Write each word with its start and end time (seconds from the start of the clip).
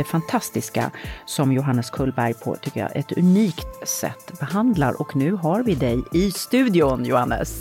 det 0.00 0.04
fantastiska 0.04 0.90
som 1.26 1.52
Johannes 1.52 1.90
Kullberg 1.90 2.34
på, 2.34 2.56
tycker 2.56 2.80
jag, 2.80 2.96
ett 2.96 3.12
unikt 3.12 3.88
sätt 3.88 4.38
behandlar. 4.40 5.00
Och 5.00 5.16
nu 5.16 5.32
har 5.32 5.62
vi 5.62 5.74
dig 5.74 6.02
i 6.12 6.30
studion, 6.30 7.04
Johannes. 7.04 7.58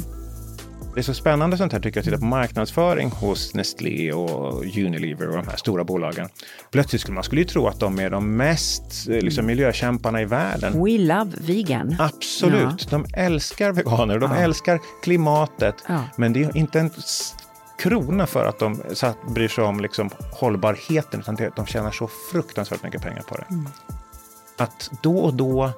Det 0.94 1.00
är 1.00 1.04
så 1.04 1.14
spännande 1.14 1.58
sånt 1.58 1.74
här 1.74 1.80
tycker 1.80 1.98
jag, 1.98 2.02
att 2.02 2.06
titta 2.06 2.18
på 2.18 2.26
marknadsföring 2.26 3.10
hos 3.10 3.54
Nestlé 3.54 4.14
och 4.14 4.64
Unilever 4.64 5.30
och 5.30 5.36
de 5.36 5.48
här 5.48 5.58
stora 5.58 5.84
bolagen. 5.84 6.30
Plötsligt 6.72 7.02
skulle 7.02 7.16
man 7.16 7.24
skulle 7.24 7.42
ju 7.42 7.48
tro 7.48 7.68
att 7.68 7.80
de 7.80 8.00
är 8.00 8.10
de 8.10 8.38
mest 8.38 9.10
eh, 9.10 9.22
liksom, 9.22 9.46
miljökämparna 9.46 10.22
i 10.22 10.26
världen. 10.26 10.84
We 10.84 10.98
love 10.98 11.32
vegan. 11.38 11.96
Absolut, 12.00 12.88
ja. 12.92 12.98
de 12.98 13.06
älskar 13.14 13.72
veganer, 13.72 14.20
de 14.20 14.32
ja. 14.32 14.38
älskar 14.38 14.80
klimatet. 15.04 15.76
Ja. 15.88 16.04
Men 16.16 16.34
det 16.34 16.44
är 16.44 16.58
inte 16.58 16.80
en 16.80 16.90
krona 17.80 18.28
för 18.28 18.46
att 18.46 18.60
de 18.60 18.82
bryr 19.28 19.48
sig 19.48 19.64
om 19.64 19.80
liksom, 19.80 20.10
hållbarheten, 20.32 21.20
utan 21.20 21.38
de 21.56 21.66
tjänar 21.66 21.92
så 21.92 22.10
fruktansvärt 22.32 22.84
mycket 22.84 23.02
pengar 23.02 23.22
på 23.22 23.36
det. 23.36 23.46
Mm. 23.50 23.68
Att 24.58 24.92
då 25.02 25.18
och 25.18 25.34
då 25.34 25.72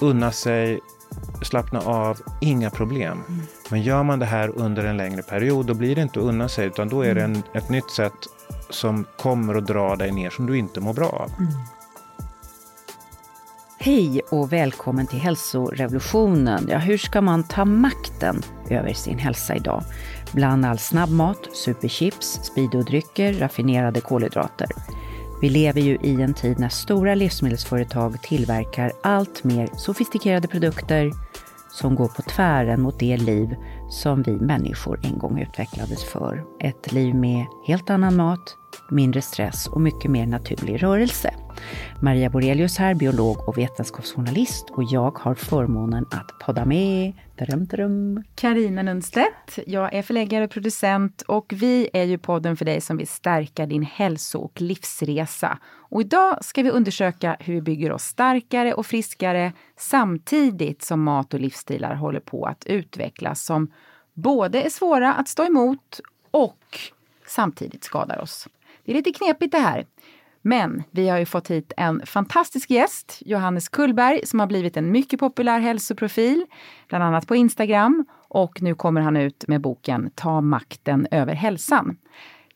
unna 0.00 0.32
sig 0.32 0.80
slappna 1.42 1.80
av, 1.80 2.20
inga 2.40 2.70
problem. 2.70 3.22
Mm. 3.28 3.42
Men 3.70 3.82
gör 3.82 4.02
man 4.02 4.18
det 4.18 4.26
här 4.26 4.58
under 4.58 4.84
en 4.84 4.96
längre 4.96 5.22
period, 5.22 5.66
då 5.66 5.74
blir 5.74 5.94
det 5.94 6.02
inte 6.02 6.20
att 6.20 6.26
unna 6.26 6.48
sig, 6.48 6.66
utan 6.66 6.88
då 6.88 7.02
är 7.02 7.14
det 7.14 7.22
en, 7.22 7.42
ett 7.54 7.68
nytt 7.68 7.90
sätt 7.90 8.12
som 8.70 9.04
kommer 9.18 9.54
att 9.54 9.66
dra 9.66 9.96
dig 9.96 10.12
ner 10.12 10.30
som 10.30 10.46
du 10.46 10.58
inte 10.58 10.80
mår 10.80 10.94
bra 10.94 11.08
av. 11.08 11.32
Mm. 11.38 11.52
Hej 13.78 14.20
och 14.30 14.52
välkommen 14.52 15.06
till 15.06 15.18
hälsorevolutionen. 15.18 16.66
Ja, 16.70 16.78
hur 16.78 16.98
ska 16.98 17.20
man 17.20 17.42
ta 17.42 17.64
makten 17.64 18.42
över 18.70 18.92
sin 18.92 19.18
hälsa 19.18 19.56
idag? 19.56 19.84
Bland 20.32 20.66
all 20.66 20.78
snabbmat, 20.78 21.48
superchips, 21.52 22.40
speedodrycker, 22.42 23.32
raffinerade 23.32 24.00
kolhydrater. 24.00 24.68
Vi 25.40 25.50
lever 25.50 25.80
ju 25.80 25.98
i 26.02 26.22
en 26.22 26.34
tid 26.34 26.58
när 26.58 26.68
stora 26.68 27.14
livsmedelsföretag 27.14 28.22
tillverkar 28.22 28.92
allt 29.02 29.44
mer 29.44 29.68
sofistikerade 29.76 30.48
produkter 30.48 31.12
som 31.70 31.94
går 31.94 32.08
på 32.08 32.22
tvären 32.22 32.82
mot 32.82 32.98
det 32.98 33.16
liv 33.16 33.56
som 33.90 34.22
vi 34.22 34.32
människor 34.32 35.00
en 35.02 35.18
gång 35.18 35.40
utvecklades 35.40 36.04
för. 36.04 36.44
Ett 36.60 36.92
liv 36.92 37.14
med 37.14 37.46
helt 37.66 37.90
annan 37.90 38.16
mat, 38.16 38.56
mindre 38.90 39.22
stress 39.22 39.66
och 39.66 39.80
mycket 39.80 40.10
mer 40.10 40.26
naturlig 40.26 40.82
rörelse. 40.82 41.34
Maria 42.00 42.30
Borelius 42.30 42.78
här, 42.78 42.94
biolog 42.94 43.48
och 43.48 43.58
vetenskapsjournalist 43.58 44.70
och 44.70 44.84
jag 44.84 45.18
har 45.18 45.34
förmånen 45.34 46.06
att 46.10 46.38
podda 46.46 46.64
med 46.64 47.12
Karina 48.34 48.82
Nundstedt. 48.82 49.58
Jag 49.66 49.94
är 49.94 50.02
förläggare 50.02 50.44
och 50.44 50.50
producent 50.50 51.22
och 51.22 51.52
vi 51.56 51.90
är 51.92 52.04
ju 52.04 52.18
podden 52.18 52.56
för 52.56 52.64
dig 52.64 52.80
som 52.80 52.96
vill 52.96 53.08
stärka 53.08 53.66
din 53.66 53.82
hälso 53.82 54.38
och 54.38 54.60
livsresa. 54.60 55.58
Och 55.64 56.00
idag 56.00 56.44
ska 56.44 56.62
vi 56.62 56.70
undersöka 56.70 57.36
hur 57.40 57.54
vi 57.54 57.62
bygger 57.62 57.92
oss 57.92 58.02
starkare 58.02 58.74
och 58.74 58.86
friskare 58.86 59.52
samtidigt 59.76 60.82
som 60.82 61.02
mat 61.02 61.34
och 61.34 61.40
livsstilar 61.40 61.94
håller 61.94 62.20
på 62.20 62.46
att 62.46 62.66
utvecklas 62.66 63.44
som 63.44 63.72
både 64.14 64.62
är 64.62 64.70
svåra 64.70 65.14
att 65.14 65.28
stå 65.28 65.44
emot 65.44 66.00
och 66.30 66.78
samtidigt 67.26 67.84
skadar 67.84 68.18
oss. 68.20 68.48
Det 68.84 68.92
är 68.92 68.96
lite 68.96 69.12
knepigt 69.12 69.52
det 69.52 69.58
här. 69.58 69.86
Men 70.42 70.82
vi 70.90 71.08
har 71.08 71.18
ju 71.18 71.26
fått 71.26 71.50
hit 71.50 71.72
en 71.76 72.06
fantastisk 72.06 72.70
gäst, 72.70 73.18
Johannes 73.20 73.68
Kullberg, 73.68 74.26
som 74.26 74.40
har 74.40 74.46
blivit 74.46 74.76
en 74.76 74.90
mycket 74.90 75.20
populär 75.20 75.60
hälsoprofil, 75.60 76.46
bland 76.88 77.04
annat 77.04 77.26
på 77.26 77.36
Instagram. 77.36 78.04
Och 78.28 78.62
nu 78.62 78.74
kommer 78.74 79.00
han 79.00 79.16
ut 79.16 79.44
med 79.48 79.60
boken 79.60 80.10
Ta 80.14 80.40
makten 80.40 81.06
över 81.10 81.34
hälsan. 81.34 81.96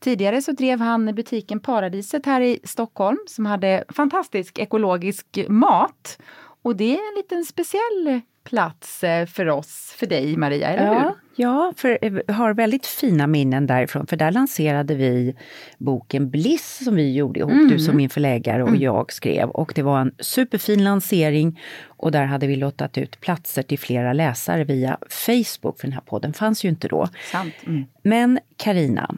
Tidigare 0.01 0.43
så 0.43 0.53
drev 0.53 0.81
han 0.81 1.15
butiken 1.15 1.61
Paradiset 1.61 2.27
här 2.27 2.41
i 2.41 2.59
Stockholm 2.65 3.19
som 3.27 3.47
hade 3.47 3.85
fantastisk 3.89 4.59
ekologisk 4.59 5.39
mat. 5.49 6.19
Och 6.63 6.77
det 6.77 6.95
är 6.95 7.11
en 7.11 7.17
liten 7.17 7.45
speciell 7.45 8.21
plats 8.45 9.05
eh, 9.05 9.27
för 9.27 9.49
oss, 9.49 9.95
för 9.99 10.07
dig 10.07 10.37
Maria, 10.37 10.69
eller 10.69 10.95
ja, 10.95 11.01
hur? 11.01 11.26
Ja, 11.39 11.73
för 11.77 11.99
jag 12.03 12.29
eh, 12.29 12.35
har 12.35 12.55
väldigt 12.55 12.87
fina 12.87 13.27
minnen 13.27 13.67
därifrån, 13.67 14.07
för 14.07 14.17
där 14.17 14.31
lanserade 14.31 14.95
vi 14.95 15.37
boken 15.79 16.31
Bliss 16.31 16.85
som 16.85 16.95
vi 16.95 17.15
gjorde 17.15 17.41
ihop, 17.41 17.53
mm. 17.53 17.69
du 17.69 17.79
som 17.79 17.97
min 17.97 18.11
förläggare 18.11 18.63
och 18.63 18.69
mm. 18.69 18.83
jag 18.83 19.13
skrev. 19.13 19.49
Och 19.49 19.73
det 19.75 19.83
var 19.83 20.01
en 20.01 20.15
superfin 20.19 20.85
lansering 20.85 21.61
och 21.87 22.13
där 22.13 22.25
hade 22.25 22.47
vi 22.47 22.57
lottat 22.57 22.99
ut 22.99 23.21
platser 23.21 23.63
till 23.63 23.79
flera 23.79 24.13
läsare 24.13 24.65
via 24.65 24.99
Facebook, 25.09 25.81
för 25.81 25.87
den 25.87 25.93
här 25.93 26.01
podden 26.01 26.33
fanns 26.33 26.65
ju 26.65 26.69
inte 26.69 26.89
då. 26.89 27.09
Sant. 27.33 27.55
Mm. 27.67 27.85
Men 28.03 28.39
Karina, 28.57 29.15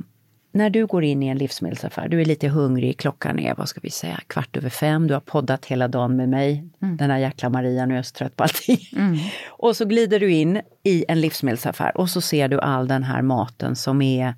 när 0.58 0.70
du 0.70 0.86
går 0.86 1.04
in 1.04 1.22
i 1.22 1.26
en 1.28 1.38
livsmedelsaffär, 1.38 2.08
du 2.08 2.20
är 2.20 2.24
lite 2.24 2.48
hungrig, 2.48 2.98
klockan 2.98 3.38
är 3.38 3.54
vad 3.54 3.68
ska 3.68 3.80
vi 3.82 3.90
säga, 3.90 4.20
kvart 4.26 4.56
över 4.56 4.70
fem, 4.70 5.06
du 5.06 5.14
har 5.14 5.20
poddat 5.20 5.64
hela 5.64 5.88
dagen 5.88 6.16
med 6.16 6.28
mig, 6.28 6.64
mm. 6.82 6.96
den 6.96 7.10
här 7.10 7.18
jäkla 7.18 7.48
Maria, 7.48 7.86
nu 7.86 7.94
är 7.94 7.98
jag 7.98 8.06
så 8.06 8.14
trött 8.14 8.36
på 8.36 8.42
allting. 8.42 8.78
Mm. 8.96 9.18
och 9.48 9.76
så 9.76 9.84
glider 9.84 10.20
du 10.20 10.32
in 10.32 10.60
i 10.82 11.04
en 11.08 11.20
livsmedelsaffär 11.20 11.96
och 11.96 12.10
så 12.10 12.20
ser 12.20 12.48
du 12.48 12.60
all 12.60 12.88
den 12.88 13.02
här 13.02 13.22
maten 13.22 13.76
som 13.76 14.02
är, 14.02 14.34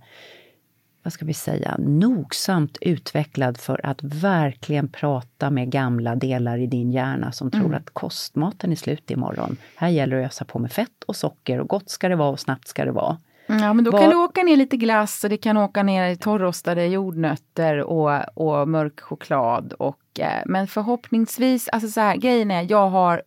vad 1.03 1.12
ska 1.12 1.25
vi 1.25 1.34
säga, 1.34 1.76
nogsamt 1.78 2.78
utvecklad 2.81 3.58
för 3.58 3.87
att 3.87 4.02
verkligen 4.02 4.88
prata 4.88 5.50
med 5.50 5.70
gamla 5.70 6.14
delar 6.14 6.58
i 6.58 6.66
din 6.66 6.92
hjärna 6.92 7.32
som 7.32 7.50
tror 7.50 7.66
mm. 7.66 7.75
att 7.75 7.91
kostmaten 7.91 8.72
är 8.72 8.76
slut 8.76 9.10
imorgon. 9.10 9.56
Här 9.76 9.88
gäller 9.88 10.16
det 10.16 10.22
att 10.22 10.32
ösa 10.32 10.44
på 10.44 10.58
med 10.58 10.72
fett 10.72 11.04
och 11.06 11.16
socker 11.16 11.60
och 11.60 11.69
gott 11.69 11.91
ska 11.91 12.08
det 12.08 12.16
vara 12.16 12.31
och 12.31 12.41
snabbt 12.41 12.69
ska 12.69 12.84
det 12.84 12.92
vara. 12.92 13.19
Ja 13.59 13.72
men 13.72 13.84
då 13.84 13.91
Var... 13.91 13.99
kan 13.99 14.11
det 14.11 14.16
åka 14.16 14.43
ner 14.43 14.56
lite 14.56 14.77
glass 14.77 15.25
och 15.25 15.31
det 15.31 15.37
kan 15.37 15.56
åka 15.56 15.83
ner 15.83 16.15
torrostade 16.15 16.87
jordnötter 16.87 17.78
och, 17.78 18.11
och 18.34 18.69
mörk 18.69 19.00
choklad. 19.00 19.72
Och, 19.72 20.21
eh, 20.21 20.43
men 20.47 20.66
förhoppningsvis, 20.66 21.69
alltså 21.69 21.88
så 21.88 22.00
här, 22.00 22.16
grejen 22.16 22.50
är 22.50 22.66
jag 22.71 22.88
har 22.88 23.22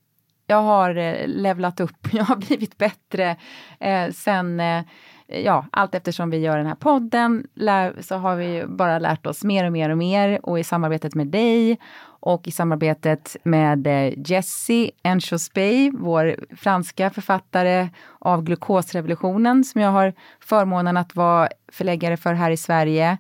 jag 0.47 0.61
har 0.61 0.95
eh, 0.95 1.27
levlat 1.27 1.79
upp, 1.79 1.97
jag 2.11 2.23
har 2.23 2.35
blivit 2.35 2.77
bättre 2.77 3.37
eh, 3.79 4.11
sen 4.11 4.59
eh, 4.59 4.83
ja, 5.33 5.65
allt 5.71 5.95
eftersom 5.95 6.29
vi 6.29 6.37
gör 6.37 6.57
den 6.57 6.65
här 6.65 6.75
podden 6.75 7.47
lär, 7.53 7.95
så 8.01 8.15
har 8.15 8.35
vi 8.35 8.65
bara 8.67 8.99
lärt 8.99 9.25
oss 9.25 9.43
mer 9.43 9.65
och 9.65 9.71
mer 9.71 9.89
och 9.89 9.97
mer. 9.97 10.39
Och 10.43 10.59
i 10.59 10.63
samarbetet 10.63 11.15
med 11.15 11.27
dig 11.27 11.79
och 12.05 12.47
i 12.47 12.51
samarbetet 12.51 13.35
med 13.43 13.87
eh, 13.87 14.13
Jessie 14.25 14.91
Enchospey, 15.03 15.91
vår 15.91 16.35
franska 16.55 17.09
författare 17.09 17.89
av 18.19 18.43
Glukosrevolutionen 18.43 19.63
som 19.63 19.81
jag 19.81 19.91
har 19.91 20.13
förmånen 20.39 20.97
att 20.97 21.15
vara 21.15 21.49
förläggare 21.71 22.17
för 22.17 22.33
här 22.33 22.51
i 22.51 22.57
Sverige. 22.57 23.17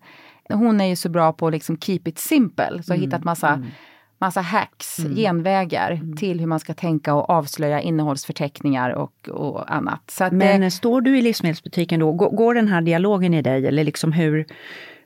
Hon 0.49 0.81
är 0.81 0.85
ju 0.85 0.95
så 0.95 1.09
bra 1.09 1.33
på 1.33 1.49
liksom 1.49 1.77
keep 1.77 2.01
it 2.05 2.19
simple, 2.19 2.83
så 2.83 2.93
har 2.93 2.97
mm, 2.97 3.09
hittat 3.09 3.23
massa 3.23 3.49
mm 3.49 3.65
massa 4.23 4.41
hacks, 4.41 4.99
mm. 4.99 5.15
genvägar 5.15 5.91
mm. 5.91 6.15
till 6.15 6.39
hur 6.39 6.47
man 6.47 6.59
ska 6.59 6.73
tänka 6.73 7.13
och 7.13 7.29
avslöja 7.29 7.81
innehållsförteckningar 7.81 8.89
och, 8.89 9.29
och 9.29 9.75
annat. 9.75 10.21
Men 10.31 10.61
det, 10.61 10.71
står 10.71 11.01
du 11.01 11.17
i 11.17 11.21
livsmedelsbutiken 11.21 11.99
då, 11.99 12.11
går, 12.11 12.29
går 12.29 12.53
den 12.53 12.67
här 12.67 12.81
dialogen 12.81 13.33
i 13.33 13.41
dig 13.41 13.67
eller 13.67 13.83
liksom 13.83 14.11
hur 14.11 14.45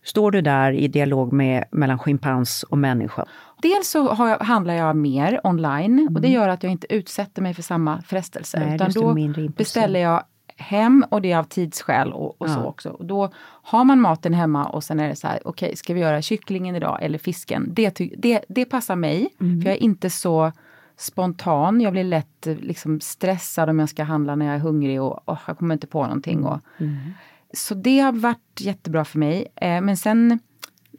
Står 0.04 0.32
du 0.32 0.42
där 0.42 0.72
i 0.72 0.88
dialog 0.88 1.34
med, 1.34 1.64
mellan 1.72 2.00
schimpans 2.00 2.64
och 2.64 2.78
människa? 2.78 3.26
Dels 3.62 3.90
så 3.90 4.16
jag, 4.20 4.38
handlar 4.38 4.74
jag 4.74 4.96
mer 4.96 5.42
online 5.44 6.00
mm. 6.00 6.16
och 6.16 6.22
det 6.22 6.28
gör 6.28 6.50
att 6.50 6.64
jag 6.64 6.72
inte 6.72 6.94
utsätter 6.94 7.42
mig 7.42 7.54
för 7.54 7.62
samma 7.62 8.02
frestelse. 8.02 8.60
Nej, 8.60 8.76
utan 8.76 8.92
då 8.92 9.16
beställer 9.58 10.00
jag 10.00 10.24
hem 10.58 11.06
och 11.10 11.22
det 11.22 11.32
är 11.32 11.38
av 11.38 11.44
tidsskäl 11.44 12.14
och, 12.14 12.42
och 12.42 12.50
ja. 12.50 12.54
så 12.54 12.64
också. 12.64 12.90
Och 12.90 13.06
då 13.06 13.30
har 13.44 13.84
man 13.84 14.02
maten 14.02 14.34
hemma 14.34 14.66
och 14.66 14.84
sen 14.84 15.00
är 15.00 15.10
det 15.10 15.16
så 15.16 15.28
här, 15.28 15.40
okej, 15.46 15.68
okay, 15.68 15.76
ska 15.76 15.94
vi 15.94 16.00
göra 16.00 16.22
kycklingen 16.22 16.76
idag 16.76 16.98
eller 17.02 17.18
fisken? 17.18 17.70
Det, 17.74 18.00
det, 18.18 18.46
det 18.50 18.66
passar 18.66 18.96
mig, 18.96 19.30
mm. 19.42 19.62
för 19.62 19.70
jag 19.70 19.78
är 19.78 19.84
inte 19.84 20.10
så 20.10 20.52
spontan. 20.98 21.82
Jag 21.82 21.94
blir 21.94 22.04
lätt 22.04 22.46
liksom 22.46 23.00
stressad 23.00 23.70
om 23.70 23.80
jag 23.80 23.90
ska 23.90 24.04
handla 24.04 24.36
när 24.36 24.46
jag 24.46 24.56
är 24.56 24.60
hungrig 24.60 25.02
och 25.02 25.30
oh, 25.30 25.40
jag 25.48 25.58
kommer 25.58 25.74
inte 25.74 25.88
på 25.88 26.04
någonting. 26.04 26.44
Och, 26.44 26.60
mm. 26.78 26.98
Så 27.54 27.74
det 27.74 28.00
har 28.00 28.12
varit 28.12 28.60
jättebra 28.60 29.06
för 29.06 29.20
mig. 29.20 29.48
Eh, 29.56 29.82
men 29.82 29.98
sen 29.98 30.40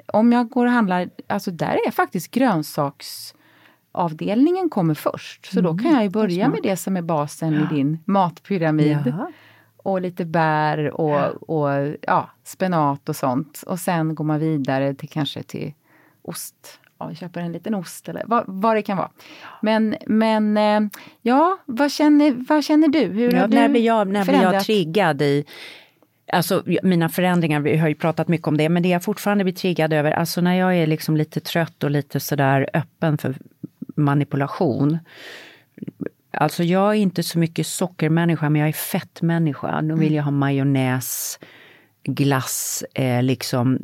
om 0.07 0.33
jag 0.33 0.49
går 0.49 0.67
och 0.67 0.73
handlar, 0.73 1.11
alltså 1.27 1.51
där 1.51 1.79
är 1.87 1.91
faktiskt 1.91 2.31
grönsaksavdelningen 2.31 4.71
kommer 4.71 4.95
först. 4.95 5.47
Så 5.47 5.59
mm, 5.59 5.73
då 5.73 5.79
kan 5.83 5.93
jag 5.93 6.03
ju 6.03 6.11
börja 6.11 6.49
med 6.49 6.61
det 6.63 6.77
som 6.77 6.97
är 6.97 7.03
basen 7.03 7.53
ja. 7.53 7.61
i 7.61 7.65
din 7.75 7.99
matpyramid. 8.05 9.03
Ja 9.07 9.31
och 9.79 10.01
lite 10.01 10.25
bär 10.25 11.01
och, 11.01 11.51
och 11.51 11.97
ja, 12.03 12.31
spenat 12.45 13.09
och 13.09 13.17
sånt. 13.17 13.63
Och 13.67 13.79
sen 13.79 14.15
går 14.15 14.25
man 14.25 14.41
vidare 14.41 14.95
till 14.95 15.09
kanske 15.09 15.43
till 15.43 15.73
ost. 16.23 16.81
Ja, 16.99 17.15
köper 17.15 17.41
en 17.41 17.53
liten 17.53 17.75
ost 17.75 18.09
eller 18.09 18.23
vad, 18.27 18.45
vad 18.47 18.77
det 18.77 18.83
kan 18.83 18.97
vara. 18.97 19.11
Men, 19.63 19.97
men 20.07 20.57
eh, 20.57 20.81
ja, 21.23 21.59
vad 21.67 21.93
känner, 21.93 22.45
vad 22.49 22.65
känner 22.65 22.89
du? 22.89 23.05
Hur 23.05 23.33
ja, 23.33 23.41
har 23.41 23.49
när 23.49 23.69
blir 23.69 23.83
jag, 23.83 24.09
när 24.09 24.25
blir 24.25 24.43
jag 24.43 24.65
triggad 24.65 25.23
i 25.23 25.45
Alltså 26.33 26.63
mina 26.83 27.09
förändringar, 27.09 27.61
vi 27.61 27.77
har 27.77 27.89
ju 27.89 27.95
pratat 27.95 28.29
mycket 28.29 28.49
om 28.49 28.57
det, 28.57 28.69
men 28.69 28.83
det 28.83 28.89
jag 28.89 29.05
fortfarande 29.05 29.45
blir 29.45 29.55
triggad 29.55 29.93
över, 29.93 30.11
alltså 30.11 30.41
när 30.41 30.55
jag 30.55 30.77
är 30.77 30.87
liksom 30.87 31.17
lite 31.17 31.41
trött 31.41 31.85
och 31.85 31.91
lite 31.91 32.21
sådär 32.21 32.71
öppen 32.75 33.19
för 33.19 33.35
manipulation, 33.97 34.99
Alltså 36.31 36.65
jag 36.65 36.91
är 36.91 36.99
inte 36.99 37.23
så 37.23 37.39
mycket 37.39 37.67
sockermänniska, 37.67 38.51
men 38.51 38.61
jag 38.61 38.69
är 38.69 38.73
fettmänniska. 38.73 39.83
Då 39.83 39.95
vill 39.95 40.09
mm. 40.09 40.15
jag 40.15 40.23
ha 40.23 40.31
majonnäs, 40.31 41.39
glass, 42.05 42.85
eh, 42.95 43.23
liksom 43.23 43.79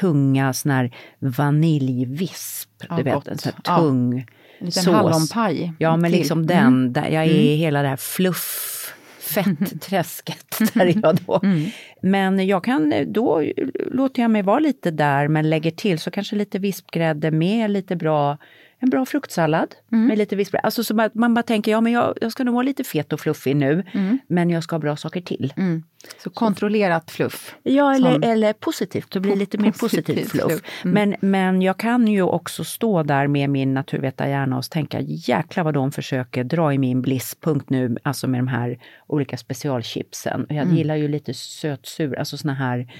tunga 0.00 0.52
sån 0.52 0.72
här 0.72 0.94
vaniljvisp. 1.18 2.70
Ja, 2.88 2.96
du 2.96 3.02
vet, 3.02 3.28
en 3.28 3.38
sån 3.38 3.52
här 3.56 3.78
tung 3.78 4.18
ja. 4.18 4.24
En 4.58 4.66
liten 4.66 4.94
hallonpaj. 4.94 5.72
Ja, 5.78 5.96
men 5.96 6.10
till. 6.10 6.18
liksom 6.18 6.46
den. 6.46 6.66
Mm. 6.66 6.92
Där 6.92 7.08
jag 7.08 7.24
är 7.24 7.30
i 7.30 7.46
mm. 7.48 7.58
hela 7.58 7.82
det 7.82 7.88
här 7.88 7.96
fluff 7.96 8.76
fettträsket 9.20 10.58
där 10.74 10.86
är 10.86 11.00
jag 11.02 11.18
då. 11.26 11.40
Mm. 11.42 11.70
Men 12.02 12.46
jag 12.46 12.64
kan, 12.64 12.94
då 13.06 13.44
låter 13.92 14.22
jag 14.22 14.30
mig 14.30 14.42
vara 14.42 14.58
lite 14.58 14.90
där 14.90 15.28
men 15.28 15.50
lägger 15.50 15.70
till 15.70 15.98
så 15.98 16.10
kanske 16.10 16.36
lite 16.36 16.58
vispgrädde 16.58 17.30
med 17.30 17.70
lite 17.70 17.96
bra 17.96 18.38
en 18.82 18.90
bra 18.90 19.06
fruktsallad 19.06 19.74
mm. 19.92 20.06
med 20.06 20.18
lite 20.18 20.36
vispgrädde. 20.36 20.64
Alltså 20.64 20.84
så 20.84 20.94
man, 20.94 21.10
man 21.14 21.34
bara 21.34 21.42
tänker, 21.42 21.72
ja 21.72 21.80
men 21.80 21.92
jag, 21.92 22.18
jag 22.20 22.32
ska 22.32 22.44
nog 22.44 22.54
vara 22.54 22.62
lite 22.62 22.84
fet 22.84 23.12
och 23.12 23.20
fluffig 23.20 23.56
nu, 23.56 23.84
mm. 23.92 24.18
men 24.28 24.50
jag 24.50 24.62
ska 24.62 24.74
ha 24.74 24.80
bra 24.80 24.96
saker 24.96 25.20
till. 25.20 25.52
Mm. 25.56 25.82
Så 26.24 26.30
kontrollerat 26.30 27.10
fluff? 27.10 27.54
Ja, 27.62 27.94
eller, 27.94 28.12
som... 28.12 28.22
eller 28.22 28.52
positivt, 28.52 29.10
det 29.10 29.20
blir 29.20 29.36
lite 29.36 29.58
mer 29.58 29.72
positivt 29.72 30.30
fluff. 30.30 30.46
fluff. 30.46 30.62
Mm. 30.84 30.94
Men, 30.94 31.30
men 31.30 31.62
jag 31.62 31.76
kan 31.76 32.08
ju 32.08 32.22
också 32.22 32.64
stå 32.64 33.02
där 33.02 33.26
med 33.26 33.50
min 33.50 33.74
naturvetarhjärna 33.74 34.58
och 34.58 34.64
tänka, 34.64 35.00
jäklar 35.00 35.64
vad 35.64 35.74
de 35.74 35.92
försöker 35.92 36.44
dra 36.44 36.72
i 36.74 36.78
min 36.78 37.02
blisspunkt 37.02 37.70
nu, 37.70 37.96
alltså 38.02 38.28
med 38.28 38.40
de 38.40 38.48
här 38.48 38.78
olika 39.06 39.36
specialchipsen. 39.36 40.46
Jag 40.48 40.58
mm. 40.58 40.76
gillar 40.76 40.96
ju 40.96 41.08
lite 41.08 41.34
sötsur, 41.34 42.18
alltså 42.18 42.36
såna 42.36 42.54
här 42.54 42.92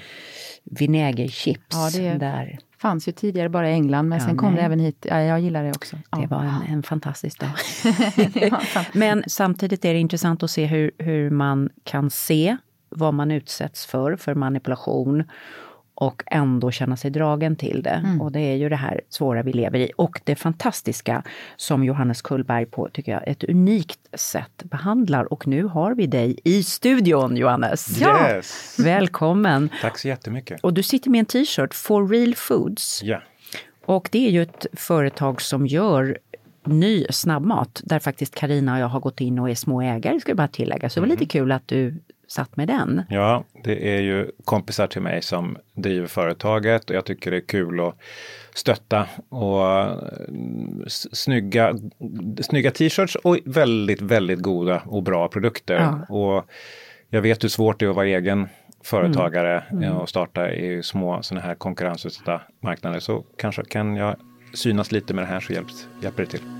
vinägerchips. 0.65 1.77
Ja, 1.77 1.91
det 2.03 2.19
där 2.19 2.59
fanns 2.81 3.09
ju 3.09 3.13
tidigare 3.13 3.49
bara 3.49 3.71
i 3.71 3.73
England, 3.73 4.09
men 4.09 4.19
ja, 4.19 4.25
sen 4.27 4.37
kom 4.37 4.49
nej. 4.53 4.57
det 4.61 4.67
även 4.67 4.79
hit. 4.79 5.07
Ja, 5.09 5.21
jag 5.21 5.41
gillar 5.41 5.65
det 5.65 5.71
också. 5.71 5.97
Det 6.11 6.27
var 6.27 6.43
en, 6.43 6.75
en 6.75 6.83
fantastisk 6.83 7.41
dag. 7.41 7.51
men 8.93 9.25
samtidigt 9.27 9.85
är 9.85 9.93
det 9.93 10.01
intressant 10.01 10.43
att 10.43 10.51
se 10.51 10.67
hur, 10.67 10.91
hur 10.99 11.31
man 11.31 11.71
kan 11.85 12.11
se 12.11 12.57
vad 12.89 13.15
man 13.15 13.31
utsätts 13.31 13.87
för, 13.87 14.17
för 14.17 14.35
manipulation 14.35 15.25
och 16.01 16.23
ändå 16.27 16.71
känna 16.71 16.97
sig 16.97 17.11
dragen 17.11 17.57
till 17.57 17.83
det. 17.83 17.91
Mm. 17.91 18.21
Och 18.21 18.33
det 18.33 18.41
är 18.41 18.57
ju 18.57 18.69
det 18.69 18.77
här 18.77 19.01
svåra 19.09 19.43
vi 19.43 19.53
lever 19.53 19.79
i. 19.79 19.93
Och 19.97 20.21
det 20.25 20.35
fantastiska 20.35 21.23
som 21.57 21.85
Johannes 21.85 22.23
Kullberg 22.23 22.67
på, 22.67 22.89
tycker 22.93 23.13
jag, 23.13 23.29
ett 23.29 23.45
unikt 23.45 24.01
sätt 24.21 24.63
behandlar. 24.65 25.33
Och 25.33 25.47
nu 25.47 25.65
har 25.65 25.95
vi 25.95 26.07
dig 26.07 26.39
i 26.45 26.63
studion, 26.63 27.37
Johannes! 27.37 28.03
Yes. 28.03 28.77
Ja. 28.79 28.85
Välkommen! 28.85 29.71
Tack 29.83 29.99
så 29.99 30.09
jättemycket! 30.09 30.61
Och 30.61 30.75
du 30.75 30.83
sitter 30.83 31.11
med 31.11 31.19
en 31.19 31.27
t-shirt, 31.27 31.75
For 31.75 32.09
Real 32.09 32.35
Foods. 32.35 33.03
Ja. 33.03 33.23
Och 33.87 34.09
det 34.13 34.27
är 34.27 34.31
ju 34.31 34.43
ett 34.43 34.67
företag 34.73 35.43
som 35.43 35.67
gör 35.67 36.19
ny 36.65 37.07
snabbmat, 37.11 37.81
där 37.85 37.99
faktiskt 37.99 38.35
Karina 38.35 38.75
och 38.75 38.81
jag 38.81 38.89
har 38.89 39.01
gått 39.01 39.21
in 39.21 39.39
och 39.39 39.51
är 39.51 39.55
små 39.55 39.83
ägare, 39.83 40.21
ska 40.21 40.31
jag 40.31 40.37
bara 40.37 40.49
tillägga. 40.49 40.91
Så 40.91 41.01
det 41.01 41.01
var 41.01 41.09
lite 41.09 41.23
mm. 41.23 41.29
kul 41.29 41.53
att 41.53 41.69
du 41.69 41.95
satt 42.31 42.57
med 42.57 42.69
den. 42.69 43.03
Ja, 43.09 43.45
det 43.65 43.97
är 43.97 44.01
ju 44.01 44.31
kompisar 44.45 44.87
till 44.87 45.03
mig 45.03 45.23
som 45.23 45.57
driver 45.75 46.07
företaget 46.07 46.91
och 46.91 46.97
jag 46.97 47.05
tycker 47.05 47.31
det 47.31 47.37
är 47.37 47.47
kul 47.47 47.81
att 47.81 47.95
stötta 48.55 49.07
och 49.29 49.73
mm, 50.29 50.85
snygga, 50.89 51.75
snygga 52.41 52.71
t-shirts 52.71 53.15
och 53.17 53.39
väldigt, 53.45 54.01
väldigt 54.01 54.39
goda 54.39 54.83
och 54.87 55.03
bra 55.03 55.29
produkter. 55.29 55.75
Ja. 55.75 56.15
Och 56.17 56.51
jag 57.09 57.23
vet 57.23 57.45
hur 57.45 57.49
svårt 57.49 57.81
det 57.81 57.87
är 57.87 57.91
att 57.91 57.97
vara 57.97 58.07
egen 58.07 58.49
företagare 58.85 59.65
mm. 59.71 59.85
Mm. 59.85 59.97
och 59.97 60.09
starta 60.09 60.53
i 60.53 60.83
små 60.83 61.23
sådana 61.23 61.47
här 61.47 61.55
konkurrensutsatta 61.55 62.41
marknader. 62.63 63.01
Så 63.01 63.25
kanske 63.39 63.65
kan 63.65 63.97
jag 63.97 64.17
synas 64.55 64.93
lite 64.93 65.15
med 65.15 65.25
det 65.25 65.29
här 65.29 65.41
så 65.41 65.53
hjälps, 65.53 65.89
hjälper 66.03 66.23
det 66.23 66.29
till. 66.29 66.60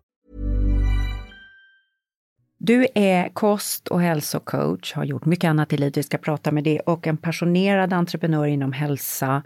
Du 2.63 2.87
är 2.95 3.29
kost 3.29 3.87
och 3.87 4.01
hälsocoach, 4.01 4.93
har 4.93 5.03
gjort 5.03 5.25
mycket 5.25 5.49
annat 5.49 5.73
i 5.73 5.77
livet, 5.77 5.97
vi 5.97 6.03
ska 6.03 6.17
prata 6.17 6.51
med 6.51 6.63
det, 6.63 6.79
och 6.79 7.07
en 7.07 7.17
passionerad 7.17 7.93
entreprenör 7.93 8.45
inom 8.45 8.71
hälsa. 8.71 9.43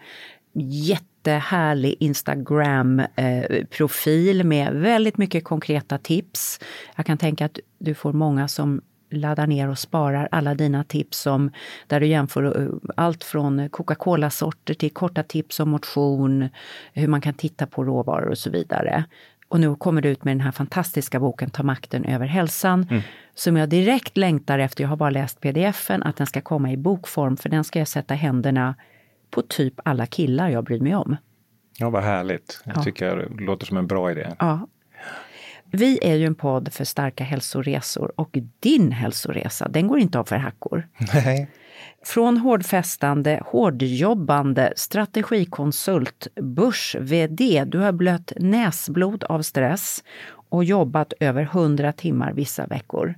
Jättehärlig 0.53 1.95
Instagram-profil 2.00 4.44
med 4.44 4.73
väldigt 4.73 5.17
mycket 5.17 5.44
konkreta 5.44 5.97
tips. 5.97 6.59
Jag 6.95 7.06
kan 7.06 7.17
tänka 7.17 7.45
att 7.45 7.59
du 7.77 7.94
får 7.94 8.13
många 8.13 8.47
som 8.47 8.81
laddar 9.09 9.47
ner 9.47 9.69
och 9.69 9.79
sparar 9.79 10.27
alla 10.31 10.56
dina 10.56 10.83
tips 10.83 11.25
om 11.25 11.51
där 11.88 12.00
du 12.00 12.07
jämför 12.07 12.62
eh, 12.62 12.67
allt 12.95 13.23
från 13.23 13.69
Coca-Cola-sorter 13.69 14.73
till 14.73 14.91
korta 14.91 15.23
tips 15.23 15.59
om 15.59 15.69
motion, 15.69 16.50
hur 16.94 17.07
man 17.07 17.21
kan 17.21 17.33
titta 17.33 17.65
på 17.65 17.83
råvaror 17.83 18.29
och 18.29 18.38
så 18.38 18.50
vidare. 18.50 19.06
Och 19.56 19.62
nu 19.62 19.75
kommer 19.75 20.02
du 20.02 20.10
ut 20.10 20.24
med 20.24 20.31
den 20.31 20.42
här 20.42 20.52
fantastiska 20.52 21.19
boken 21.19 21.50
Ta 21.50 21.63
makten 21.63 22.06
över 22.06 22.25
hälsan, 22.25 22.88
mm. 22.90 23.02
som 23.34 23.57
jag 23.57 23.69
direkt 23.69 24.18
längtar 24.18 24.60
efter. 24.60 24.84
Jag 24.84 24.90
har 24.90 24.98
bara 24.98 25.10
läst 25.10 25.42
pdfen, 25.42 26.04
att 26.04 26.18
den 26.18 26.28
ska 26.28 26.42
komma 26.42 26.72
i 26.72 26.78
bokform, 26.78 27.38
för 27.38 27.50
den 27.50 27.63
ska 27.63 27.80
jag 27.80 27.88
sätta 27.88 28.13
händerna 28.13 28.75
på 29.30 29.42
typ 29.42 29.74
alla 29.84 30.06
killar 30.06 30.50
jag 30.50 30.63
bryr 30.63 30.80
mig 30.80 30.96
om. 30.96 31.18
Ja, 31.78 31.90
vad 31.90 32.04
härligt. 32.04 32.62
Jag 32.66 32.78
ja. 32.78 32.84
tycker 32.84 33.16
det 33.16 33.44
låter 33.44 33.66
som 33.66 33.78
en 33.78 33.88
bra 33.88 34.12
idé. 34.12 34.28
Ja. 34.40 34.68
Vi 35.66 36.00
är 36.01 36.16
ju 36.16 36.25
en 36.25 36.36
podd 36.36 36.74
för 36.74 36.84
starka 36.84 37.24
hälsoresor 37.24 38.12
och 38.16 38.38
din 38.60 38.92
hälsoresa, 38.92 39.68
den 39.68 39.88
går 39.88 40.00
inte 40.00 40.19
av 40.19 40.24
för 40.24 40.36
hackor. 40.36 40.88
Nej. 41.13 41.50
Från 42.06 42.38
hårdfästande, 42.38 43.42
hårdjobbande 43.45 44.74
strategikonsult, 44.75 46.27
börs-VD, 46.36 47.63
du 47.65 47.77
har 47.77 47.91
blött 47.91 48.34
näsblod 48.36 49.24
av 49.24 49.41
stress 49.41 50.03
och 50.50 50.63
jobbat 50.63 51.13
över 51.20 51.41
100 51.41 51.91
timmar 51.91 52.34
vissa 52.34 52.67
veckor. 52.67 53.15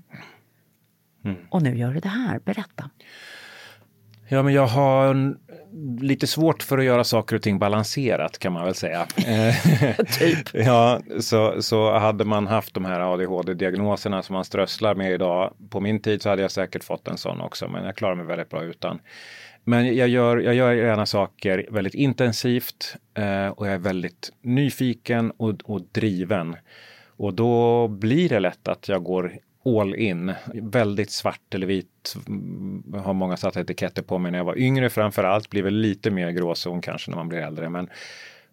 Mm. 1.25 1.37
Och 1.49 1.61
nu 1.61 1.77
gör 1.77 1.93
du 1.93 1.99
det 1.99 2.09
här, 2.09 2.39
berätta. 2.39 2.89
Ja, 4.27 4.43
men 4.43 4.53
jag 4.53 4.67
har 4.67 5.35
lite 6.01 6.27
svårt 6.27 6.63
för 6.63 6.77
att 6.77 6.83
göra 6.83 7.03
saker 7.03 7.35
och 7.35 7.41
ting 7.41 7.59
balanserat 7.59 8.39
kan 8.39 8.53
man 8.53 8.65
väl 8.65 8.75
säga. 8.75 9.05
typ. 10.19 10.37
ja, 10.53 11.01
så, 11.19 11.61
så 11.61 11.97
hade 11.97 12.25
man 12.25 12.47
haft 12.47 12.73
de 12.73 12.85
här 12.85 12.99
ADHD-diagnoserna 13.13 14.23
som 14.23 14.33
man 14.33 14.45
strösslar 14.45 14.95
med 14.95 15.11
idag. 15.11 15.53
På 15.69 15.79
min 15.79 16.01
tid 16.01 16.21
så 16.21 16.29
hade 16.29 16.41
jag 16.41 16.51
säkert 16.51 16.83
fått 16.83 17.07
en 17.07 17.17
sån 17.17 17.41
också, 17.41 17.67
men 17.67 17.85
jag 17.85 17.95
klarar 17.95 18.15
mig 18.15 18.25
väldigt 18.25 18.49
bra 18.49 18.63
utan. 18.63 18.99
Men 19.63 19.95
jag 19.95 20.07
gör, 20.07 20.37
jag 20.37 20.55
gör 20.55 20.73
gärna 20.73 21.05
saker 21.05 21.65
väldigt 21.71 21.93
intensivt 21.93 22.95
eh, 23.13 23.47
och 23.47 23.67
jag 23.67 23.73
är 23.73 23.79
väldigt 23.79 24.31
nyfiken 24.41 25.31
och, 25.37 25.53
och 25.63 25.81
driven. 25.91 26.55
Och 27.17 27.33
då 27.33 27.87
blir 27.87 28.29
det 28.29 28.39
lätt 28.39 28.67
att 28.67 28.87
jag 28.89 29.03
går 29.03 29.37
all 29.67 29.95
in. 29.95 30.33
Väldigt 30.53 31.11
svart 31.11 31.53
eller 31.53 31.67
vit. 31.67 32.15
Har 33.03 33.13
många 33.13 33.37
satt 33.37 33.57
etiketter 33.57 34.01
på 34.01 34.17
mig 34.17 34.31
när 34.31 34.39
jag 34.39 34.45
var 34.45 34.57
yngre 34.57 34.89
framför 34.89 35.23
allt. 35.23 35.49
Blir 35.49 35.63
väl 35.63 35.73
lite 35.73 36.11
mer 36.11 36.31
gråzon 36.31 36.81
kanske 36.81 37.11
när 37.11 37.17
man 37.17 37.29
blir 37.29 37.39
äldre. 37.39 37.69
Men, 37.69 37.89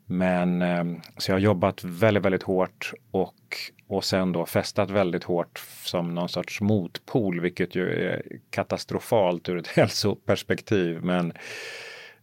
men 0.07 0.63
ehm, 0.63 1.01
så 1.19 1.31
jag 1.31 1.35
har 1.35 1.41
jobbat 1.41 1.85
väldigt, 1.85 2.25
väldigt 2.25 2.43
hårt 2.43 2.93
och, 3.11 3.57
och 3.87 4.05
sen 4.05 4.33
då 4.33 4.47
festat 4.47 4.91
väldigt 4.91 5.25
hårt 5.25 5.63
som 5.85 6.15
någon 6.15 6.29
sorts 6.29 6.61
motpol, 6.61 7.41
vilket 7.41 7.75
ju 7.75 7.93
är 7.93 8.23
katastrofalt 8.51 9.49
ur 9.49 9.59
ett 9.59 9.69
hälsoperspektiv. 9.77 11.03
Men 11.03 11.33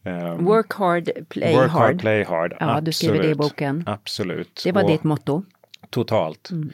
Um, 0.04 0.46
work 0.46 0.74
hard, 0.74 1.10
play 1.30 1.56
work 1.56 1.72
hard. 1.72 1.82
hard. 1.82 2.00
play 2.00 2.24
hard. 2.24 2.54
Ja, 2.60 2.66
Absolut. 2.66 2.86
du 2.86 2.92
skriver 2.92 3.20
det 3.24 3.30
i 3.30 3.36
boken. 3.36 3.84
Absolut. 3.88 4.62
Det 4.64 4.72
var 4.72 4.84
och, 4.84 4.90
ditt 4.90 5.04
motto. 5.04 5.44
Totalt. 5.90 6.50
Mm. 6.52 6.74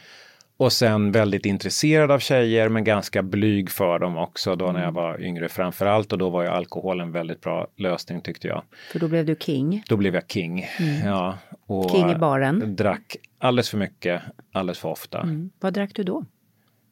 Och 0.58 0.74
sen 0.74 1.12
väldigt 1.12 1.46
intresserad 1.46 2.12
av 2.12 2.20
tjejer 2.20 2.70
men 2.70 2.84
ganska 2.84 3.24
blyg 3.24 3.70
för 3.70 4.00
dem 4.00 4.18
också 4.18 4.56
då 4.56 4.66
när 4.66 4.80
jag 4.80 4.90
mm. 4.90 4.94
var 4.94 5.22
yngre 5.22 5.50
framförallt 5.50 6.14
och 6.14 6.18
då 6.18 6.30
var 6.30 6.44
ju 6.44 6.50
alkohol 6.50 7.02
en 7.02 7.12
väldigt 7.12 7.42
bra 7.42 7.68
lösning 7.76 8.22
tyckte 8.22 8.48
jag. 8.48 8.64
För 8.92 9.00
då 9.00 9.08
blev 9.08 9.26
du 9.26 9.36
king? 9.40 9.84
Då 9.90 9.98
blev 9.98 10.16
jag 10.16 10.32
king, 10.32 10.66
mm. 10.80 11.08
ja. 11.08 11.38
Och 11.66 11.92
king 11.92 12.10
i 12.12 12.16
baren? 12.16 12.76
Drack 12.76 13.16
alldeles 13.40 13.70
för 13.70 13.78
mycket, 13.78 14.22
alldeles 14.52 14.80
för 14.80 14.90
ofta. 14.90 15.22
Mm. 15.22 15.50
Vad 15.60 15.74
drack 15.74 15.92
du 15.96 16.04
då? 16.04 16.26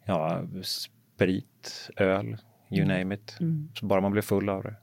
Ja, 0.06 0.44
sprit, 0.64 1.90
öl, 1.98 2.38
you 2.72 2.84
mm. 2.84 3.00
name 3.00 3.16
it. 3.16 3.38
Mm. 3.40 3.70
Så 3.74 3.86
bara 3.86 4.02
man 4.02 4.12
blev 4.12 4.22
full 4.22 4.50
av 4.50 4.64
det. 4.64 4.76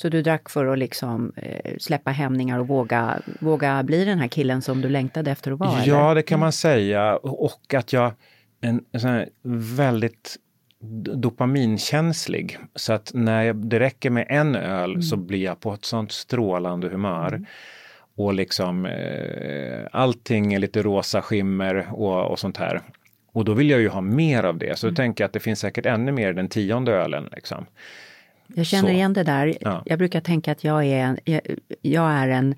Så 0.00 0.08
du 0.08 0.22
drack 0.22 0.48
för 0.48 0.66
att 0.66 0.78
liksom 0.78 1.32
eh, 1.36 1.74
släppa 1.78 2.10
hämningar 2.10 2.58
och 2.58 2.68
våga, 2.68 3.18
våga 3.40 3.82
bli 3.82 4.04
den 4.04 4.18
här 4.18 4.28
killen 4.28 4.62
som 4.62 4.80
du 4.80 4.88
längtade 4.88 5.30
efter 5.30 5.52
att 5.52 5.58
vara? 5.58 5.84
Ja, 5.84 6.04
eller? 6.04 6.14
det 6.14 6.22
kan 6.22 6.40
man 6.40 6.52
säga. 6.52 7.16
Och 7.16 7.74
att 7.74 7.92
jag 7.92 8.12
en, 8.60 8.84
en 8.92 9.00
sån 9.00 9.10
här 9.10 9.28
väldigt 9.74 10.36
dopaminkänslig. 11.16 12.58
Så 12.74 12.92
att 12.92 13.10
när 13.14 13.42
jag, 13.42 13.56
det 13.56 13.80
räcker 13.80 14.10
med 14.10 14.26
en 14.28 14.54
öl 14.54 14.90
mm. 14.90 15.02
så 15.02 15.16
blir 15.16 15.44
jag 15.44 15.60
på 15.60 15.72
ett 15.74 15.84
sånt 15.84 16.12
strålande 16.12 16.88
humör. 16.88 17.28
Mm. 17.28 17.46
Och 18.16 18.34
liksom 18.34 18.86
eh, 18.86 19.86
allting 19.92 20.54
är 20.54 20.58
lite 20.58 20.82
rosa 20.82 21.22
skimmer 21.22 21.88
och, 21.92 22.30
och 22.30 22.38
sånt 22.38 22.56
här. 22.56 22.80
Och 23.32 23.44
då 23.44 23.54
vill 23.54 23.70
jag 23.70 23.80
ju 23.80 23.88
ha 23.88 24.00
mer 24.00 24.42
av 24.42 24.58
det. 24.58 24.78
Så 24.78 24.86
mm. 24.86 24.94
då 24.94 24.96
tänker 24.96 25.24
jag 25.24 25.26
att 25.26 25.32
det 25.32 25.40
finns 25.40 25.60
säkert 25.60 25.86
ännu 25.86 26.12
mer 26.12 26.32
den 26.32 26.48
tionde 26.48 26.92
ölen. 26.92 27.28
Liksom. 27.32 27.66
Jag 28.54 28.66
känner 28.66 28.88
så. 28.88 28.94
igen 28.94 29.12
det 29.12 29.22
där. 29.22 29.58
Ja. 29.60 29.82
Jag 29.86 29.98
brukar 29.98 30.20
tänka 30.20 30.52
att 30.52 30.64
jag 30.64 30.84
är, 30.84 31.18
jag, 31.24 31.40
jag 31.82 32.10
är 32.10 32.28
en 32.28 32.54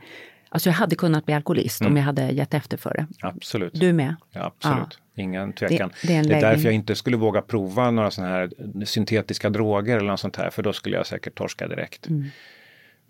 Alltså 0.53 0.69
jag 0.69 0.75
hade 0.75 0.97
kunnat 0.97 1.27
bli 1.27 1.35
alkoholist 1.35 1.81
mm. 1.81 1.93
om 1.93 1.97
jag 1.97 2.05
hade 2.05 2.31
gett 2.31 2.55
efter 2.55 2.77
för 2.77 2.95
det. 2.95 3.07
Absolut. 3.27 3.75
Du 3.75 3.93
med? 3.93 4.17
Ja, 4.31 4.45
absolut. 4.57 4.99
Ja. 5.15 5.23
Ingen 5.23 5.53
tvekan. 5.53 5.91
Det, 6.03 6.09
det, 6.09 6.15
är, 6.15 6.25
det 6.25 6.35
är 6.35 6.41
därför 6.41 6.65
jag 6.65 6.75
inte 6.75 6.95
skulle 6.95 7.17
våga 7.17 7.43
prova 7.43 7.91
några 7.91 8.11
sådana 8.11 8.33
här 8.33 8.51
syntetiska 8.85 9.51
droger 9.51 9.97
eller 9.97 10.11
något 10.11 10.21
sånt 10.21 10.37
här, 10.37 10.51
för 10.51 10.63
då 10.63 10.73
skulle 10.73 10.97
jag 10.97 11.07
säkert 11.07 11.35
torska 11.35 11.69
direkt. 11.69 12.09
Mm. 12.09 12.25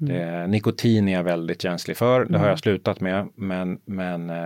Mm. 0.01 0.15
Det, 0.15 0.47
nikotin 0.47 1.09
är 1.09 1.13
jag 1.13 1.25
väldigt 1.25 1.63
känslig 1.63 1.97
för. 1.97 2.25
Det 2.25 2.39
har 2.39 2.45
jag 2.45 2.51
mm. 2.51 2.59
slutat 2.59 3.01
med. 3.01 3.29
Men, 3.35 3.79
men 3.85 4.31
äh, 4.31 4.37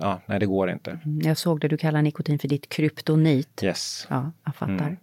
ja, 0.00 0.20
nej, 0.26 0.40
det 0.40 0.46
går 0.46 0.70
inte. 0.70 0.90
Mm. 1.04 1.20
Jag 1.20 1.38
såg 1.38 1.60
det, 1.60 1.68
du 1.68 1.76
kallar 1.76 2.02
nikotin 2.02 2.38
för 2.38 2.48
ditt 2.48 2.68
kryptonit. 2.68 3.62
Yes. 3.62 4.06
Ja, 4.10 4.32
jag 4.44 4.54
fattar. 4.54 4.96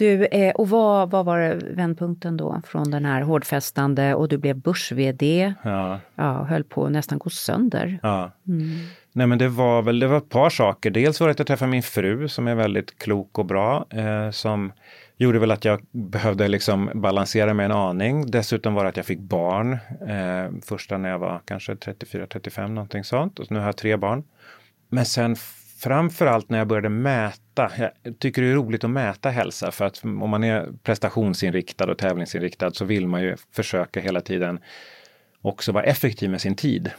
Du, 0.00 0.26
eh, 0.26 0.50
och 0.54 0.68
vad, 0.68 1.10
vad 1.10 1.24
var 1.24 1.58
vändpunkten 1.74 2.36
då 2.36 2.62
från 2.66 2.90
den 2.90 3.04
här 3.04 3.22
hårdfästande 3.22 4.14
och 4.14 4.28
du 4.28 4.38
blev 4.38 4.56
börs-VD? 4.56 5.54
Ja. 5.62 6.00
ja. 6.14 6.44
Höll 6.44 6.64
på 6.64 6.84
att 6.84 6.92
nästan 6.92 7.18
gå 7.18 7.30
sönder. 7.30 7.98
Ja. 8.02 8.30
Mm. 8.48 8.70
Nej 9.12 9.26
men 9.26 9.38
det 9.38 9.48
var 9.48 9.82
väl 9.82 9.98
det 9.98 10.06
var 10.06 10.18
ett 10.18 10.28
par 10.28 10.50
saker. 10.50 10.90
Dels 10.90 11.20
var 11.20 11.28
det 11.28 11.30
att 11.30 11.38
jag 11.38 11.46
träffade 11.46 11.70
min 11.70 11.82
fru 11.82 12.28
som 12.28 12.48
är 12.48 12.54
väldigt 12.54 12.98
klok 12.98 13.38
och 13.38 13.46
bra. 13.46 13.86
Eh, 13.90 14.30
som 14.30 14.72
gjorde 15.16 15.38
väl 15.38 15.50
att 15.50 15.64
jag 15.64 15.80
behövde 15.90 16.48
liksom 16.48 16.90
balansera 16.94 17.54
mig 17.54 17.64
en 17.64 17.72
aning. 17.72 18.30
Dessutom 18.30 18.74
var 18.74 18.84
det 18.84 18.90
att 18.90 18.96
jag 18.96 19.06
fick 19.06 19.20
barn. 19.20 19.72
Eh, 20.08 20.60
första 20.62 20.98
när 20.98 21.08
jag 21.08 21.18
var 21.18 21.40
kanske 21.44 21.74
34-35 21.74 22.68
någonting 22.68 23.04
sånt. 23.04 23.38
Och 23.38 23.50
nu 23.50 23.58
har 23.58 23.66
jag 23.66 23.76
tre 23.76 23.96
barn. 23.96 24.24
Men 24.88 25.04
sen 25.04 25.36
framförallt 25.82 26.50
när 26.50 26.58
jag 26.58 26.66
började 26.66 26.88
mäta. 26.88 27.70
Jag 28.02 28.18
tycker 28.18 28.42
det 28.42 28.48
är 28.48 28.54
roligt 28.54 28.84
att 28.84 28.90
mäta 28.90 29.30
hälsa 29.30 29.70
för 29.70 29.84
att 29.84 30.04
om 30.04 30.30
man 30.30 30.44
är 30.44 30.68
prestationsinriktad 30.82 31.90
och 31.90 31.98
tävlingsinriktad 31.98 32.70
så 32.70 32.84
vill 32.84 33.06
man 33.06 33.22
ju 33.22 33.36
försöka 33.52 34.00
hela 34.00 34.20
tiden 34.20 34.60
också 35.42 35.72
vara 35.72 35.84
effektiv 35.84 36.30
med 36.30 36.40
sin 36.40 36.56
tid. 36.56 36.90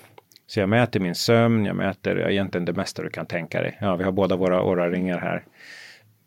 Så 0.47 0.59
jag 0.59 0.69
mäter 0.69 0.99
min 0.99 1.15
sömn, 1.15 1.65
jag 1.65 1.75
mäter 1.75 2.29
egentligen 2.29 2.65
det 2.65 2.73
mesta 2.73 3.03
du 3.03 3.09
kan 3.09 3.25
tänka 3.25 3.61
dig. 3.61 3.77
Ja, 3.81 3.95
vi 3.95 4.03
har 4.03 4.11
båda 4.11 4.35
våra 4.35 4.63
Oura-ringar 4.63 5.19
här. 5.19 5.43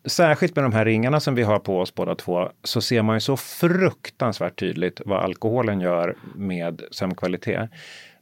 Särskilt 0.05 0.55
med 0.55 0.65
de 0.65 0.73
här 0.73 0.85
ringarna 0.85 1.19
som 1.19 1.35
vi 1.35 1.43
har 1.43 1.59
på 1.59 1.79
oss 1.79 1.95
båda 1.95 2.15
två 2.15 2.49
så 2.63 2.81
ser 2.81 3.01
man 3.01 3.15
ju 3.15 3.19
så 3.19 3.37
fruktansvärt 3.37 4.59
tydligt 4.59 5.01
vad 5.05 5.23
alkoholen 5.23 5.81
gör 5.81 6.15
med 6.35 6.81
sömnkvalitet. 6.91 7.69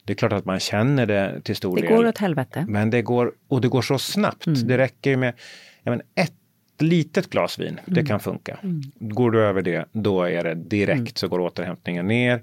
Det 0.04 0.12
är 0.12 0.14
klart 0.14 0.32
att 0.32 0.44
man 0.44 0.60
känner 0.60 1.06
det 1.06 1.40
till 1.40 1.56
stor 1.56 1.76
det 1.76 1.82
del. 1.82 1.90
Det 1.90 1.96
går 1.96 2.06
åt 2.06 2.18
helvete. 2.18 2.64
Men 2.68 2.90
det 2.90 3.02
går, 3.02 3.32
och 3.48 3.60
det 3.60 3.68
går 3.68 3.82
så 3.82 3.98
snabbt. 3.98 4.46
Mm. 4.46 4.66
Det 4.66 4.78
räcker 4.78 5.10
ju 5.10 5.16
med 5.16 5.34
men, 5.82 6.02
ett 6.14 6.32
litet 6.78 7.30
glas 7.30 7.58
vin, 7.58 7.68
mm. 7.68 7.80
det 7.86 8.06
kan 8.06 8.20
funka. 8.20 8.58
Mm. 8.62 8.82
Går 8.98 9.30
du 9.30 9.42
över 9.42 9.62
det, 9.62 9.84
då 9.92 10.22
är 10.22 10.44
det 10.44 10.54
direkt 10.54 10.98
mm. 10.98 11.12
så 11.14 11.28
går 11.28 11.40
återhämtningen 11.40 12.06
ner. 12.06 12.42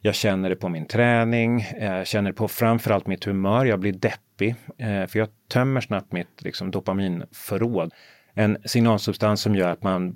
Jag 0.00 0.14
känner 0.14 0.50
det 0.50 0.56
på 0.56 0.68
min 0.68 0.86
träning, 0.86 1.66
jag 1.80 2.06
känner 2.06 2.30
det 2.30 2.36
på 2.36 2.48
framförallt 2.48 3.06
mitt 3.06 3.24
humör, 3.24 3.64
jag 3.64 3.80
blir 3.80 3.92
deppig. 3.92 4.54
Eh, 4.78 5.06
för 5.06 5.18
jag 5.18 5.28
tömmer 5.48 5.80
snabbt 5.80 6.12
mitt 6.12 6.42
liksom, 6.42 6.70
dopaminförråd 6.70 7.92
en 8.34 8.56
signalsubstans 8.64 9.40
som 9.40 9.54
gör 9.54 9.68
att 9.68 9.82
man 9.82 10.14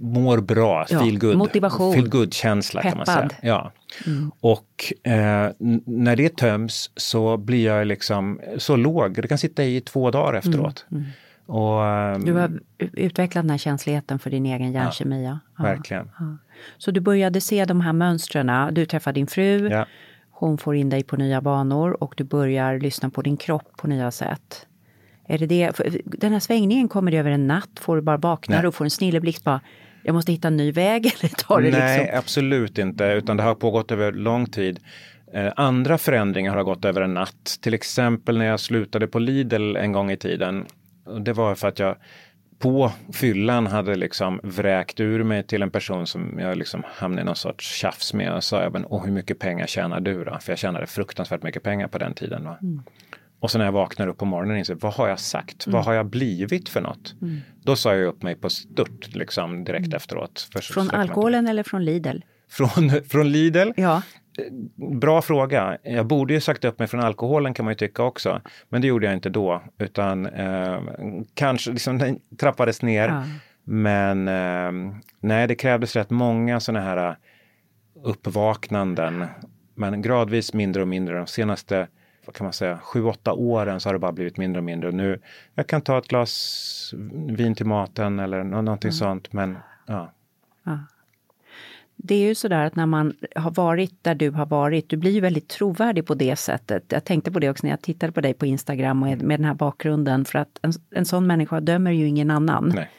mår 0.00 0.40
bra, 0.40 0.86
ja, 0.88 0.98
feel 0.98 1.18
good, 1.18 1.36
motivation, 1.36 1.92
feel 1.92 2.08
good 2.08 2.34
känsla 2.34 2.82
Peppad. 2.82 3.06
kan 3.06 3.14
man 3.16 3.30
säga. 3.30 3.40
Ja. 3.42 3.72
Mm. 4.06 4.30
Och 4.40 4.92
eh, 5.02 5.50
när 5.84 6.16
det 6.16 6.36
töms 6.36 6.90
så 6.96 7.36
blir 7.36 7.64
jag 7.64 7.86
liksom 7.86 8.40
så 8.58 8.76
låg, 8.76 9.22
det 9.22 9.28
kan 9.28 9.38
sitta 9.38 9.64
i 9.64 9.80
två 9.80 10.10
dagar 10.10 10.28
mm, 10.28 10.38
efteråt. 10.38 10.86
Mm. 10.90 11.02
Mm. 11.02 11.12
Och, 11.48 12.20
du 12.20 12.32
har 12.32 12.60
utvecklat 12.78 13.44
den 13.44 13.50
här 13.50 13.58
känsligheten 13.58 14.18
för 14.18 14.30
din 14.30 14.46
egen 14.46 14.72
hjärnkemi. 14.72 15.24
Ja, 15.24 15.38
ja. 15.58 15.64
Verkligen. 15.64 16.10
Ja. 16.18 16.36
Så 16.78 16.90
du 16.90 17.00
började 17.00 17.40
se 17.40 17.64
de 17.64 17.80
här 17.80 17.92
mönstren, 17.92 18.74
du 18.74 18.86
träffar 18.86 19.12
din 19.12 19.26
fru, 19.26 19.70
hon 20.30 20.58
får 20.58 20.76
in 20.76 20.88
dig 20.88 21.02
på 21.02 21.16
nya 21.16 21.40
banor 21.40 22.02
och 22.02 22.14
du 22.16 22.24
börjar 22.24 22.78
lyssna 22.78 23.10
på 23.10 23.22
din 23.22 23.36
kropp 23.36 23.76
på 23.76 23.86
nya 23.86 24.10
sätt. 24.10 24.65
Är 25.28 25.38
det 25.38 25.46
det? 25.46 25.72
Den 26.04 26.32
här 26.32 26.40
svängningen 26.40 26.88
kommer 26.88 27.14
över 27.14 27.30
en 27.30 27.46
natt, 27.46 27.70
får 27.80 27.96
du 27.96 28.02
bara 28.02 28.16
vakna 28.16 28.68
och 28.68 28.74
får 28.74 28.84
en 28.84 28.90
snilleblixt 28.90 29.44
bara 29.44 29.60
jag 30.06 30.14
måste 30.14 30.32
hitta 30.32 30.48
en 30.48 30.56
ny 30.56 30.72
väg? 30.72 31.06
Eller 31.20 31.28
tar 31.28 31.60
det 31.60 31.70
Nej, 31.70 31.98
liksom? 31.98 32.18
absolut 32.18 32.78
inte, 32.78 33.04
utan 33.04 33.36
det 33.36 33.42
har 33.42 33.54
pågått 33.54 33.90
över 33.90 34.12
lång 34.12 34.46
tid. 34.46 34.80
Eh, 35.32 35.52
andra 35.56 35.98
förändringar 35.98 36.56
har 36.56 36.62
gått 36.62 36.84
över 36.84 37.00
en 37.00 37.14
natt. 37.14 37.58
Till 37.60 37.74
exempel 37.74 38.38
när 38.38 38.46
jag 38.46 38.60
slutade 38.60 39.06
på 39.06 39.18
Lidl 39.18 39.76
en 39.76 39.92
gång 39.92 40.10
i 40.10 40.16
tiden. 40.16 40.66
Det 41.20 41.32
var 41.32 41.54
för 41.54 41.68
att 41.68 41.78
jag 41.78 41.96
på 42.58 42.92
fyllan 43.12 43.66
hade 43.66 43.94
liksom 43.94 44.40
vräkt 44.42 45.00
ur 45.00 45.22
mig 45.22 45.42
till 45.42 45.62
en 45.62 45.70
person 45.70 46.06
som 46.06 46.38
jag 46.38 46.56
liksom 46.56 46.82
hamnade 46.86 47.22
i 47.22 47.24
någon 47.24 47.36
sorts 47.36 47.74
tjafs 47.74 48.14
med. 48.14 48.32
Och 48.32 48.44
sa 48.44 48.62
jag, 48.62 48.72
men, 48.72 48.86
hur 49.04 49.12
mycket 49.12 49.38
pengar 49.38 49.66
tjänar 49.66 50.00
du 50.00 50.24
då? 50.24 50.38
För 50.40 50.52
jag 50.52 50.58
tjänade 50.58 50.86
fruktansvärt 50.86 51.42
mycket 51.42 51.62
pengar 51.62 51.88
på 51.88 51.98
den 51.98 52.14
tiden. 52.14 52.44
Va? 52.44 52.58
Mm. 52.62 52.82
Och 53.46 53.50
så 53.50 53.58
när 53.58 53.64
jag 53.64 53.72
vaknar 53.72 54.06
upp 54.06 54.18
på 54.18 54.24
morgonen 54.24 54.52
och 54.52 54.58
inser, 54.58 54.74
vad 54.74 54.94
har 54.94 55.08
jag 55.08 55.20
sagt? 55.20 55.66
Mm. 55.66 55.76
Vad 55.76 55.84
har 55.84 55.94
jag 55.94 56.06
blivit 56.06 56.68
för 56.68 56.80
något? 56.80 57.14
Mm. 57.22 57.40
Då 57.62 57.76
sa 57.76 57.94
jag 57.94 58.06
upp 58.06 58.22
mig 58.22 58.34
på 58.34 58.50
stört 58.50 59.14
liksom 59.14 59.64
direkt 59.64 59.86
mm. 59.86 59.96
efteråt. 59.96 60.48
För, 60.52 60.60
från 60.60 60.90
alkoholen 60.90 61.46
eller 61.48 61.62
från 61.62 61.84
Lidl? 61.84 62.18
Från, 62.50 62.90
från 63.08 63.32
Lidl? 63.32 63.70
Ja. 63.76 64.02
Bra 65.00 65.22
fråga. 65.22 65.78
Jag 65.82 66.06
borde 66.06 66.34
ju 66.34 66.40
sagt 66.40 66.64
upp 66.64 66.78
mig 66.78 66.88
från 66.88 67.00
alkoholen 67.00 67.54
kan 67.54 67.64
man 67.64 67.72
ju 67.72 67.76
tycka 67.76 68.02
också. 68.02 68.40
Men 68.68 68.80
det 68.80 68.86
gjorde 68.86 69.06
jag 69.06 69.14
inte 69.14 69.30
då, 69.30 69.62
utan 69.78 70.26
eh, 70.26 70.80
kanske 71.34 71.70
liksom 71.70 71.98
den 71.98 72.18
trappades 72.38 72.82
ner. 72.82 73.08
Ja. 73.08 73.22
Men 73.64 74.28
eh, 74.28 74.96
nej, 75.20 75.46
det 75.46 75.54
krävdes 75.54 75.96
rätt 75.96 76.10
många 76.10 76.60
sådana 76.60 76.84
här 76.84 77.08
eh, 77.08 77.14
uppvaknanden. 78.04 79.24
Men 79.74 80.02
gradvis 80.02 80.52
mindre 80.54 80.82
och 80.82 80.88
mindre. 80.88 81.16
De 81.16 81.26
senaste 81.26 81.88
vad 82.26 82.34
kan 82.34 82.44
man 82.44 82.52
säga, 82.52 82.78
sju, 82.78 83.04
åtta 83.04 83.32
åren 83.32 83.80
så 83.80 83.88
har 83.88 83.94
det 83.94 83.98
bara 83.98 84.12
blivit 84.12 84.36
mindre 84.36 84.60
och 84.60 84.64
mindre. 84.64 84.92
Nu, 84.92 85.20
jag 85.54 85.66
kan 85.66 85.80
ta 85.80 85.98
ett 85.98 86.08
glas 86.08 86.94
vin 87.12 87.54
till 87.54 87.66
maten 87.66 88.18
eller 88.18 88.44
någonting 88.44 88.88
mm. 88.88 88.92
sånt, 88.92 89.32
men 89.32 89.56
ja. 89.86 90.12
ja. 90.64 90.78
Det 91.96 92.14
är 92.14 92.28
ju 92.28 92.34
sådär 92.34 92.64
att 92.64 92.76
när 92.76 92.86
man 92.86 93.16
har 93.36 93.50
varit 93.50 94.04
där 94.04 94.14
du 94.14 94.30
har 94.30 94.46
varit, 94.46 94.88
du 94.88 94.96
blir 94.96 95.10
ju 95.10 95.20
väldigt 95.20 95.48
trovärdig 95.48 96.06
på 96.06 96.14
det 96.14 96.36
sättet. 96.36 96.84
Jag 96.88 97.04
tänkte 97.04 97.32
på 97.32 97.38
det 97.38 97.50
också 97.50 97.66
när 97.66 97.70
jag 97.70 97.82
tittade 97.82 98.12
på 98.12 98.20
dig 98.20 98.34
på 98.34 98.46
Instagram 98.46 99.00
med, 99.00 99.22
med 99.22 99.40
den 99.40 99.44
här 99.44 99.54
bakgrunden, 99.54 100.24
för 100.24 100.38
att 100.38 100.58
en, 100.62 100.72
en 100.90 101.04
sån 101.04 101.26
människa 101.26 101.60
dömer 101.60 101.90
ju 101.90 102.06
ingen 102.06 102.30
annan. 102.30 102.72
Nej. 102.74 102.90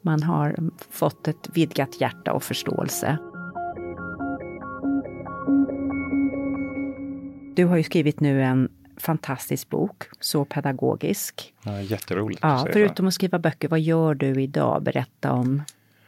Man 0.00 0.22
har 0.22 0.56
fått 0.90 1.28
ett 1.28 1.48
vidgat 1.54 2.00
hjärta 2.00 2.32
och 2.32 2.42
förståelse. 2.42 3.18
Du 7.56 7.64
har 7.64 7.76
ju 7.76 7.82
skrivit 7.82 8.20
nu 8.20 8.42
en 8.42 8.68
fantastisk 8.96 9.68
bok, 9.70 10.02
så 10.20 10.44
pedagogisk. 10.44 11.54
Ja, 11.62 11.80
jätteroligt. 11.80 12.40
Ja, 12.42 12.66
förutom 12.72 13.06
att 13.06 13.14
skriva 13.14 13.38
böcker, 13.38 13.68
vad 13.68 13.80
gör 13.80 14.14
du 14.14 14.42
idag? 14.42 14.82
Berätta 14.82 15.32
om 15.32 15.62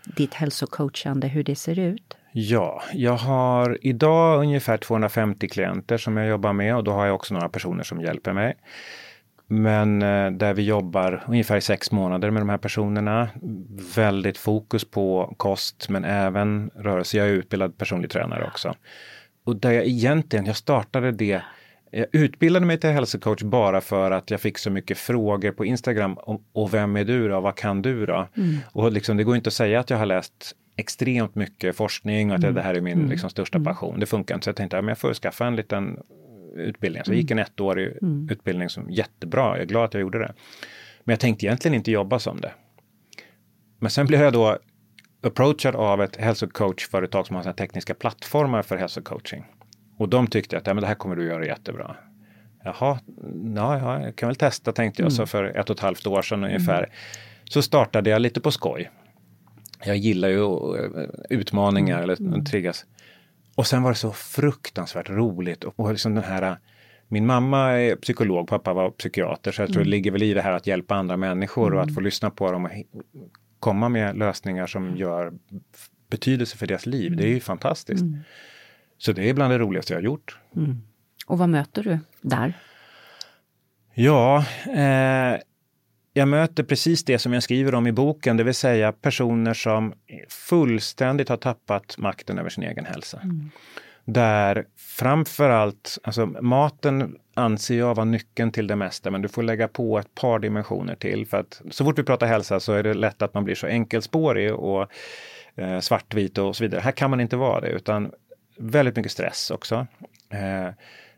ditt 0.04 0.34
hälsocoachande, 0.34 1.28
hur 1.28 1.42
det 1.42 1.56
ser 1.56 1.78
ut. 1.78 2.16
Ja, 2.32 2.82
jag 2.92 3.16
har 3.16 3.78
idag 3.82 4.40
ungefär 4.40 4.76
250 4.76 5.48
klienter 5.48 5.98
som 5.98 6.16
jag 6.16 6.28
jobbar 6.28 6.52
med 6.52 6.76
och 6.76 6.84
då 6.84 6.92
har 6.92 7.06
jag 7.06 7.14
också 7.14 7.34
några 7.34 7.48
personer 7.48 7.82
som 7.82 8.00
hjälper 8.00 8.32
mig. 8.32 8.54
Men 9.46 10.02
eh, 10.02 10.30
där 10.30 10.54
vi 10.54 10.62
jobbar 10.62 11.24
ungefär 11.28 11.60
sex 11.60 11.92
månader 11.92 12.30
med 12.30 12.42
de 12.42 12.48
här 12.48 12.58
personerna. 12.58 13.28
Väldigt 13.96 14.38
fokus 14.38 14.84
på 14.84 15.34
kost 15.36 15.88
men 15.88 16.04
även 16.04 16.70
rörelse. 16.74 17.18
Jag 17.18 17.28
är 17.28 17.32
utbildad 17.32 17.78
personlig 17.78 18.10
tränare 18.10 18.46
också 18.46 18.74
och 19.48 19.56
där 19.56 19.72
jag 19.72 19.86
egentligen, 19.86 20.46
jag 20.46 20.56
startade 20.56 21.12
det 21.12 21.42
jag 21.90 22.06
utbildade 22.12 22.66
mig 22.66 22.78
till 22.78 22.90
hälsocoach 22.90 23.42
bara 23.42 23.80
för 23.80 24.10
att 24.10 24.30
jag 24.30 24.40
fick 24.40 24.58
så 24.58 24.70
mycket 24.70 24.98
frågor 24.98 25.52
på 25.52 25.64
Instagram 25.64 26.18
om 26.18 26.44
och 26.52 26.74
vem 26.74 26.96
är 26.96 27.04
du 27.04 27.28
då? 27.28 27.40
Vad 27.40 27.56
kan 27.56 27.82
du 27.82 28.06
då? 28.06 28.28
Mm. 28.36 28.56
Och 28.72 28.92
liksom, 28.92 29.16
det 29.16 29.24
går 29.24 29.36
inte 29.36 29.48
att 29.48 29.54
säga 29.54 29.80
att 29.80 29.90
jag 29.90 29.98
har 29.98 30.06
läst 30.06 30.56
extremt 30.76 31.34
mycket 31.34 31.76
forskning 31.76 32.30
och 32.30 32.36
att 32.36 32.42
mm. 32.42 32.54
det 32.54 32.62
här 32.62 32.74
är 32.74 32.80
min 32.80 32.98
mm. 32.98 33.10
liksom, 33.10 33.30
största 33.30 33.58
mm. 33.58 33.64
passion. 33.64 34.00
Det 34.00 34.06
funkar 34.06 34.34
inte. 34.34 34.44
Så 34.44 34.48
jag 34.48 34.56
tänkte 34.56 34.78
att 34.78 34.86
jag 34.86 34.98
får 34.98 35.14
skaffa 35.14 35.46
en 35.46 35.56
liten 35.56 35.98
utbildning. 36.56 37.04
Så 37.04 37.10
jag 37.10 37.16
gick 37.16 37.30
en 37.30 37.38
mm. 37.38 37.50
ettårig 37.56 37.92
mm. 38.02 38.28
utbildning 38.30 38.68
som 38.68 38.90
jättebra. 38.90 39.56
Jag 39.56 39.60
är 39.60 39.66
glad 39.66 39.84
att 39.84 39.94
jag 39.94 40.00
gjorde 40.00 40.18
det. 40.18 40.32
Men 41.04 41.12
jag 41.12 41.20
tänkte 41.20 41.46
egentligen 41.46 41.74
inte 41.74 41.90
jobba 41.90 42.18
som 42.18 42.40
det. 42.40 42.52
Men 43.78 43.90
sen 43.90 44.06
blev 44.06 44.20
jag 44.20 44.32
då 44.32 44.58
approachad 45.22 45.76
av 45.76 46.02
ett 46.02 46.16
hälsocoachföretag 46.16 47.26
som 47.26 47.36
har 47.36 47.42
såna 47.42 47.52
tekniska 47.52 47.94
plattformar 47.94 48.62
för 48.62 48.76
hälsocoaching. 48.76 49.44
Och 49.96 50.08
de 50.08 50.26
tyckte 50.26 50.56
att 50.56 50.66
ja, 50.66 50.74
men 50.74 50.80
det 50.80 50.88
här 50.88 50.94
kommer 50.94 51.16
du 51.16 51.26
göra 51.26 51.46
jättebra. 51.46 51.96
Jaha, 52.64 52.98
ja, 53.54 53.78
ja, 53.78 54.02
jag 54.02 54.16
kan 54.16 54.28
väl 54.28 54.36
testa 54.36 54.72
tänkte 54.72 55.02
jag 55.02 55.06
mm. 55.06 55.16
så 55.16 55.26
för 55.26 55.44
ett 55.44 55.70
och 55.70 55.76
ett 55.76 55.82
halvt 55.82 56.06
år 56.06 56.22
sedan 56.22 56.44
ungefär. 56.44 56.78
Mm. 56.78 56.90
Så 57.44 57.62
startade 57.62 58.10
jag 58.10 58.22
lite 58.22 58.40
på 58.40 58.50
skoj. 58.50 58.90
Jag 59.84 59.96
gillar 59.96 60.28
ju 60.28 60.76
eh, 60.76 61.08
utmaningar 61.30 62.02
eller 62.02 62.20
mm. 62.20 62.44
triggas. 62.44 62.84
Och 63.54 63.66
sen 63.66 63.82
var 63.82 63.90
det 63.90 63.96
så 63.96 64.12
fruktansvärt 64.12 65.10
roligt 65.10 65.64
och, 65.64 65.92
liksom 65.92 66.14
den 66.14 66.24
här 66.24 66.56
min 67.08 67.26
mamma 67.26 67.70
är 67.70 67.96
psykolog, 67.96 68.48
pappa 68.48 68.72
var 68.72 68.90
psykiater, 68.90 69.52
så 69.52 69.62
jag 69.62 69.68
tror 69.68 69.76
mm. 69.76 69.84
det 69.84 69.90
ligger 69.90 70.10
väl 70.10 70.22
i 70.22 70.34
det 70.34 70.42
här 70.42 70.52
att 70.52 70.66
hjälpa 70.66 70.94
andra 70.94 71.16
människor 71.16 71.74
och 71.74 71.80
att 71.80 71.86
mm. 71.86 71.94
få 71.94 72.00
lyssna 72.00 72.30
på 72.30 72.52
dem 72.52 72.64
och 72.64 72.70
komma 73.60 73.88
med 73.88 74.18
lösningar 74.18 74.66
som 74.66 74.96
gör 74.96 75.32
betydelse 76.10 76.56
för 76.56 76.66
deras 76.66 76.86
liv. 76.86 77.16
Det 77.16 77.22
är 77.22 77.26
ju 77.26 77.32
mm. 77.32 77.40
fantastiskt. 77.40 78.02
Mm. 78.02 78.20
Så 78.98 79.12
det 79.12 79.28
är 79.28 79.34
bland 79.34 79.52
det 79.52 79.58
roligaste 79.58 79.92
jag 79.92 79.98
har 79.98 80.04
gjort. 80.04 80.38
Mm. 80.56 80.82
Och 81.26 81.38
vad 81.38 81.48
möter 81.48 81.82
du 81.82 81.98
där? 82.20 82.52
Ja, 83.94 84.44
eh, 84.76 85.40
jag 86.12 86.28
möter 86.28 86.62
precis 86.62 87.04
det 87.04 87.18
som 87.18 87.32
jag 87.32 87.42
skriver 87.42 87.74
om 87.74 87.86
i 87.86 87.92
boken, 87.92 88.36
det 88.36 88.44
vill 88.44 88.54
säga 88.54 88.92
personer 88.92 89.54
som 89.54 89.94
fullständigt 90.28 91.28
har 91.28 91.36
tappat 91.36 91.98
makten 91.98 92.38
över 92.38 92.50
sin 92.50 92.64
egen 92.64 92.84
hälsa. 92.84 93.20
Mm. 93.22 93.50
Där 94.04 94.66
framförallt, 94.76 95.98
alltså 96.02 96.26
maten 96.26 97.16
anser 97.38 97.78
jag 97.78 97.94
vara 97.94 98.04
nyckeln 98.04 98.52
till 98.52 98.66
det 98.66 98.76
mesta, 98.76 99.10
men 99.10 99.22
du 99.22 99.28
får 99.28 99.42
lägga 99.42 99.68
på 99.68 99.98
ett 99.98 100.14
par 100.14 100.38
dimensioner 100.38 100.94
till. 100.94 101.26
För 101.26 101.36
att 101.36 101.62
så 101.70 101.84
fort 101.84 101.98
vi 101.98 102.02
pratar 102.02 102.26
hälsa 102.26 102.60
så 102.60 102.72
är 102.72 102.82
det 102.82 102.94
lätt 102.94 103.22
att 103.22 103.34
man 103.34 103.44
blir 103.44 103.54
så 103.54 103.66
enkelspårig 103.66 104.54
och 104.54 104.86
eh, 105.54 105.80
svartvit 105.80 106.38
och 106.38 106.56
så 106.56 106.64
vidare. 106.64 106.80
Här 106.80 106.92
kan 106.92 107.10
man 107.10 107.20
inte 107.20 107.36
vara 107.36 107.60
det, 107.60 107.68
utan 107.68 108.10
väldigt 108.58 108.96
mycket 108.96 109.12
stress 109.12 109.50
också. 109.50 109.86
Eh, 110.30 110.68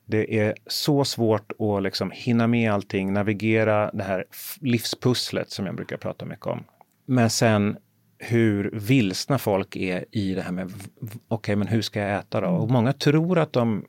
det 0.06 0.38
är 0.38 0.54
så 0.66 1.04
svårt 1.04 1.52
att 1.58 1.82
liksom 1.82 2.10
hinna 2.10 2.46
med 2.46 2.72
allting, 2.72 3.12
navigera 3.12 3.90
det 3.92 4.02
här 4.02 4.24
livspusslet 4.60 5.50
som 5.50 5.66
jag 5.66 5.74
brukar 5.74 5.96
prata 5.96 6.24
mycket 6.24 6.46
om. 6.46 6.64
Men 7.06 7.30
sen 7.30 7.76
hur 8.18 8.70
vilsna 8.72 9.38
folk 9.38 9.76
är 9.76 10.04
i 10.10 10.34
det 10.34 10.42
här 10.42 10.52
med, 10.52 10.66
okej 10.66 11.20
okay, 11.28 11.56
men 11.56 11.68
hur 11.68 11.82
ska 11.82 12.00
jag 12.00 12.18
äta 12.18 12.40
då? 12.40 12.48
Och 12.48 12.70
många 12.70 12.92
tror 12.92 13.38
att 13.38 13.52
de 13.52 13.84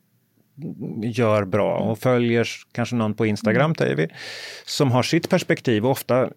gör 1.03 1.45
bra 1.45 1.77
och 1.77 1.99
följer 1.99 2.47
kanske 2.71 2.95
någon 2.95 3.13
på 3.13 3.25
Instagram, 3.25 3.75
säger 3.75 3.95
vi, 3.95 4.07
som 4.65 4.91
har 4.91 5.03
sitt 5.03 5.29
perspektiv. 5.29 5.85
Och 5.85 5.91
ofta 5.91 6.29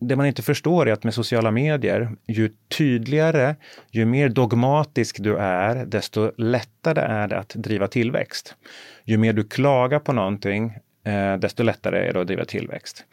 det 0.00 0.16
man 0.16 0.26
inte 0.26 0.42
förstår 0.42 0.88
är 0.88 0.92
att 0.92 1.04
med 1.04 1.14
sociala 1.14 1.50
medier, 1.50 2.10
ju 2.28 2.50
tydligare, 2.78 3.56
ju 3.90 4.04
mer 4.04 4.28
dogmatisk 4.28 5.16
du 5.20 5.36
är, 5.36 5.86
desto 5.86 6.32
lättare 6.36 7.00
är 7.00 7.28
det 7.28 7.38
att 7.38 7.48
driva 7.48 7.86
tillväxt. 7.86 8.54
Ju 9.04 9.16
mer 9.16 9.32
du 9.32 9.44
klagar 9.44 9.98
på 9.98 10.12
någonting, 10.12 10.72
eh, 11.04 11.36
desto 11.36 11.62
lättare 11.62 12.08
är 12.08 12.12
det 12.12 12.20
att 12.20 12.26
driva 12.26 12.44
tillväxt. 12.44 13.04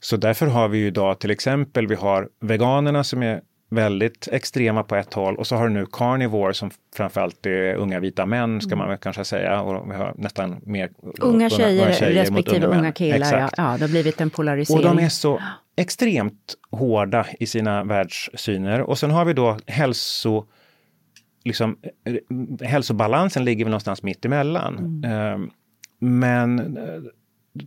Så 0.00 0.16
därför 0.16 0.46
har 0.46 0.68
vi 0.68 0.86
idag 0.86 1.20
till 1.20 1.30
exempel, 1.30 1.86
vi 1.86 1.94
har 1.94 2.28
veganerna 2.40 3.04
som 3.04 3.22
är 3.22 3.40
väldigt 3.74 4.28
extrema 4.32 4.82
på 4.82 4.96
ett 4.96 5.14
håll 5.14 5.36
och 5.36 5.46
så 5.46 5.56
har 5.56 5.68
du 5.68 5.74
nu 5.74 5.86
carnivore 5.92 6.54
som 6.54 6.70
framförallt 6.96 7.46
är 7.46 7.74
unga 7.74 8.00
vita 8.00 8.26
män 8.26 8.60
ska 8.60 8.76
man 8.76 8.88
väl 8.88 8.98
kanske 8.98 9.24
säga 9.24 9.60
och 9.60 9.90
vi 9.90 9.96
har 9.96 10.14
nästan 10.16 10.60
mer 10.64 10.90
unga 11.20 11.50
tjejer, 11.50 11.84
unga 11.84 11.94
tjejer 11.94 12.20
respektive 12.20 12.66
unga, 12.66 12.78
unga 12.78 12.92
killar. 12.92 13.38
Ja. 13.38 13.50
ja, 13.56 13.76
det 13.78 13.84
har 13.84 13.88
blivit 13.88 14.20
en 14.20 14.30
polarisering. 14.30 14.88
Och 14.88 14.96
de 14.96 15.04
är 15.04 15.08
så 15.08 15.40
extremt 15.76 16.54
hårda 16.70 17.26
i 17.40 17.46
sina 17.46 17.84
världssyner 17.84 18.80
och 18.80 18.98
sen 18.98 19.10
har 19.10 19.24
vi 19.24 19.32
då 19.32 19.58
hälso 19.66 20.46
liksom, 21.44 21.76
hälsobalansen 22.60 23.44
ligger 23.44 23.64
väl 23.64 23.70
någonstans 23.70 24.02
mitt 24.02 24.24
emellan. 24.24 24.78
Mm. 24.78 25.04
Ehm, 25.04 25.50
men 25.98 26.78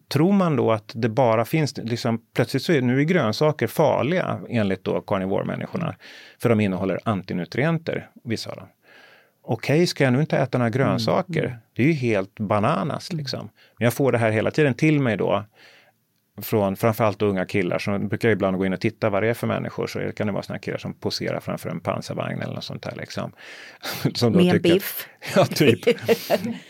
tror 0.08 0.34
man 0.34 0.56
då 0.56 0.72
att 0.72 0.92
det 0.96 1.10
bara 1.10 1.46
finns, 1.46 1.78
liksom, 1.78 2.22
plötsligt 2.36 2.64
så 2.64 2.74
är 2.74 2.82
nu 2.82 3.00
är 3.00 3.04
grönsaker 3.04 3.68
farliga 3.68 4.40
enligt 4.50 4.84
då 4.84 5.02
carnivore-människorna. 5.02 5.96
För 6.42 6.50
de 6.50 6.60
innehåller 6.60 7.00
antinutrienter, 7.04 8.10
vissa 8.24 8.50
av 8.50 8.56
dem. 8.56 8.68
Okej, 9.42 9.76
okay, 9.76 9.88
ska 9.88 10.04
jag 10.04 10.14
nu 10.14 10.20
inte 10.20 10.38
äta 10.38 10.58
några 10.58 10.70
grönsaker? 10.70 11.46
Mm. 11.46 11.58
Det 11.76 11.84
är 11.84 11.88
ju 11.88 11.94
helt 11.94 12.40
bananas 12.40 13.14
liksom. 13.14 13.50
Men 13.78 13.86
jag 13.86 13.94
får 13.94 14.12
det 14.12 14.18
här 14.18 14.32
hela 14.32 14.52
tiden 14.52 14.74
till 14.74 15.00
mig 15.00 15.18
då 15.18 15.46
från 16.42 16.76
framförallt 16.76 17.22
unga 17.22 17.46
killar 17.46 17.80
som 17.80 18.08
brukar 18.08 18.30
ibland 18.30 18.58
gå 18.58 18.66
in 18.66 18.74
och 18.74 18.82
titta 18.82 19.10
vad 19.10 19.24
det 19.24 19.30
är 19.30 19.34
för 19.34 19.48
människor. 19.48 19.88
Så 19.88 20.00
det 20.00 20.12
kan 20.12 20.28
det 20.28 20.34
vara 20.34 20.44
såna 20.44 20.60
killar 20.60 20.78
som 20.78 20.94
poserar 20.94 21.40
framför 21.40 21.70
en 21.70 21.80
pansarvagn 21.80 22.42
eller 22.42 22.54
något 22.54 22.64
sånt 22.64 22.84
där. 22.84 22.96
Liksom. 22.98 23.32
Som 24.14 24.34
Med 24.34 24.62
biff? 24.62 25.08
ja, 25.36 25.46
typ. 25.46 25.80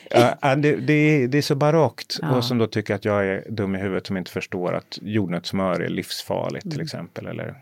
ja, 0.09 0.55
det, 0.55 0.75
det, 0.75 1.27
det, 1.27 1.37
är 1.37 1.41
så 1.41 1.55
barockt 1.55 2.19
ja. 2.21 2.35
och 2.35 2.43
som 2.43 2.57
då 2.57 2.67
tycker 2.67 2.95
att 2.95 3.05
jag 3.05 3.25
är 3.25 3.43
dum 3.49 3.75
i 3.75 3.79
huvudet 3.79 4.07
som 4.07 4.17
inte 4.17 4.31
förstår 4.31 4.73
att 4.73 4.99
jordnötssmör 5.01 5.79
är 5.79 5.89
livsfarligt 5.89 6.65
mm. 6.65 6.71
till 6.71 6.81
exempel. 6.81 7.27
Eller 7.27 7.55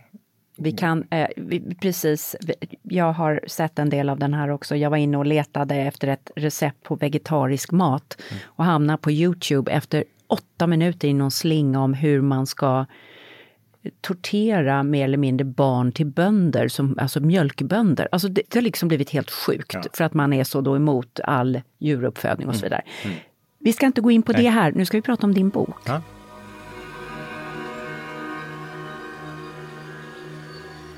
vi 0.58 0.72
kan, 0.72 1.08
eh, 1.10 1.28
vi, 1.36 1.76
precis, 1.76 2.36
jag 2.84 3.14
har 3.14 3.40
sett 3.48 3.80
en 3.80 3.90
del 3.90 4.10
av 4.10 4.20
den 4.20 4.34
här 4.34 4.50
också. 4.50 4.76
Jag 4.76 4.90
var 4.90 4.98
inne 4.98 5.18
och 5.18 5.26
letade 5.26 5.76
efter 5.76 6.08
ett 6.08 6.32
recept 6.36 6.84
på 6.84 6.96
vegetarisk 6.96 7.72
mat 7.72 8.18
mm. 8.32 8.44
och 8.46 8.66
hamnade 8.66 8.98
på 8.98 9.12
Youtube 9.12 9.72
efter 9.72 10.04
åtta 10.28 10.68
minuter 10.68 11.08
i 11.08 11.14
någon 11.14 11.32
slinga 11.32 11.80
om 11.82 11.94
hur 11.94 12.22
man 12.22 12.48
ska 12.48 12.86
tortera 14.02 14.84
mer 14.84 15.04
eller 15.04 15.18
mindre 15.18 15.46
barn 15.46 15.92
till 15.92 16.06
bönder, 16.06 16.68
som, 16.68 16.98
alltså 17.00 17.20
mjölkbönder. 17.20 18.08
Alltså 18.12 18.28
det, 18.28 18.42
det 18.50 18.58
har 18.58 18.64
liksom 18.64 18.88
blivit 18.88 19.10
helt 19.10 19.32
sjukt 19.32 19.74
ja. 19.74 19.84
för 19.94 20.04
att 20.04 20.14
man 20.14 20.34
är 20.34 20.44
så 20.44 20.62
då 20.62 20.76
emot 20.76 21.20
all 21.24 21.62
djuruppfödning 21.80 22.48
och 22.48 22.56
så 22.56 22.60
mm. 22.60 22.66
vidare. 22.66 22.82
Mm. 23.04 23.12
Mm. 23.12 23.26
Vi 23.60 23.74
ska 23.74 23.86
inte 23.86 24.02
gå 24.02 24.12
in 24.12 24.22
på 24.22 24.32
Nej. 24.32 24.44
det 24.44 24.50
här, 24.50 24.72
nu 24.72 24.86
ska 24.86 24.98
vi 24.98 25.02
prata 25.02 25.28
om 25.28 25.34
din 25.34 25.50
bok. 25.50 25.76
Ja. 25.86 26.02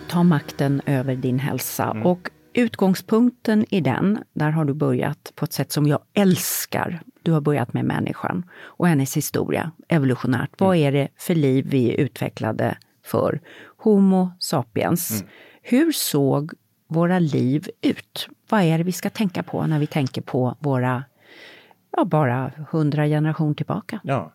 Ta 0.09 0.23
makten 0.23 0.81
över 0.85 1.15
din 1.15 1.39
hälsa. 1.39 1.83
Mm. 1.83 2.05
Och 2.05 2.29
Utgångspunkten 2.53 3.65
i 3.69 3.81
den, 3.81 4.23
där 4.33 4.51
har 4.51 4.65
du 4.65 4.73
börjat 4.73 5.31
på 5.35 5.45
ett 5.45 5.53
sätt 5.53 5.71
som 5.71 5.87
jag 5.87 5.99
älskar. 6.13 7.01
Du 7.27 7.31
har 7.31 7.41
börjat 7.41 7.73
med 7.73 7.85
människan 7.85 8.49
och 8.59 8.87
hennes 8.87 9.17
historia, 9.17 9.71
evolutionärt. 9.87 10.49
Vad 10.57 10.75
mm. 10.77 10.87
är 10.87 10.91
det 10.91 11.07
för 11.17 11.35
liv 11.35 11.65
vi 11.69 11.93
är 11.93 11.97
utvecklade 11.97 12.77
för? 13.05 13.39
Homo 13.77 14.31
sapiens. 14.39 15.11
Mm. 15.11 15.27
Hur 15.61 15.91
såg 15.91 16.51
våra 16.87 17.19
liv 17.19 17.69
ut? 17.81 18.29
Vad 18.49 18.61
är 18.61 18.77
det 18.77 18.83
vi 18.83 18.91
ska 18.91 19.09
tänka 19.09 19.43
på 19.43 19.67
när 19.67 19.79
vi 19.79 19.87
tänker 19.87 20.21
på 20.21 20.55
våra, 20.59 21.03
ja, 21.97 22.05
bara 22.05 22.51
hundra 22.71 23.05
generationer 23.05 23.53
tillbaka? 23.53 23.99
Ja. 24.03 24.33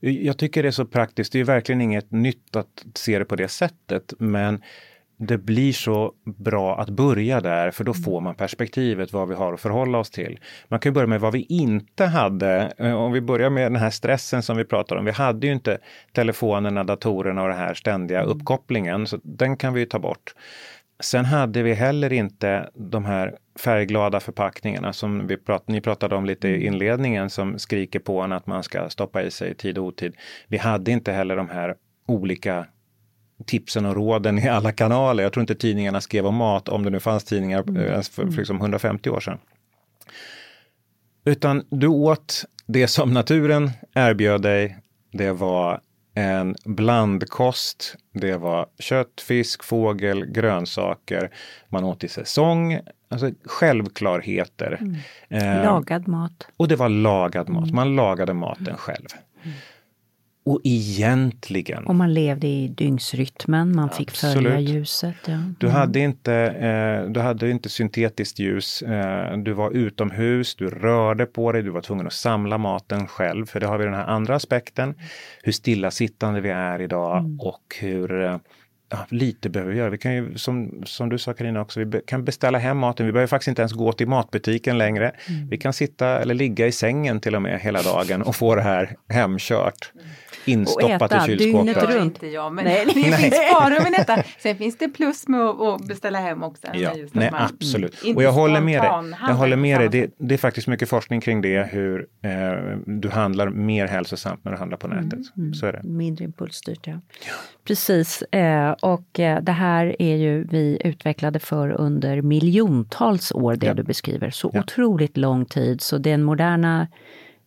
Jag 0.00 0.38
tycker 0.38 0.62
det 0.62 0.68
är 0.68 0.72
så 0.72 0.86
praktiskt. 0.86 1.32
Det 1.32 1.40
är 1.40 1.44
verkligen 1.44 1.80
inget 1.80 2.10
nytt 2.10 2.56
att 2.56 2.86
se 2.94 3.18
det 3.18 3.24
på 3.24 3.36
det 3.36 3.48
sättet, 3.48 4.12
men 4.18 4.62
det 5.18 5.38
blir 5.38 5.72
så 5.72 6.12
bra 6.24 6.80
att 6.80 6.90
börja 6.90 7.40
där, 7.40 7.70
för 7.70 7.84
då 7.84 7.92
mm. 7.92 8.02
får 8.02 8.20
man 8.20 8.34
perspektivet 8.34 9.12
vad 9.12 9.28
vi 9.28 9.34
har 9.34 9.52
att 9.52 9.60
förhålla 9.60 9.98
oss 9.98 10.10
till. 10.10 10.40
Man 10.68 10.80
kan 10.80 10.92
börja 10.92 11.06
med 11.06 11.20
vad 11.20 11.32
vi 11.32 11.42
inte 11.48 12.04
hade. 12.04 12.72
Eh, 12.78 12.92
om 12.92 13.12
vi 13.12 13.20
börjar 13.20 13.50
med 13.50 13.72
den 13.72 13.80
här 13.80 13.90
stressen 13.90 14.42
som 14.42 14.56
vi 14.56 14.64
pratar 14.64 14.96
om. 14.96 15.04
Vi 15.04 15.10
hade 15.10 15.46
ju 15.46 15.52
inte 15.52 15.78
telefonerna, 16.12 16.84
datorerna 16.84 17.42
och 17.42 17.48
den 17.48 17.58
här 17.58 17.74
ständiga 17.74 18.22
mm. 18.22 18.30
uppkopplingen, 18.30 19.06
så 19.06 19.18
den 19.22 19.56
kan 19.56 19.74
vi 19.74 19.86
ta 19.86 19.98
bort. 19.98 20.34
Sen 21.00 21.24
hade 21.24 21.62
vi 21.62 21.72
heller 21.74 22.12
inte 22.12 22.70
de 22.74 23.04
här 23.04 23.36
färgglada 23.58 24.20
förpackningarna 24.20 24.92
som 24.92 25.26
vi 25.26 25.36
prat, 25.36 25.68
ni 25.68 25.80
pratade 25.80 26.16
om 26.16 26.26
lite 26.26 26.48
i 26.48 26.54
mm. 26.54 26.74
inledningen 26.74 27.30
som 27.30 27.58
skriker 27.58 27.98
på 27.98 28.20
en 28.20 28.32
att 28.32 28.46
man 28.46 28.62
ska 28.62 28.88
stoppa 28.88 29.22
i 29.22 29.30
sig 29.30 29.54
tid 29.54 29.78
och 29.78 29.84
otid. 29.84 30.14
Vi 30.48 30.56
hade 30.56 30.90
inte 30.90 31.12
heller 31.12 31.36
de 31.36 31.48
här 31.48 31.74
olika 32.06 32.66
tipsen 33.44 33.86
och 33.86 33.94
råden 33.94 34.38
i 34.38 34.48
alla 34.48 34.72
kanaler. 34.72 35.22
Jag 35.22 35.32
tror 35.32 35.40
inte 35.40 35.54
tidningarna 35.54 36.00
skrev 36.00 36.26
om 36.26 36.34
mat, 36.34 36.68
om 36.68 36.82
det 36.84 36.90
nu 36.90 37.00
fanns 37.00 37.24
tidningar 37.24 37.62
mm. 37.62 37.76
Eh, 37.76 38.02
för, 38.02 38.26
för 38.26 38.38
liksom 38.38 38.56
150 38.56 39.10
år 39.10 39.20
sedan. 39.20 39.38
Utan 41.24 41.62
du 41.70 41.86
åt 41.86 42.44
det 42.66 42.88
som 42.88 43.12
naturen 43.12 43.70
erbjöd 43.94 44.42
dig. 44.42 44.76
Det 45.12 45.32
var 45.32 45.80
en 46.14 46.56
blandkost. 46.64 47.96
Det 48.12 48.36
var 48.36 48.66
kött, 48.78 49.20
fisk, 49.20 49.64
fågel, 49.64 50.26
grönsaker. 50.26 51.30
Man 51.68 51.84
åt 51.84 52.04
i 52.04 52.08
säsong. 52.08 52.80
Alltså 53.08 53.30
självklarheter. 53.44 54.78
Mm. 54.80 54.96
Eh, 55.28 55.64
lagad 55.64 56.08
mat. 56.08 56.48
Och 56.56 56.68
det 56.68 56.76
var 56.76 56.88
lagad 56.88 57.48
mat. 57.48 57.64
Mm. 57.64 57.74
Man 57.74 57.96
lagade 57.96 58.34
maten 58.34 58.76
själv. 58.76 59.06
Och 60.46 60.60
egentligen... 60.64 61.86
Och 61.86 61.94
man 61.94 62.14
levde 62.14 62.46
i 62.46 62.68
dygnsrytmen, 62.68 63.76
man 63.76 63.90
fick 63.90 64.08
absolut. 64.08 64.34
följa 64.34 64.60
ljuset. 64.60 65.14
Ja. 65.26 65.32
Mm. 65.32 65.54
Du, 65.58 65.68
hade 65.68 66.00
inte, 66.00 66.34
eh, 66.34 67.10
du 67.10 67.20
hade 67.20 67.50
inte 67.50 67.68
syntetiskt 67.68 68.38
ljus, 68.38 68.82
eh, 68.82 69.36
du 69.36 69.52
var 69.52 69.70
utomhus, 69.70 70.54
du 70.54 70.70
rörde 70.70 71.26
på 71.26 71.52
dig, 71.52 71.62
du 71.62 71.70
var 71.70 71.80
tvungen 71.80 72.06
att 72.06 72.12
samla 72.12 72.58
maten 72.58 73.06
själv. 73.06 73.46
För 73.46 73.60
det 73.60 73.66
har 73.66 73.78
vi 73.78 73.84
den 73.84 73.94
här 73.94 74.06
andra 74.06 74.34
aspekten, 74.34 74.94
hur 75.42 75.52
stillasittande 75.52 76.40
vi 76.40 76.50
är 76.50 76.80
idag 76.82 77.18
mm. 77.18 77.40
och 77.40 77.76
hur 77.80 78.22
eh, 78.22 78.36
ja, 78.88 79.06
lite 79.08 79.50
behöver 79.50 79.72
vi 79.72 79.78
göra. 79.78 79.90
Vi 79.90 79.98
kan 79.98 80.14
ju, 80.14 80.38
som, 80.38 80.82
som 80.84 81.08
du 81.08 81.18
sa 81.18 81.32
Karina 81.32 81.60
också, 81.60 81.84
vi 81.84 82.00
kan 82.06 82.24
beställa 82.24 82.58
hem 82.58 82.78
maten. 82.78 83.06
Vi 83.06 83.12
behöver 83.12 83.28
faktiskt 83.28 83.48
inte 83.48 83.62
ens 83.62 83.72
gå 83.72 83.92
till 83.92 84.08
matbutiken 84.08 84.78
längre. 84.78 85.12
Mm. 85.28 85.48
Vi 85.48 85.58
kan 85.58 85.72
sitta 85.72 86.18
eller 86.18 86.34
ligga 86.34 86.66
i 86.66 86.72
sängen 86.72 87.20
till 87.20 87.34
och 87.34 87.42
med 87.42 87.60
hela 87.60 87.82
dagen 87.82 88.22
och 88.22 88.36
få 88.36 88.54
det 88.54 88.62
här 88.62 88.96
hemkört. 89.08 89.92
Mm 89.94 90.06
instoppat 90.48 91.12
i 91.12 91.26
kylskåpet. 91.26 91.38
Dygnet 91.38 91.76
runt. 91.76 92.14
Inte 92.14 92.26
jag, 92.26 92.52
men 92.52 92.64
nej. 92.64 92.84
det 92.86 92.92
finns 92.92 93.34
faror 93.52 93.82
med 93.82 93.92
detta. 93.92 94.22
Sen 94.38 94.56
finns 94.56 94.78
det 94.78 94.88
plus 94.88 95.28
med 95.28 95.40
att 95.40 95.86
beställa 95.86 96.18
hem 96.18 96.42
också. 96.42 96.66
Ja, 96.72 96.92
nej, 97.12 97.30
man, 97.30 97.42
absolut. 97.42 98.04
Mm, 98.04 98.16
och 98.16 98.22
jag 98.22 98.32
håller 98.32 98.60
med 98.60 98.82
dig. 98.82 98.90
Jag 99.28 99.34
håller 99.34 99.56
med 99.56 99.80
dig. 99.80 99.88
Det, 99.88 100.10
det, 100.18 100.34
är 100.34 100.38
faktiskt 100.38 100.66
mycket 100.66 100.88
forskning 100.88 101.20
kring 101.20 101.42
det, 101.42 101.68
hur 101.72 102.06
eh, 102.22 102.30
du 102.86 103.08
handlar 103.08 103.48
mer 103.50 103.86
hälsosamt 103.86 104.44
när 104.44 104.52
du 104.52 104.58
handlar 104.58 104.78
på 104.78 104.88
nätet. 104.88 105.12
Mm, 105.12 105.30
mm. 105.36 105.54
Så 105.54 105.66
är 105.66 105.72
det. 105.72 105.82
Mindre 105.82 106.24
impulsstyrt, 106.24 106.86
ja. 106.86 106.92
ja. 107.26 107.32
Precis. 107.64 108.22
Eh, 108.22 108.70
och 108.70 109.20
eh, 109.20 109.42
det 109.42 109.52
här 109.52 109.96
är 110.02 110.16
ju 110.16 110.44
vi 110.44 110.78
utvecklade 110.84 111.38
för 111.38 111.70
under 111.70 112.22
miljontals 112.22 113.32
år, 113.32 113.56
det 113.56 113.66
ja. 113.66 113.74
du 113.74 113.82
beskriver. 113.82 114.30
Så 114.30 114.50
ja. 114.54 114.60
otroligt 114.60 115.16
lång 115.16 115.44
tid, 115.44 115.80
så 115.80 115.98
den 115.98 116.22
moderna 116.22 116.86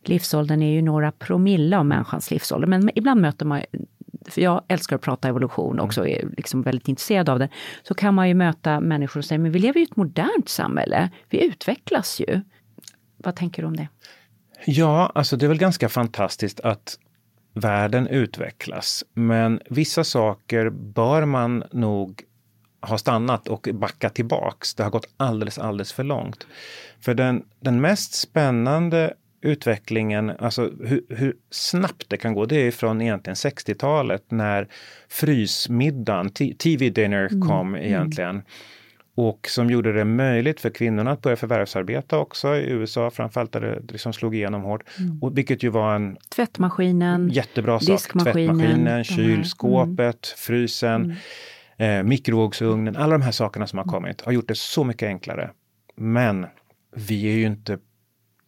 livsåldern 0.04 0.62
är 0.62 0.72
ju 0.72 0.82
några 0.82 1.12
promille 1.12 1.78
av 1.78 1.86
människans 1.86 2.32
livsålder. 2.32 2.68
Men 2.68 2.90
ibland 2.96 3.22
möter 3.22 3.46
man, 3.46 3.62
för 4.26 4.42
jag 4.42 4.64
älskar 4.68 4.96
att 4.96 5.02
prata 5.02 5.28
evolution 5.28 5.74
mm. 5.74 5.86
också, 5.86 6.08
är 6.08 6.30
liksom 6.38 6.62
väldigt 6.62 6.88
intresserad 6.88 7.30
av 7.30 7.40
det, 7.40 7.50
så 7.84 7.94
kan 7.94 8.14
man 8.14 8.28
ju 8.28 8.34
möta 8.34 8.80
människor 8.80 9.20
och 9.20 9.26
säga, 9.26 9.40
men 9.40 9.52
vi 9.52 9.60
lever 9.60 9.80
i 9.80 9.84
ett 9.84 9.96
modernt 9.96 10.50
samhälle, 10.50 11.10
vi 11.30 11.46
utvecklas 11.46 12.20
ju. 12.20 12.42
Vad 13.18 13.36
tänker 13.36 13.62
du 13.62 13.68
om 13.68 13.78
det? 13.78 13.88
Ja, 14.66 15.12
alltså 15.16 15.38
det 15.38 15.46
är 15.46 15.48
väl 15.48 15.58
ganska 15.58 15.90
fantastiskt 15.90 16.60
att 16.60 17.00
världen 17.54 18.08
utvecklas. 18.08 19.04
Men 19.14 19.60
vissa 19.70 20.04
saker 20.04 20.70
bör 20.70 21.26
man 21.26 21.64
nog 21.72 22.24
ha 22.82 22.98
stannat 22.98 23.48
och 23.48 23.70
backat 23.74 24.16
tillbaks. 24.16 24.76
Det 24.76 24.84
har 24.84 24.90
gått 24.90 25.08
alldeles, 25.18 25.60
alldeles 25.60 25.94
för 25.94 26.04
långt. 26.04 26.48
För 27.02 27.14
den, 27.14 27.44
den 27.60 27.82
mest 27.82 28.14
spännande 28.14 29.14
utvecklingen, 29.42 30.30
alltså 30.40 30.72
hur, 30.80 31.02
hur, 31.10 31.36
snabbt 31.50 32.06
det 32.10 32.18
kan 32.18 32.34
gå, 32.34 32.46
det 32.46 32.56
är 32.56 32.72
från 32.72 33.02
egentligen 33.02 33.36
60-talet 33.36 34.32
när 34.32 34.68
frysmiddagen, 35.10 36.30
TV 36.60 36.90
dinner 36.90 37.28
mm. 37.32 37.48
kom 37.48 37.76
mm. 37.76 37.86
egentligen. 37.88 38.30
Mm. 38.30 38.44
Och 39.16 39.48
som 39.50 39.70
gjorde 39.70 39.94
det 39.94 40.06
möjligt 40.06 40.62
för 40.62 40.70
kvinnorna 40.70 41.12
att 41.12 41.22
börja 41.22 41.36
förvärvsarbeta 41.36 42.18
också 42.18 42.56
i 42.56 42.70
USA, 42.70 43.12
framförallt 43.12 43.52
där 43.52 43.62
det 43.62 43.92
liksom 43.92 44.14
slog 44.14 44.36
igenom 44.36 44.62
hårt. 44.62 44.84
Mm. 45.00 45.24
Och 45.24 45.38
vilket 45.38 45.64
ju 45.64 45.70
var 45.70 45.96
en 45.96 46.18
Tvättmaskinen, 46.36 47.30
jättebra 47.30 47.80
sak. 47.80 48.02
Tvättmaskinen, 48.24 49.04
kylskåpet, 49.04 49.98
mm. 49.98 50.38
frysen, 50.38 51.18
mm. 51.78 52.00
eh, 52.00 52.08
mikrovågsugnen, 52.08 52.96
alla 52.96 53.12
de 53.12 53.22
här 53.22 53.32
sakerna 53.32 53.68
som 53.68 53.80
har 53.80 53.86
kommit 53.86 54.22
har 54.22 54.32
gjort 54.32 54.48
det 54.48 54.58
så 54.58 54.84
mycket 54.84 55.08
enklare. 55.08 55.50
Men 55.96 56.46
vi 56.96 57.26
är 57.26 57.38
ju 57.38 57.46
inte 57.46 57.78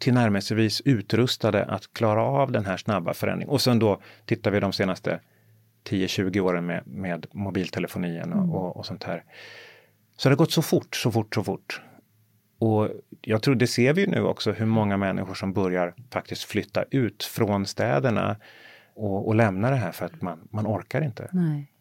tillnärmelsevis 0.01 0.81
utrustade 0.85 1.65
att 1.65 1.93
klara 1.93 2.23
av 2.23 2.51
den 2.51 2.65
här 2.65 2.77
snabba 2.77 3.13
förändringen. 3.13 3.49
Och 3.49 3.61
sen 3.61 3.79
då 3.79 4.01
tittar 4.25 4.51
vi 4.51 4.59
de 4.59 4.73
senaste 4.73 5.19
10-20 5.89 6.39
åren 6.39 6.65
med, 6.65 6.87
med 6.87 7.25
mobiltelefonin 7.31 8.33
och, 8.33 8.43
mm. 8.43 8.51
och, 8.51 8.77
och, 8.77 8.85
sånt 8.85 9.03
här. 9.03 9.23
Så 10.17 10.29
det 10.29 10.33
har 10.33 10.37
gått 10.37 10.51
så 10.51 10.61
fort, 10.61 10.95
så 10.95 11.11
fort, 11.11 11.35
så 11.35 11.43
fort. 11.43 11.81
Och 12.59 12.89
jag 13.21 13.43
tror 13.43 13.55
det 13.55 13.67
ser 13.67 13.93
vi 13.93 14.07
nu 14.07 14.21
också 14.21 14.51
hur 14.51 14.65
många 14.65 14.97
människor 14.97 15.33
som 15.33 15.53
börjar 15.53 15.93
faktiskt 16.11 16.43
flytta 16.43 16.83
ut 16.91 17.23
från 17.23 17.65
städerna 17.65 18.35
och, 18.95 19.27
och 19.27 19.35
lämna 19.35 19.69
det 19.69 19.75
här 19.75 19.91
för 19.91 20.05
att 20.05 20.21
man, 20.21 20.47
man 20.51 20.67
orkar 20.67 21.01
inte. 21.01 21.29
Nej. 21.31 21.71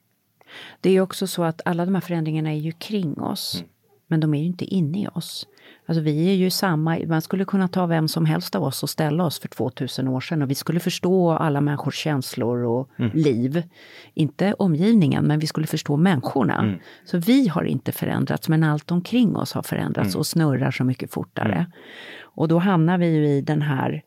Det 0.81 0.91
är 0.91 1.01
också 1.01 1.27
så 1.27 1.43
att 1.43 1.61
alla 1.65 1.85
de 1.85 1.95
här 1.95 2.03
förändringarna 2.03 2.53
är 2.53 2.59
ju 2.59 2.73
kring 2.73 3.21
oss. 3.21 3.55
Mm. 3.55 3.71
Men 4.07 4.21
de 4.21 4.35
är 4.35 4.39
ju 4.39 4.47
inte 4.47 4.65
inne 4.65 5.03
i 5.03 5.09
oss. 5.15 5.47
Alltså 5.91 6.03
vi 6.03 6.31
är 6.31 6.35
ju 6.35 6.51
samma, 6.51 6.99
man 7.07 7.23
skulle 7.23 7.45
kunna 7.45 7.69
ta 7.69 7.87
vem 7.87 8.09
som 8.09 8.25
helst 8.25 8.55
av 8.55 8.65
oss 8.65 8.83
och 8.83 8.91
ställa 8.91 9.25
oss 9.25 9.41
för 9.41 9.49
2000 9.49 10.09
år 10.09 10.21
sedan 10.21 10.43
och 10.43 10.51
vi 10.51 10.55
skulle 10.55 10.81
förstå 10.81 11.31
alla 11.31 11.61
människors 11.61 11.95
känslor 11.95 12.65
och 12.65 12.91
mm. 12.99 13.11
liv. 13.15 13.63
Inte 14.15 14.55
omgivningen, 14.55 15.25
men 15.25 15.39
vi 15.39 15.47
skulle 15.47 15.67
förstå 15.67 15.97
människorna. 15.97 16.59
Mm. 16.59 16.79
Så 17.05 17.19
vi 17.19 17.49
har 17.49 17.65
inte 17.65 17.93
förändrats, 17.93 18.49
men 18.49 18.65
allt 18.65 18.91
omkring 18.91 19.37
oss 19.37 19.53
har 19.53 19.63
förändrats 19.63 20.15
mm. 20.15 20.19
och 20.19 20.27
snurrar 20.27 20.71
så 20.71 20.85
mycket 20.85 21.13
fortare. 21.13 21.55
Mm. 21.55 21.71
Och 22.23 22.49
då 22.49 22.59
hamnar 22.59 22.99
vi 22.99 23.07
ju 23.07 23.29
i 23.29 23.41
den 23.41 23.63
här 23.63 24.03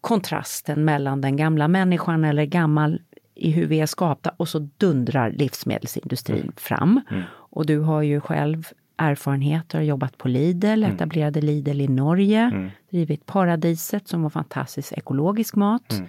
kontrasten 0.00 0.84
mellan 0.84 1.20
den 1.20 1.36
gamla 1.36 1.68
människan 1.68 2.24
eller 2.24 2.44
gammal 2.44 3.00
i 3.34 3.50
hur 3.50 3.66
vi 3.66 3.80
är 3.80 3.86
skapta 3.86 4.34
och 4.36 4.48
så 4.48 4.68
dundrar 4.76 5.30
livsmedelsindustrin 5.30 6.42
mm. 6.42 6.52
fram. 6.56 7.00
Mm. 7.10 7.22
Och 7.30 7.66
du 7.66 7.78
har 7.78 8.02
ju 8.02 8.20
själv 8.20 8.64
erfarenheter, 8.98 9.78
har 9.78 9.84
jobbat 9.84 10.18
på 10.18 10.28
Lidl, 10.28 10.84
mm. 10.84 10.94
etablerade 10.94 11.40
Lidl 11.40 11.80
i 11.80 11.88
Norge, 11.88 12.40
mm. 12.40 12.70
drivit 12.90 13.26
Paradiset 13.26 14.08
som 14.08 14.22
var 14.22 14.30
fantastisk 14.30 14.92
ekologisk 14.92 15.56
mat. 15.56 15.92
Mm. 15.92 16.06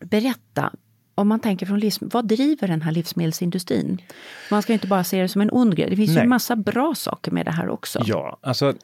Berätta, 0.00 0.72
om 1.14 1.28
man 1.28 1.40
tänker 1.40 1.66
från 1.66 1.80
livsmedel, 1.80 2.10
vad 2.12 2.26
driver 2.26 2.68
den 2.68 2.82
här 2.82 2.92
livsmedelsindustrin? 2.92 4.02
Man 4.50 4.62
ska 4.62 4.72
inte 4.72 4.86
bara 4.86 5.04
se 5.04 5.22
det 5.22 5.28
som 5.28 5.40
en 5.40 5.50
ond 5.52 5.76
grej, 5.76 5.90
det 5.90 5.96
finns 5.96 6.08
Nej. 6.08 6.16
ju 6.16 6.22
en 6.22 6.28
massa 6.28 6.56
bra 6.56 6.94
saker 6.94 7.32
med 7.32 7.46
det 7.46 7.52
här 7.52 7.68
också. 7.68 8.02
Ja, 8.04 8.38
alltså 8.40 8.74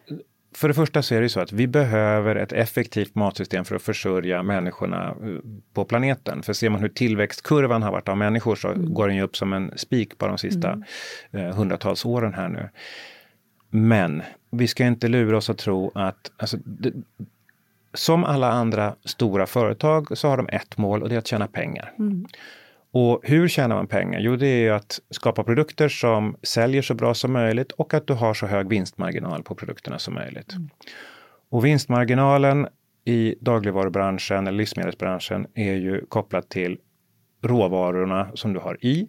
för 0.55 0.69
det 0.69 0.75
första 0.75 1.03
så 1.03 1.15
är 1.15 1.21
det 1.21 1.29
så 1.29 1.41
att 1.41 1.53
vi 1.53 1.67
behöver 1.67 2.37
ett 2.37 2.53
effektivt 2.53 3.15
matsystem 3.15 3.65
för 3.65 3.77
att 3.77 3.83
försörja 3.83 4.43
människorna 4.43 5.09
eh, 5.09 5.15
på 5.75 5.85
planeten. 5.85 6.43
För 6.43 6.53
ser 6.53 6.71
man 6.71 6.81
hur 6.81 6.89
tillväxtkurvan 6.89 7.83
har 7.83 7.93
varit 7.93 8.09
av 8.09 8.17
människor 8.17 8.57
så 8.57 8.69
mm. 8.69 8.95
går 8.95 9.09
den 9.09 9.17
ju 9.17 9.23
upp 9.23 9.37
som 9.37 9.53
en 9.53 9.73
spik 9.77 10.19
på 10.19 10.27
de 10.27 10.39
sista 10.39 10.73
mm. 10.73 10.85
eh, 11.31 11.57
hundratals 11.57 12.05
åren 12.05 12.35
här 12.35 12.49
nu. 12.49 12.69
Men 13.71 14.23
vi 14.51 14.69
ska 14.69 14.87
inte 14.87 15.09
lura 15.09 15.37
oss 15.37 15.51
att 15.51 15.59
tro 15.59 15.93
att 15.95 16.31
alltså, 16.37 16.57
det, 16.65 16.93
som 17.95 18.25
alla 18.25 18.51
andra 18.51 18.95
stora 19.05 19.47
företag 19.47 20.19
så 20.19 20.29
har 20.29 20.37
de 20.37 20.49
ett 20.49 20.77
mål 20.77 21.03
och 21.03 21.09
det 21.09 21.15
är 21.15 21.19
att 21.19 21.27
tjäna 21.27 21.47
pengar. 21.47 21.93
Mm. 21.99 22.27
Och 22.93 23.21
hur 23.23 23.49
tjänar 23.49 23.77
man 23.77 23.87
pengar? 23.87 24.21
Jo, 24.21 24.37
det 24.37 24.47
är 24.47 24.73
att 24.73 25.01
skapa 25.11 25.45
produkter 25.45 25.89
som 25.89 26.37
säljer 26.43 26.83
så 26.83 26.95
bra 26.95 27.15
som 27.15 27.33
möjligt 27.33 27.73
och 27.73 27.95
att 27.95 28.07
du 28.07 28.13
har 28.13 28.35
så 28.35 28.47
hög 28.47 28.69
vinstmarginal 28.69 29.43
på 29.43 29.55
produkterna 29.55 29.99
som 29.99 30.15
möjligt. 30.15 30.53
Mm. 30.53 30.69
Och 31.51 31.65
vinstmarginalen 31.65 32.69
i 33.05 33.35
dagligvarubranschen 33.41 34.47
eller 34.47 34.59
livsmedelsbranschen 34.59 35.47
är 35.55 35.75
ju 35.75 36.07
kopplat 36.07 36.49
till 36.49 36.79
råvarorna 37.43 38.31
som 38.35 38.53
du 38.53 38.61
har 38.61 38.85
i. 38.85 39.09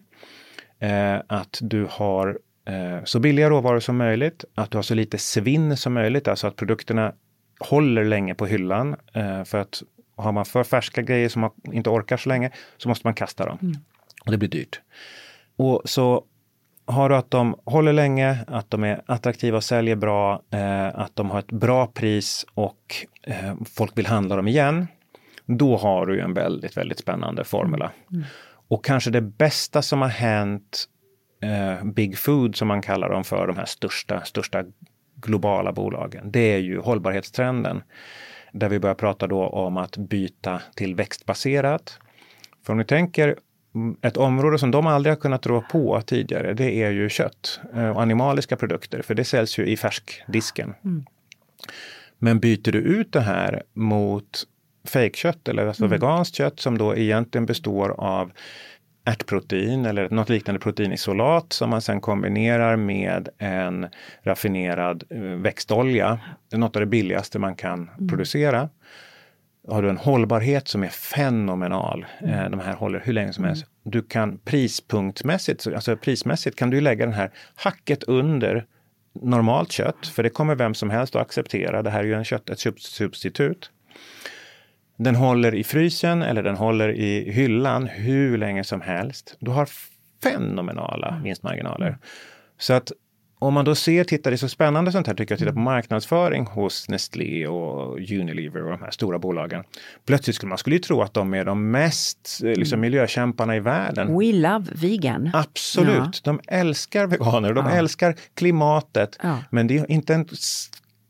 Eh, 0.79 1.15
att 1.27 1.59
du 1.61 1.87
har 1.89 2.39
eh, 2.67 3.03
så 3.03 3.19
billiga 3.19 3.49
råvaror 3.49 3.79
som 3.79 3.97
möjligt, 3.97 4.45
att 4.55 4.71
du 4.71 4.77
har 4.77 4.83
så 4.83 4.95
lite 4.95 5.17
svinn 5.17 5.77
som 5.77 5.93
möjligt, 5.93 6.27
alltså 6.27 6.47
att 6.47 6.55
produkterna 6.55 7.13
håller 7.59 8.05
länge 8.05 8.35
på 8.35 8.45
hyllan. 8.45 8.95
Eh, 9.13 9.43
för 9.43 9.57
att 9.57 9.83
har 10.21 10.31
man 10.31 10.45
för 10.45 10.63
färska 10.63 11.01
grejer 11.01 11.29
som 11.29 11.41
man 11.41 11.51
inte 11.63 11.89
orkar 11.89 12.17
så 12.17 12.29
länge 12.29 12.51
så 12.77 12.89
måste 12.89 13.07
man 13.07 13.13
kasta 13.13 13.45
dem. 13.45 13.57
Mm. 13.61 13.75
Och 14.25 14.31
det 14.31 14.37
blir 14.37 14.49
dyrt. 14.49 14.81
Och 15.55 15.81
så 15.85 16.23
har 16.85 17.09
du 17.09 17.15
att 17.15 17.31
de 17.31 17.55
håller 17.65 17.93
länge, 17.93 18.37
att 18.47 18.69
de 18.69 18.83
är 18.83 19.01
attraktiva 19.05 19.57
och 19.57 19.63
säljer 19.63 19.95
bra, 19.95 20.41
eh, 20.51 20.87
att 20.87 21.15
de 21.15 21.29
har 21.29 21.39
ett 21.39 21.51
bra 21.51 21.87
pris 21.87 22.45
och 22.53 22.95
eh, 23.23 23.53
folk 23.75 23.97
vill 23.97 24.07
handla 24.07 24.35
dem 24.35 24.47
igen. 24.47 24.87
Då 25.45 25.77
har 25.77 26.05
du 26.05 26.21
en 26.21 26.33
väldigt, 26.33 26.77
väldigt 26.77 26.99
spännande 26.99 27.43
formula. 27.43 27.91
Mm. 28.11 28.23
Och 28.67 28.85
kanske 28.85 29.11
det 29.11 29.21
bästa 29.21 29.81
som 29.81 30.01
har 30.01 30.09
hänt 30.09 30.85
eh, 31.41 31.85
Big 31.85 32.17
Food 32.17 32.55
som 32.55 32.67
man 32.67 32.81
kallar 32.81 33.09
dem 33.09 33.23
för, 33.23 33.47
de 33.47 33.57
här 33.57 33.65
största, 33.65 34.21
största 34.25 34.63
globala 35.15 35.71
bolagen, 35.71 36.31
det 36.31 36.53
är 36.53 36.57
ju 36.57 36.79
hållbarhetstrenden. 36.79 37.83
Där 38.51 38.69
vi 38.69 38.79
börjar 38.79 38.95
prata 38.95 39.27
då 39.27 39.47
om 39.47 39.77
att 39.77 39.97
byta 39.97 40.61
till 40.75 40.95
växtbaserat. 40.95 41.99
För 42.65 42.73
om 42.73 42.77
ni 42.77 42.85
tänker 42.85 43.35
mm, 43.75 43.95
ett 44.01 44.17
område 44.17 44.59
som 44.59 44.71
de 44.71 44.87
aldrig 44.87 45.11
har 45.11 45.21
kunnat 45.21 45.45
rå 45.45 45.63
på 45.71 46.01
tidigare, 46.01 46.53
det 46.53 46.83
är 46.83 46.91
ju 46.91 47.09
kött 47.09 47.59
eh, 47.75 47.89
och 47.89 48.01
animaliska 48.01 48.55
produkter, 48.55 49.01
för 49.01 49.15
det 49.15 49.23
säljs 49.23 49.59
ju 49.59 49.65
i 49.65 49.77
färskdisken. 49.77 50.73
Mm. 50.85 51.05
Men 52.17 52.39
byter 52.39 52.71
du 52.71 52.79
ut 52.79 53.13
det 53.13 53.21
här 53.21 53.63
mot 53.73 54.47
fejkkött 54.83 55.47
eller 55.47 55.67
alltså 55.67 55.83
mm. 55.83 55.91
veganskt 55.91 56.35
kött 56.35 56.59
som 56.59 56.77
då 56.77 56.95
egentligen 56.95 57.45
består 57.45 57.89
av 57.89 58.31
ärtprotein 59.05 59.85
eller 59.85 60.09
något 60.09 60.29
liknande 60.29 60.59
proteinisolat 60.59 61.53
som 61.53 61.69
man 61.69 61.81
sedan 61.81 62.01
kombinerar 62.01 62.75
med 62.75 63.29
en 63.37 63.87
raffinerad 64.23 65.03
eh, 65.09 65.19
växtolja. 65.21 66.19
Det 66.49 66.55
är 66.55 66.59
något 66.59 66.75
av 66.75 66.79
det 66.79 66.85
billigaste 66.85 67.39
man 67.39 67.55
kan 67.55 67.89
mm. 67.97 68.07
producera. 68.07 68.69
Har 69.67 69.81
du 69.81 69.89
en 69.89 69.97
hållbarhet 69.97 70.67
som 70.67 70.83
är 70.83 70.89
fenomenal. 70.89 72.05
Eh, 72.21 72.39
mm. 72.39 72.51
De 72.51 72.59
här 72.59 72.73
håller 72.73 72.99
hur 72.99 73.13
länge 73.13 73.33
som 73.33 73.43
helst. 73.43 73.65
Mm. 73.65 73.91
Du 73.91 74.01
kan 74.01 74.37
prispunktmässigt, 74.37 75.67
alltså 75.67 75.97
prismässigt 75.97 76.55
kan 76.55 76.69
du 76.69 76.81
lägga 76.81 77.05
den 77.05 77.13
här 77.13 77.31
hacket 77.55 78.03
under 78.03 78.65
normalt 79.13 79.71
kött, 79.71 80.07
för 80.07 80.23
det 80.23 80.29
kommer 80.29 80.55
vem 80.55 80.73
som 80.73 80.89
helst 80.89 81.15
att 81.15 81.21
acceptera. 81.21 81.81
Det 81.81 81.89
här 81.89 81.99
är 81.99 82.03
ju 82.03 82.13
en 82.13 82.23
kött, 82.23 82.49
ett 82.49 82.59
substitut. 82.79 83.71
Den 85.03 85.15
håller 85.15 85.55
i 85.55 85.63
frysen 85.63 86.21
eller 86.21 86.43
den 86.43 86.55
håller 86.55 86.89
i 86.89 87.31
hyllan 87.31 87.87
hur 87.87 88.37
länge 88.37 88.63
som 88.63 88.81
helst. 88.81 89.37
Du 89.39 89.51
har 89.51 89.69
fenomenala 90.23 91.07
mm. 91.07 91.23
vinstmarginaler. 91.23 91.97
Så 92.57 92.73
att 92.73 92.91
om 93.39 93.53
man 93.53 93.65
då 93.65 93.75
ser, 93.75 94.03
tittar, 94.03 94.31
det 94.31 94.35
är 94.35 94.37
så 94.37 94.49
spännande 94.49 94.91
sånt 94.91 95.07
här 95.07 95.13
tycker 95.13 95.31
jag, 95.31 95.39
titta 95.39 95.51
på 95.51 95.59
mm. 95.59 95.63
marknadsföring 95.63 96.45
hos 96.45 96.89
Nestlé 96.89 97.47
och 97.47 97.97
Unilever 97.97 98.63
och 98.63 98.71
de 98.71 98.81
här 98.81 98.91
stora 98.91 99.19
bolagen. 99.19 99.63
Plötsligt 100.05 100.35
skulle 100.35 100.49
man 100.49 100.57
skulle 100.57 100.75
ju 100.75 100.79
tro 100.79 101.01
att 101.01 101.13
de 101.13 101.33
är 101.33 101.45
de 101.45 101.71
mest 101.71 102.39
eh, 102.43 102.49
liksom, 102.49 102.75
mm. 102.75 102.81
miljökämparna 102.81 103.55
i 103.55 103.59
världen. 103.59 104.19
We 104.19 104.33
love 104.33 104.65
vegan. 104.75 105.31
Absolut, 105.33 106.21
ja. 106.23 106.31
de 106.31 106.39
älskar 106.47 107.07
veganer, 107.07 107.53
de 107.53 107.65
ja. 107.65 107.71
älskar 107.71 108.15
klimatet. 108.33 109.17
Ja. 109.23 109.37
Men 109.49 109.67
det 109.67 109.77
är 109.77 109.91
inte 109.91 110.13
en 110.13 110.27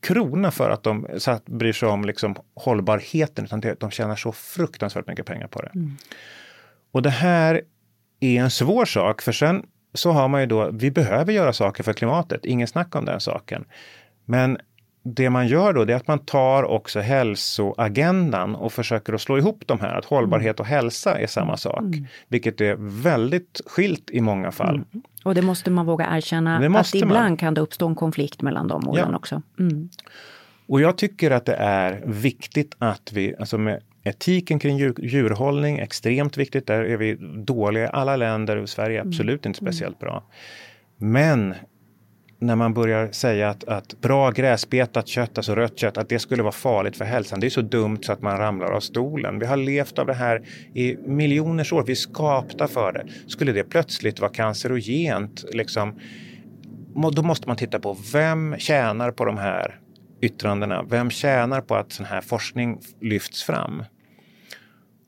krona 0.02 0.52
för 0.52 0.70
att 0.70 0.84
de 0.84 1.08
så 1.18 1.32
att, 1.32 1.46
bryr 1.46 1.74
sig 1.74 1.90
om 1.90 2.06
liksom, 2.06 2.36
hållbarheten, 2.56 3.46
utan 3.46 3.62
de 3.80 3.92
tjänar 3.92 4.16
så 4.16 4.32
fruktansvärt 4.32 5.08
mycket 5.08 5.26
pengar 5.26 5.48
på 5.48 5.62
det. 5.62 5.72
Mm. 5.76 5.98
Och 6.92 7.02
det 7.02 7.10
här 7.10 7.62
är 8.20 8.42
en 8.42 8.52
svår 8.52 8.86
sak, 8.86 9.22
för 9.22 9.32
sen 9.32 9.66
så 9.94 10.12
har 10.12 10.28
man 10.28 10.42
ju 10.42 10.48
då, 10.48 10.72
vi 10.72 10.92
behöver 10.92 11.34
göra 11.34 11.54
saker 11.54 11.84
för 11.84 11.94
klimatet, 11.94 12.46
ingen 12.46 12.68
snack 12.68 12.96
om 12.96 13.06
den 13.06 13.20
saken. 13.20 13.66
Men 14.26 14.58
det 15.04 15.30
man 15.30 15.48
gör 15.48 15.74
då, 15.74 15.86
det 15.86 15.94
är 15.94 15.98
att 15.98 16.08
man 16.08 16.20
tar 16.20 16.64
också 16.64 17.00
hälsoagendan 17.00 18.56
och 18.56 18.74
försöker 18.74 19.14
att 19.14 19.22
slå 19.22 19.38
ihop 19.38 19.64
de 19.66 19.80
här, 19.80 19.98
att 19.98 20.06
hållbarhet 20.06 20.60
och 20.60 20.66
hälsa 20.66 21.20
är 21.20 21.28
samma 21.28 21.58
sak. 21.58 21.82
Mm. 21.82 22.06
Vilket 22.28 22.62
är 22.62 22.76
väldigt 23.02 23.62
skilt 23.66 24.10
i 24.12 24.22
många 24.22 24.52
fall. 24.52 24.76
Mm. 24.76 24.86
Och 25.24 25.36
det 25.36 25.42
måste 25.42 25.72
man 25.72 25.86
våga 25.86 26.18
erkänna, 26.18 26.80
att 26.80 26.96
ibland 26.96 27.14
man. 27.14 27.38
kan 27.38 27.54
det 27.54 27.62
uppstå 27.62 27.88
en 27.88 27.96
konflikt 27.96 28.42
mellan 28.42 28.68
de 28.68 28.90
orden 28.90 29.08
ja. 29.12 29.16
också. 29.16 29.42
Mm. 29.60 29.90
Och 30.68 30.82
jag 30.82 30.98
tycker 30.98 31.32
att 31.32 31.46
det 31.46 31.56
är 31.56 32.04
viktigt 32.06 32.76
att 32.80 33.14
vi, 33.14 33.36
alltså 33.40 33.58
med 33.58 33.82
Etiken 34.04 34.60
kring 34.60 34.78
djur, 34.78 34.96
djurhållning, 34.98 35.80
extremt 35.80 36.38
viktigt. 36.38 36.68
Där 36.68 36.84
är 36.84 36.98
vi 36.98 37.16
dåliga 37.46 37.84
i 37.84 37.90
alla 37.94 38.16
länder. 38.16 38.66
Sverige 38.66 38.98
är 38.98 39.02
mm. 39.02 39.10
absolut 39.10 39.46
inte 39.46 39.62
mm. 39.62 39.74
speciellt 39.74 40.00
bra. 40.00 40.24
Men 40.98 41.56
när 42.42 42.56
man 42.56 42.74
börjar 42.74 43.12
säga 43.12 43.50
att, 43.50 43.64
att 43.64 44.02
bra 44.02 44.32
gräsbetat 44.32 45.08
kött, 45.08 45.38
alltså 45.38 45.56
rött 45.56 45.80
kött, 45.80 45.98
att 45.98 46.10
det 46.10 46.20
skulle 46.20 46.44
vara 46.44 46.52
farligt 46.52 46.98
för 46.98 47.06
hälsan. 47.06 47.40
Det 47.40 47.48
är 47.48 47.50
så 47.50 47.62
dumt 47.62 48.00
så 48.02 48.12
att 48.12 48.22
man 48.22 48.38
ramlar 48.38 48.72
av 48.72 48.80
stolen. 48.80 49.40
Vi 49.40 49.46
har 49.46 49.58
levt 49.58 50.00
av 50.00 50.08
det 50.08 50.14
här 50.14 50.42
i 50.74 50.98
miljoners 51.06 51.74
år. 51.74 51.84
Vi 51.84 51.92
är 51.92 51.96
skapta 51.96 52.68
för 52.68 52.92
det. 52.94 53.06
Skulle 53.28 53.52
det 53.52 53.64
plötsligt 53.64 54.20
vara 54.20 54.32
cancerogent, 54.32 55.46
liksom, 55.54 56.00
då 57.14 57.24
måste 57.24 57.48
man 57.48 57.58
titta 57.58 57.80
på 57.80 57.98
vem 58.14 58.56
tjänar 58.58 59.12
på 59.12 59.26
de 59.26 59.38
här 59.38 59.80
yttrandena. 60.22 60.84
Vem 60.84 61.10
tjänar 61.10 61.62
på 61.62 61.76
att 61.76 61.92
sån 61.92 62.06
här 62.06 62.22
forskning 62.22 62.80
lyfts 63.02 63.44
fram? 63.44 63.84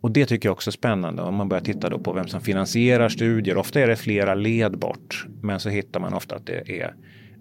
Och 0.02 0.12
det 0.12 0.26
tycker 0.26 0.50
jag 0.50 0.54
också 0.54 0.70
är 0.70 0.72
spännande 0.72 1.22
om 1.22 1.36
man 1.36 1.50
börjar 1.50 1.64
titta 1.64 1.90
då 1.90 2.00
på 2.00 2.14
vem 2.14 2.28
som 2.28 2.42
finansierar 2.42 3.10
studier. 3.10 3.58
Ofta 3.58 3.80
är 3.80 3.88
det 3.88 3.96
flera 3.96 4.36
led 4.36 4.78
bort, 4.78 5.26
men 5.42 5.60
så 5.60 5.70
hittar 5.70 6.00
man 6.00 6.14
ofta 6.14 6.36
att 6.36 6.46
det 6.46 6.82
är 6.82 6.94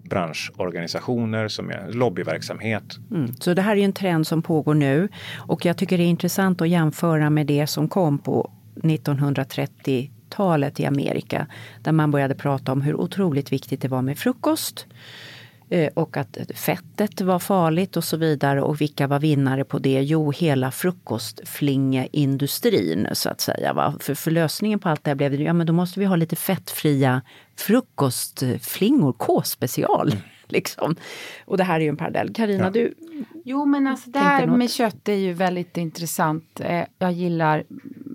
branschorganisationer 0.03 1.47
som 1.47 1.69
är 1.69 1.91
lobbyverksamhet. 1.91 2.83
Mm. 3.11 3.33
Så 3.39 3.53
det 3.53 3.61
här 3.61 3.75
är 3.75 3.85
en 3.85 3.93
trend 3.93 4.27
som 4.27 4.41
pågår 4.41 4.73
nu 4.73 5.09
och 5.35 5.65
jag 5.65 5.77
tycker 5.77 5.97
det 5.97 6.03
är 6.03 6.07
intressant 6.07 6.61
att 6.61 6.69
jämföra 6.69 7.29
med 7.29 7.47
det 7.47 7.67
som 7.67 7.87
kom 7.87 8.19
på 8.19 8.51
1930-talet 8.75 10.79
i 10.79 10.85
Amerika 10.85 11.47
där 11.81 11.91
man 11.91 12.11
började 12.11 12.35
prata 12.35 12.71
om 12.71 12.81
hur 12.81 12.95
otroligt 12.95 13.51
viktigt 13.51 13.81
det 13.81 13.87
var 13.87 14.01
med 14.01 14.17
frukost 14.17 14.87
och 15.93 16.17
att 16.17 16.37
fettet 16.55 17.21
var 17.21 17.39
farligt 17.39 17.97
och 17.97 18.03
så 18.03 18.17
vidare. 18.17 18.61
Och 18.61 18.81
vilka 18.81 19.07
var 19.07 19.19
vinnare 19.19 19.63
på 19.63 19.79
det? 19.79 20.01
Jo, 20.01 20.31
hela 20.31 20.71
frukostflingeindustrin 20.71 23.07
så 23.13 23.29
att 23.29 23.41
säga. 23.41 23.73
Va? 23.73 23.95
För, 23.99 24.15
för 24.15 24.31
lösningen 24.31 24.79
på 24.79 24.89
allt 24.89 25.03
det 25.03 25.09
här 25.09 25.15
blev 25.15 25.41
ja 25.41 25.53
men 25.53 25.67
då 25.67 25.73
måste 25.73 25.99
vi 25.99 26.05
ha 26.05 26.15
lite 26.15 26.35
fettfria 26.35 27.21
frukostflingor, 27.55 29.13
K-special. 29.13 30.07
Mm. 30.07 30.21
Liksom. 30.47 30.95
Och 31.45 31.57
det 31.57 31.63
här 31.63 31.75
är 31.75 31.83
ju 31.83 31.89
en 31.89 31.97
parallell. 31.97 32.33
Karina, 32.33 32.63
ja. 32.63 32.69
du? 32.69 32.93
Jo 33.45 33.65
men 33.65 33.87
alltså 33.87 34.09
det 34.09 34.19
här 34.19 34.47
med 34.47 34.71
kött 34.71 35.09
är 35.09 35.13
ju 35.13 35.33
väldigt 35.33 35.77
intressant. 35.77 36.59
Eh, 36.59 36.83
jag 36.99 37.11
gillar 37.11 37.63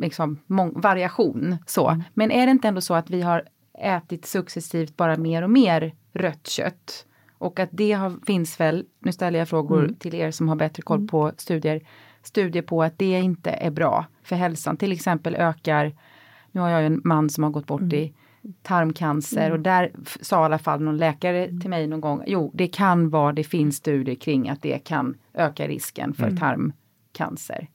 liksom 0.01 0.39
variation 0.75 1.57
så. 1.67 1.89
Mm. 1.89 2.03
Men 2.15 2.31
är 2.31 2.47
det 2.47 2.51
inte 2.51 2.69
ändå 2.69 2.81
så 2.81 2.95
att 2.95 3.11
vi 3.11 3.23
har 3.23 3.45
ätit 3.79 4.27
successivt 4.27 4.97
bara 4.97 5.17
mer 5.17 5.43
och 5.43 5.51
mer 5.51 5.95
rött 6.13 6.49
kött? 6.49 7.07
Och 7.39 7.61
att 7.61 7.69
det 7.73 7.93
har, 7.93 8.13
finns 8.27 8.61
väl, 8.61 8.87
nu 8.99 9.13
ställer 9.13 9.39
jag 9.39 9.49
frågor 9.49 9.85
mm. 9.85 9.95
till 9.95 10.15
er 10.15 10.31
som 10.31 10.49
har 10.49 10.57
bättre 10.57 10.83
koll 10.83 10.99
mm. 10.99 11.09
på 11.09 11.33
studier, 11.37 11.81
studier 12.23 12.63
på 12.63 12.83
att 12.83 12.99
det 12.99 13.21
inte 13.21 13.51
är 13.51 13.71
bra 13.71 14.07
för 14.23 14.37
hälsan. 14.37 14.77
Till 14.77 14.93
exempel 14.93 15.35
ökar, 15.35 15.93
nu 16.53 16.61
har 16.61 16.69
jag 16.69 16.87
en 16.87 17.01
man 17.05 17.31
som 17.31 17.45
har 17.45 17.51
gått 17.51 17.67
bort 17.67 17.81
mm. 17.81 17.95
i 17.95 18.15
tarmcancer 18.63 19.47
mm. 19.47 19.53
och 19.53 19.61
där 19.61 19.93
sa 20.21 20.43
i 20.43 20.45
alla 20.45 20.59
fall 20.59 20.81
någon 20.81 20.97
läkare 20.97 21.47
mm. 21.47 21.61
till 21.61 21.71
mig 21.71 21.87
någon 21.87 22.01
gång, 22.01 22.23
jo 22.27 22.51
det 22.55 22.69
kan 22.69 23.11
vara, 23.11 23.33
det 23.33 23.45
finns 23.45 23.77
studier 23.77 24.15
kring 24.15 24.49
att 24.49 24.63
det 24.63 24.79
kan 24.79 25.15
öka 25.35 25.69
risken 25.69 26.15
för 26.15 26.27
mm. 26.27 26.37
tarmcancer. 26.37 27.69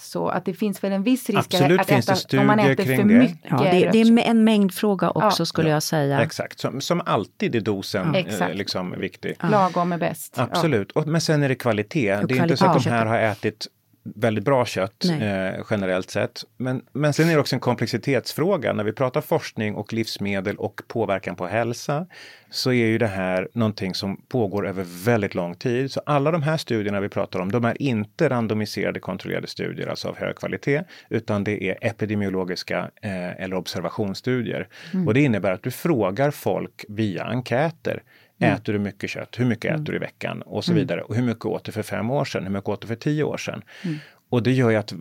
Så 0.00 0.28
att 0.28 0.44
det 0.44 0.54
finns 0.54 0.84
väl 0.84 0.92
en 0.92 1.02
viss 1.02 1.30
risk 1.30 1.38
Absolut 1.38 1.80
att 1.80 1.86
finns 1.86 2.08
äta, 2.24 2.40
om 2.40 2.46
man 2.46 2.58
äter 2.58 2.84
för 2.84 2.96
det. 2.96 3.04
mycket. 3.04 3.38
Ja, 3.50 3.56
det, 3.58 3.90
det, 3.92 4.00
är 4.00 4.18
en 4.18 4.44
mängdfråga 4.44 5.10
också 5.10 5.42
ja. 5.42 5.46
skulle 5.46 5.70
jag 5.70 5.82
säga. 5.82 6.22
Exakt, 6.22 6.58
som, 6.58 6.80
som 6.80 7.02
alltid 7.06 7.54
är 7.54 7.60
dosen 7.60 8.14
ja. 8.14 8.46
eh, 8.46 8.54
liksom 8.54 8.94
viktig. 8.98 9.36
Lagom 9.50 9.92
är 9.92 9.98
bäst. 9.98 10.38
Absolut, 10.38 10.92
och, 10.92 11.06
men 11.06 11.20
sen 11.20 11.42
är 11.42 11.48
det 11.48 11.54
kvalitet. 11.54 12.16
Och 12.16 12.26
det 12.28 12.34
är 12.34 12.36
kvalitet. 12.36 12.42
inte 12.42 12.56
så 12.56 12.66
att 12.66 12.84
de 12.84 12.90
här 12.90 13.06
har 13.06 13.18
ätit 13.18 13.66
väldigt 14.02 14.44
bra 14.44 14.66
kött 14.66 15.04
eh, 15.04 15.64
generellt 15.70 16.10
sett. 16.10 16.44
Men, 16.56 16.82
men 16.92 17.12
sen 17.12 17.28
är 17.28 17.34
det 17.34 17.40
också 17.40 17.56
en 17.56 17.60
komplexitetsfråga. 17.60 18.72
När 18.72 18.84
vi 18.84 18.92
pratar 18.92 19.20
forskning 19.20 19.74
och 19.74 19.92
livsmedel 19.92 20.56
och 20.56 20.82
påverkan 20.88 21.36
på 21.36 21.46
hälsa 21.46 22.06
så 22.50 22.72
är 22.72 22.86
ju 22.86 22.98
det 22.98 23.06
här 23.06 23.48
någonting 23.52 23.94
som 23.94 24.16
pågår 24.28 24.68
över 24.68 24.84
väldigt 25.04 25.34
lång 25.34 25.54
tid. 25.54 25.92
Så 25.92 26.00
alla 26.06 26.30
de 26.30 26.42
här 26.42 26.56
studierna 26.56 27.00
vi 27.00 27.08
pratar 27.08 27.40
om, 27.40 27.52
de 27.52 27.64
är 27.64 27.82
inte 27.82 28.28
randomiserade 28.28 29.00
kontrollerade 29.00 29.46
studier, 29.46 29.86
alltså 29.86 30.08
av 30.08 30.16
hög 30.16 30.36
kvalitet, 30.36 30.82
utan 31.08 31.44
det 31.44 31.64
är 31.64 31.78
epidemiologiska 31.80 32.90
eh, 33.02 33.42
eller 33.42 33.56
observationsstudier. 33.56 34.68
Mm. 34.92 35.08
Och 35.08 35.14
det 35.14 35.20
innebär 35.20 35.52
att 35.52 35.62
du 35.62 35.70
frågar 35.70 36.30
folk 36.30 36.84
via 36.88 37.24
enkäter 37.24 38.02
Mm. 38.40 38.54
Äter 38.54 38.72
du 38.72 38.78
mycket 38.78 39.10
kött? 39.10 39.38
Hur 39.38 39.44
mycket 39.44 39.70
mm. 39.70 39.82
äter 39.82 39.92
du 39.92 39.96
i 39.96 40.00
veckan? 40.00 40.42
Och 40.42 40.64
så 40.64 40.72
mm. 40.72 40.80
vidare. 40.82 41.02
Och 41.02 41.14
hur 41.14 41.22
mycket 41.22 41.44
åt 41.44 41.64
du 41.64 41.72
för 41.72 41.82
fem 41.82 42.10
år 42.10 42.24
sedan? 42.24 42.42
Hur 42.42 42.50
mycket 42.50 42.68
åt 42.68 42.80
du 42.80 42.86
för 42.86 42.96
tio 42.96 43.22
år 43.22 43.36
sedan? 43.36 43.62
Mm. 43.82 43.96
Och 44.28 44.42
det 44.42 44.52
gör 44.52 44.70
ju 44.70 44.76
att 44.76 44.94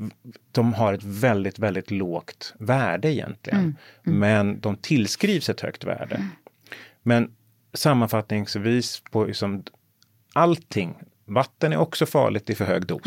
de 0.51 0.73
har 0.73 0.93
ett 0.93 1.03
väldigt, 1.03 1.59
väldigt 1.59 1.91
lågt 1.91 2.53
värde 2.59 3.13
egentligen. 3.13 3.59
Mm. 3.59 3.75
Mm. 4.05 4.19
Men 4.19 4.59
de 4.59 4.75
tillskrivs 4.75 5.49
ett 5.49 5.61
högt 5.61 5.83
värde. 5.83 6.27
Men 7.03 7.31
sammanfattningsvis 7.73 9.03
på 9.11 9.25
liksom 9.25 9.63
allting. 10.33 10.95
Vatten 11.25 11.73
är 11.73 11.77
också 11.77 12.05
farligt 12.05 12.49
i 12.49 12.55
för 12.55 12.65
hög 12.65 12.85
dos. 12.85 13.01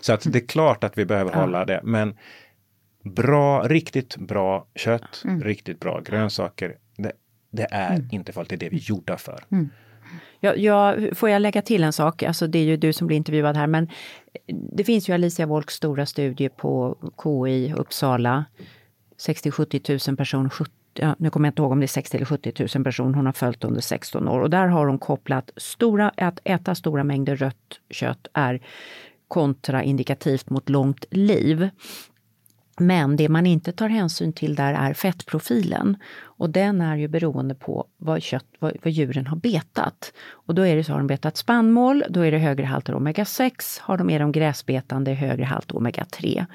Så 0.00 0.12
att 0.12 0.32
det 0.32 0.38
är 0.38 0.46
klart 0.46 0.84
att 0.84 0.98
vi 0.98 1.04
behöver 1.04 1.32
ja. 1.32 1.40
hålla 1.40 1.64
det. 1.64 1.80
Men 1.84 2.16
bra, 3.04 3.62
riktigt 3.62 4.16
bra 4.16 4.66
kött, 4.74 5.22
riktigt 5.42 5.80
bra 5.80 6.00
grönsaker. 6.00 6.76
Det 7.50 7.66
är 7.70 7.94
mm. 7.94 8.08
inte 8.10 8.32
farligt, 8.32 8.48
det 8.48 8.54
är 8.54 8.58
det 8.58 8.68
vi 8.68 8.76
är 8.76 8.90
gjorda 8.90 9.16
för. 9.16 9.44
Mm. 9.50 9.70
Ja, 10.40 10.54
ja, 10.54 10.96
får 11.14 11.28
jag 11.28 11.42
lägga 11.42 11.62
till 11.62 11.84
en 11.84 11.92
sak? 11.92 12.22
Alltså 12.22 12.46
det 12.46 12.58
är 12.58 12.64
ju 12.64 12.76
du 12.76 12.92
som 12.92 13.06
blir 13.06 13.16
intervjuad 13.16 13.56
här, 13.56 13.66
men 13.66 13.88
det 14.46 14.84
finns 14.84 15.08
ju 15.08 15.12
Alicia 15.12 15.46
Wolks 15.46 15.74
stora 15.74 16.06
studie 16.06 16.48
på 16.48 16.96
KI 17.22 17.74
Uppsala. 17.76 18.44
60-70 19.18 20.08
000 20.08 20.16
personer, 20.16 20.50
70, 20.50 20.72
ja, 20.94 21.16
nu 21.18 21.30
kommer 21.30 21.48
jag 21.48 21.50
inte 21.52 21.62
ihåg 21.62 21.72
om 21.72 21.80
det 21.80 21.84
är 21.84 21.88
60 21.88 22.16
eller 22.16 22.26
70 22.26 22.68
000 22.74 22.84
personer 22.84 23.14
hon 23.14 23.26
har 23.26 23.32
följt 23.32 23.64
under 23.64 23.80
16 23.80 24.28
år. 24.28 24.40
Och 24.40 24.50
där 24.50 24.66
har 24.66 24.86
hon 24.86 24.98
kopplat 24.98 25.50
stora, 25.56 26.12
att 26.16 26.40
äta 26.44 26.74
stora 26.74 27.04
mängder 27.04 27.36
rött 27.36 27.80
kött 27.90 28.26
är 28.32 28.60
kontraindikativt 29.28 30.50
mot 30.50 30.68
långt 30.68 31.04
liv. 31.10 31.68
Men 32.80 33.16
det 33.16 33.28
man 33.28 33.46
inte 33.46 33.72
tar 33.72 33.88
hänsyn 33.88 34.32
till 34.32 34.54
där 34.54 34.74
är 34.74 34.94
fettprofilen. 34.94 35.96
Och 36.20 36.50
den 36.50 36.80
är 36.80 36.96
ju 36.96 37.08
beroende 37.08 37.54
på 37.54 37.86
vad, 37.96 38.22
kött, 38.22 38.46
vad, 38.58 38.76
vad 38.82 38.92
djuren 38.92 39.26
har 39.26 39.36
betat. 39.36 40.12
Och 40.30 40.54
då 40.54 40.62
är 40.62 40.76
det 40.76 40.84
så, 40.84 40.92
har 40.92 40.98
de 40.98 41.06
betat 41.06 41.36
spannmål, 41.36 42.04
då 42.10 42.20
är 42.20 42.30
det 42.30 42.38
högre 42.38 42.66
halter 42.66 42.94
omega-6. 42.94 43.80
Har 43.80 43.98
de 43.98 44.10
är 44.10 44.18
de 44.18 44.32
gräsbetande, 44.32 45.14
högre 45.14 45.44
halt 45.44 45.72
omega-3. 45.72 46.36
Mm. 46.36 46.46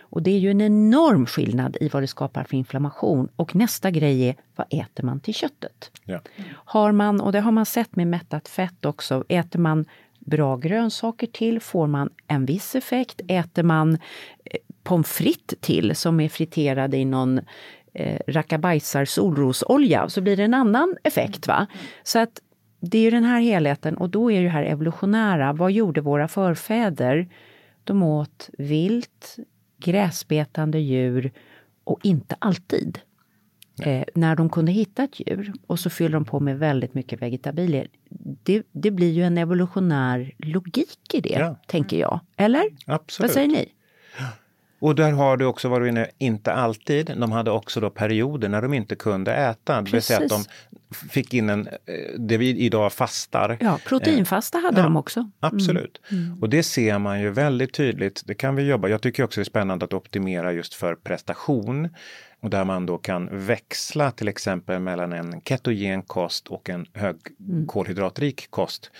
Och 0.00 0.22
det 0.22 0.30
är 0.30 0.38
ju 0.38 0.50
en 0.50 0.60
enorm 0.60 1.26
skillnad 1.26 1.76
i 1.80 1.88
vad 1.88 2.02
det 2.02 2.06
skapar 2.06 2.44
för 2.44 2.56
inflammation. 2.56 3.28
Och 3.36 3.54
nästa 3.54 3.90
grej 3.90 4.28
är, 4.28 4.34
vad 4.56 4.66
äter 4.70 5.04
man 5.04 5.20
till 5.20 5.34
köttet? 5.34 5.90
Ja. 6.04 6.20
Har 6.52 6.92
man, 6.92 7.20
och 7.20 7.32
det 7.32 7.40
har 7.40 7.52
man 7.52 7.66
sett 7.66 7.96
med 7.96 8.06
mättat 8.06 8.48
fett 8.48 8.84
också, 8.84 9.24
äter 9.28 9.58
man 9.58 9.84
bra 10.18 10.56
grönsaker 10.56 11.26
till 11.26 11.60
får 11.60 11.86
man 11.86 12.10
en 12.26 12.46
viss 12.46 12.74
effekt. 12.74 13.20
Äter 13.28 13.62
man 13.62 13.94
eh, 14.44 14.58
pommes 14.82 15.08
frites 15.08 15.58
till 15.60 15.96
som 15.96 16.20
är 16.20 16.28
friterade 16.28 16.96
i 16.96 17.04
någon 17.04 17.40
eh, 17.92 18.18
rackabajsar 18.26 19.04
solrosolja 19.04 20.08
så 20.08 20.20
blir 20.20 20.36
det 20.36 20.44
en 20.44 20.54
annan 20.54 20.96
effekt. 21.02 21.46
va? 21.46 21.66
Så 22.02 22.18
att 22.18 22.40
det 22.80 22.98
är 22.98 23.10
den 23.10 23.24
här 23.24 23.40
helheten 23.40 23.96
och 23.96 24.10
då 24.10 24.30
är 24.30 24.42
det 24.42 24.48
här 24.48 24.62
evolutionära. 24.62 25.52
Vad 25.52 25.72
gjorde 25.72 26.00
våra 26.00 26.28
förfäder? 26.28 27.28
De 27.84 28.02
åt 28.02 28.50
vilt, 28.58 29.36
gräsbetande 29.78 30.78
djur 30.78 31.32
och 31.84 31.98
inte 32.02 32.36
alltid. 32.38 32.98
Eh, 33.82 34.04
när 34.14 34.36
de 34.36 34.50
kunde 34.50 34.72
hitta 34.72 35.04
ett 35.04 35.20
djur 35.20 35.52
och 35.66 35.80
så 35.80 35.90
fyller 35.90 36.12
de 36.12 36.24
på 36.24 36.40
med 36.40 36.58
väldigt 36.58 36.94
mycket 36.94 37.22
vegetabilier. 37.22 37.88
Det, 38.42 38.62
det 38.72 38.90
blir 38.90 39.10
ju 39.10 39.22
en 39.22 39.38
evolutionär 39.38 40.32
logik 40.38 41.14
i 41.14 41.20
det, 41.20 41.38
ja. 41.38 41.56
tänker 41.66 42.00
jag. 42.00 42.20
Eller? 42.36 42.64
Absolut. 42.86 43.28
Vad 43.28 43.34
säger 43.34 43.48
ni? 43.48 43.68
Och 44.80 44.94
där 44.94 45.12
har 45.12 45.36
du 45.36 45.44
också 45.44 45.68
varit 45.68 45.88
inne, 45.88 46.06
inte 46.18 46.52
alltid. 46.52 47.12
De 47.16 47.32
hade 47.32 47.50
också 47.50 47.80
då 47.80 47.90
perioder 47.90 48.48
när 48.48 48.62
de 48.62 48.74
inte 48.74 48.96
kunde 48.96 49.34
äta. 49.34 49.82
Det 49.82 49.92
vill 49.92 50.02
säga 50.02 50.18
att 50.18 50.28
de 50.28 50.44
fick 51.10 51.34
in 51.34 51.50
en, 51.50 51.66
eh, 51.66 51.74
det 52.18 52.36
vi 52.36 52.58
idag 52.58 52.92
fastar. 52.92 53.56
Ja, 53.60 53.78
proteinfasta 53.86 54.58
hade 54.58 54.76
ja, 54.76 54.82
de 54.82 54.96
också. 54.96 55.20
Mm. 55.20 55.32
Absolut. 55.40 56.00
Mm. 56.10 56.38
Och 56.42 56.48
det 56.48 56.62
ser 56.62 56.98
man 56.98 57.20
ju 57.20 57.30
väldigt 57.30 57.72
tydligt. 57.72 58.22
Det 58.26 58.34
kan 58.34 58.56
vi 58.56 58.62
jobba. 58.62 58.88
Jag 58.88 59.02
tycker 59.02 59.24
också 59.24 59.40
det 59.40 59.42
är 59.42 59.44
spännande 59.44 59.84
att 59.84 59.92
optimera 59.92 60.52
just 60.52 60.74
för 60.74 60.94
prestation. 60.94 61.88
Och 62.42 62.50
där 62.50 62.64
man 62.64 62.86
då 62.86 62.98
kan 62.98 63.28
växla 63.46 64.10
till 64.10 64.28
exempel 64.28 64.80
mellan 64.80 65.12
en 65.12 65.40
ketogen 65.40 66.02
kost 66.02 66.48
och 66.48 66.70
en 66.70 66.86
hög 66.94 67.16
mm. 67.48 67.66
kolhydratrik 67.66 68.50
kost 68.50 68.90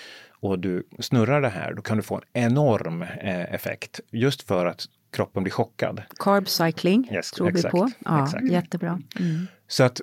och 0.41 0.59
du 0.59 0.87
snurrar 0.99 1.41
det 1.41 1.49
här, 1.49 1.75
då 1.75 1.83
kan 1.83 1.97
du 1.97 2.03
få 2.03 2.15
en 2.15 2.43
enorm 2.45 3.03
eh, 3.03 3.55
effekt. 3.55 4.01
Just 4.11 4.43
för 4.43 4.67
att 4.67 4.87
kroppen 5.11 5.43
blir 5.43 5.53
chockad. 5.53 6.03
Carb 6.19 6.49
cycling 6.49 7.09
yes, 7.13 7.31
tror 7.31 7.49
exakt, 7.49 7.75
vi 7.75 7.79
på. 7.79 7.91
Ja, 8.05 8.25
exakt. 8.25 8.51
Jättebra. 8.51 9.01
Mm. 9.19 9.47
Så 9.69 9.85
att, 9.85 10.01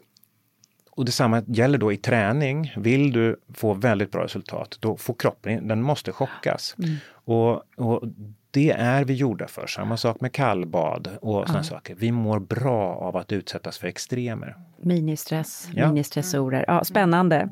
och 0.92 1.06
detsamma 1.06 1.44
gäller 1.48 1.78
då 1.78 1.92
i 1.92 1.98
träning. 1.98 2.74
Vill 2.78 3.12
du 3.12 3.40
få 3.54 3.74
väldigt 3.74 4.12
bra 4.12 4.24
resultat, 4.24 4.78
då 4.80 4.98
får 4.98 5.14
kroppen, 5.14 5.68
den 5.68 5.82
måste 5.82 6.12
chockas. 6.12 6.76
Mm. 6.80 6.96
Och, 7.10 7.64
och, 7.76 8.04
det 8.52 8.72
är 8.72 9.06
vi 9.06 9.14
gjorda 9.14 9.48
för. 9.48 9.68
Samma 9.68 9.98
sak 9.98 10.22
med 10.22 10.32
kallbad 10.32 11.10
och 11.22 11.48
sådana 11.48 11.60
ja. 11.60 11.64
saker. 11.64 11.96
Vi 11.96 12.12
mår 12.12 12.40
bra 12.40 12.96
av 12.96 13.18
att 13.18 13.32
utsättas 13.32 13.78
för 13.78 13.88
extremer. 13.88 14.58
Ministress, 14.82 15.70
ja. 15.74 15.88
ministressorer. 15.88 16.66
Ja, 16.68 16.84
spännande. 16.84 17.50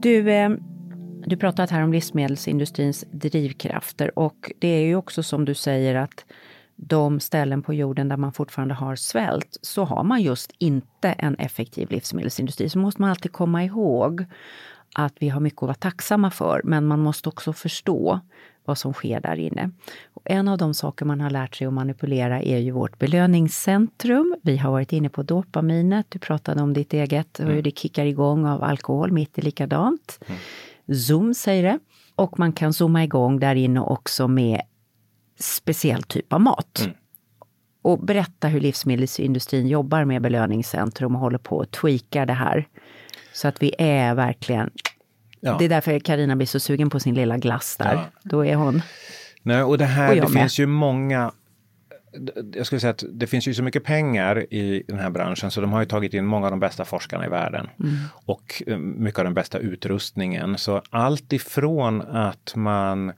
Du, 0.00 0.30
eh, 0.30 0.50
du 1.28 1.36
pratat 1.36 1.70
här 1.70 1.82
om 1.82 1.92
livsmedelsindustrins 1.92 3.04
drivkrafter 3.10 4.18
och 4.18 4.52
det 4.58 4.68
är 4.68 4.86
ju 4.86 4.96
också 4.96 5.22
som 5.22 5.44
du 5.44 5.54
säger 5.54 5.94
att 5.94 6.24
de 6.76 7.20
ställen 7.20 7.62
på 7.62 7.74
jorden 7.74 8.08
där 8.08 8.16
man 8.16 8.32
fortfarande 8.32 8.74
har 8.74 8.96
svält 8.96 9.58
så 9.62 9.84
har 9.84 10.04
man 10.04 10.22
just 10.22 10.52
inte 10.58 11.08
en 11.08 11.34
effektiv 11.34 11.90
livsmedelsindustri. 11.90 12.68
Så 12.68 12.78
måste 12.78 13.00
man 13.00 13.10
alltid 13.10 13.32
komma 13.32 13.64
ihåg 13.64 14.24
att 14.94 15.14
vi 15.18 15.28
har 15.28 15.40
mycket 15.40 15.62
att 15.62 15.66
vara 15.66 15.74
tacksamma 15.74 16.30
för, 16.30 16.60
men 16.64 16.86
man 16.86 17.00
måste 17.00 17.28
också 17.28 17.52
förstå 17.52 18.20
vad 18.64 18.78
som 18.78 18.92
sker 18.92 19.20
där 19.20 19.36
inne. 19.36 19.70
Och 20.14 20.22
en 20.24 20.48
av 20.48 20.58
de 20.58 20.74
saker 20.74 21.04
man 21.04 21.20
har 21.20 21.30
lärt 21.30 21.56
sig 21.56 21.66
att 21.66 21.72
manipulera 21.72 22.42
är 22.42 22.58
ju 22.58 22.70
vårt 22.70 22.98
belöningscentrum. 22.98 24.36
Vi 24.42 24.56
har 24.56 24.70
varit 24.70 24.92
inne 24.92 25.08
på 25.08 25.22
dopaminet, 25.22 26.06
du 26.08 26.18
pratade 26.18 26.62
om 26.62 26.72
ditt 26.72 26.92
eget, 26.92 27.40
mm. 27.40 27.54
hur 27.54 27.62
det 27.62 27.78
kickar 27.78 28.06
igång 28.06 28.46
av 28.46 28.64
alkohol, 28.64 29.12
mitt 29.12 29.38
är 29.38 29.42
likadant. 29.42 30.18
Mm. 30.26 30.40
Zoom 30.94 31.34
säger 31.34 31.62
det. 31.62 31.78
Och 32.14 32.38
man 32.38 32.52
kan 32.52 32.72
zooma 32.72 33.04
igång 33.04 33.40
där 33.40 33.54
inne 33.54 33.80
också 33.80 34.28
med 34.28 34.60
speciell 35.38 36.02
typ 36.02 36.32
av 36.32 36.40
mat. 36.40 36.80
Mm. 36.80 36.92
Och 37.82 37.98
berätta 37.98 38.48
hur 38.48 38.60
livsmedelsindustrin 38.60 39.68
jobbar 39.68 40.04
med 40.04 40.22
belöningscentrum 40.22 41.14
och 41.14 41.20
håller 41.20 41.38
på 41.38 41.60
att 41.60 41.70
tweaka 41.70 42.26
det 42.26 42.32
här. 42.32 42.68
Så 43.32 43.48
att 43.48 43.62
vi 43.62 43.74
är 43.78 44.14
verkligen... 44.14 44.70
Ja. 45.40 45.56
Det 45.58 45.64
är 45.64 45.68
därför 45.68 45.98
Karina 45.98 46.36
blir 46.36 46.46
så 46.46 46.60
sugen 46.60 46.90
på 46.90 47.00
sin 47.00 47.14
lilla 47.14 47.38
glass 47.38 47.76
där. 47.76 47.94
Ja. 47.94 48.04
Då 48.22 48.46
är 48.46 48.54
hon... 48.54 48.82
Nej, 49.42 49.62
och 49.62 49.78
det 49.78 49.84
här, 49.84 50.08
och 50.08 50.14
det 50.14 50.22
med. 50.22 50.42
finns 50.42 50.58
ju 50.58 50.66
många 50.66 51.32
jag 52.54 52.66
skulle 52.66 52.80
säga 52.80 52.90
att 52.90 53.04
det 53.08 53.26
finns 53.26 53.48
ju 53.48 53.54
så 53.54 53.62
mycket 53.62 53.84
pengar 53.84 54.54
i 54.54 54.84
den 54.88 54.98
här 54.98 55.10
branschen 55.10 55.50
så 55.50 55.60
de 55.60 55.72
har 55.72 55.80
ju 55.80 55.86
tagit 55.86 56.14
in 56.14 56.26
många 56.26 56.46
av 56.46 56.50
de 56.50 56.60
bästa 56.60 56.84
forskarna 56.84 57.26
i 57.26 57.28
världen. 57.28 57.68
Mm. 57.80 57.94
Och 58.24 58.62
eh, 58.66 58.78
mycket 58.78 59.18
av 59.18 59.24
den 59.24 59.34
bästa 59.34 59.58
utrustningen. 59.58 60.58
Så 60.58 60.82
allt 60.90 61.32
ifrån 61.32 62.02
att 62.02 62.52
man 62.56 63.12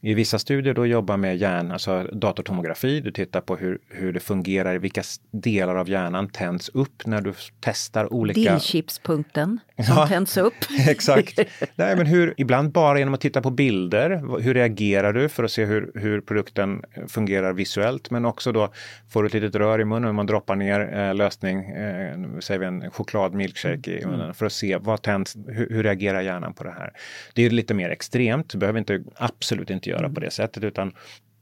i 0.00 0.14
vissa 0.14 0.38
studier 0.38 0.74
då 0.74 0.86
jobbar 0.86 1.16
med 1.16 1.36
hjärna, 1.36 1.72
alltså 1.72 2.02
datortomografi. 2.02 3.00
Du 3.00 3.12
tittar 3.12 3.40
på 3.40 3.56
hur, 3.56 3.78
hur 3.88 4.12
det 4.12 4.20
fungerar, 4.20 4.78
vilka 4.78 5.02
delar 5.30 5.76
av 5.76 5.88
hjärnan 5.88 6.28
tänds 6.28 6.68
upp 6.68 7.06
när 7.06 7.20
du 7.20 7.34
testar 7.60 8.12
olika... 8.12 8.40
Dillchipspunkten 8.40 9.60
som 9.76 9.96
ja, 9.96 10.06
tänds 10.06 10.36
upp. 10.36 10.54
exakt. 10.88 11.38
Nej, 11.74 11.96
men 11.96 12.06
hur, 12.06 12.34
ibland 12.36 12.72
bara 12.72 12.98
genom 12.98 13.14
att 13.14 13.20
titta 13.20 13.42
på 13.42 13.50
bilder. 13.50 14.40
Hur 14.40 14.54
reagerar 14.54 15.12
du 15.12 15.28
för 15.28 15.44
att 15.44 15.50
se 15.50 15.64
hur, 15.64 15.90
hur 15.94 16.20
produkten 16.20 16.82
fungerar 17.08 17.52
visuellt? 17.52 18.10
Men 18.10 18.24
också 18.24 18.52
då 18.52 18.72
får 19.08 19.22
du 19.22 19.26
ett 19.26 19.34
litet 19.34 19.54
rör 19.54 19.80
i 19.80 19.84
munnen, 19.84 20.14
man 20.14 20.26
droppar 20.26 20.56
ner 20.56 20.98
eh, 20.98 21.14
lösning, 21.14 21.58
eh, 21.70 22.38
säger 22.40 22.60
vi 22.60 22.66
en 22.66 22.90
chokladmilkshake 22.90 23.90
i 23.90 24.04
munnen, 24.06 24.20
mm. 24.20 24.34
för 24.34 24.46
att 24.46 24.52
se 24.52 24.76
vad 24.76 25.02
tänds, 25.02 25.36
hur, 25.46 25.68
hur 25.70 25.82
reagerar 25.82 26.20
hjärnan 26.20 26.54
på 26.54 26.64
det 26.64 26.70
här? 26.70 26.92
Det 27.34 27.46
är 27.46 27.50
lite 27.50 27.74
mer 27.74 27.90
extremt, 27.90 28.50
du 28.50 28.58
behöver 28.58 28.78
inte, 28.78 29.02
absolut 29.16 29.70
inte 29.70 29.87
göra 29.88 29.98
mm. 29.98 30.14
på 30.14 30.20
det 30.20 30.30
sättet, 30.30 30.64
utan 30.64 30.92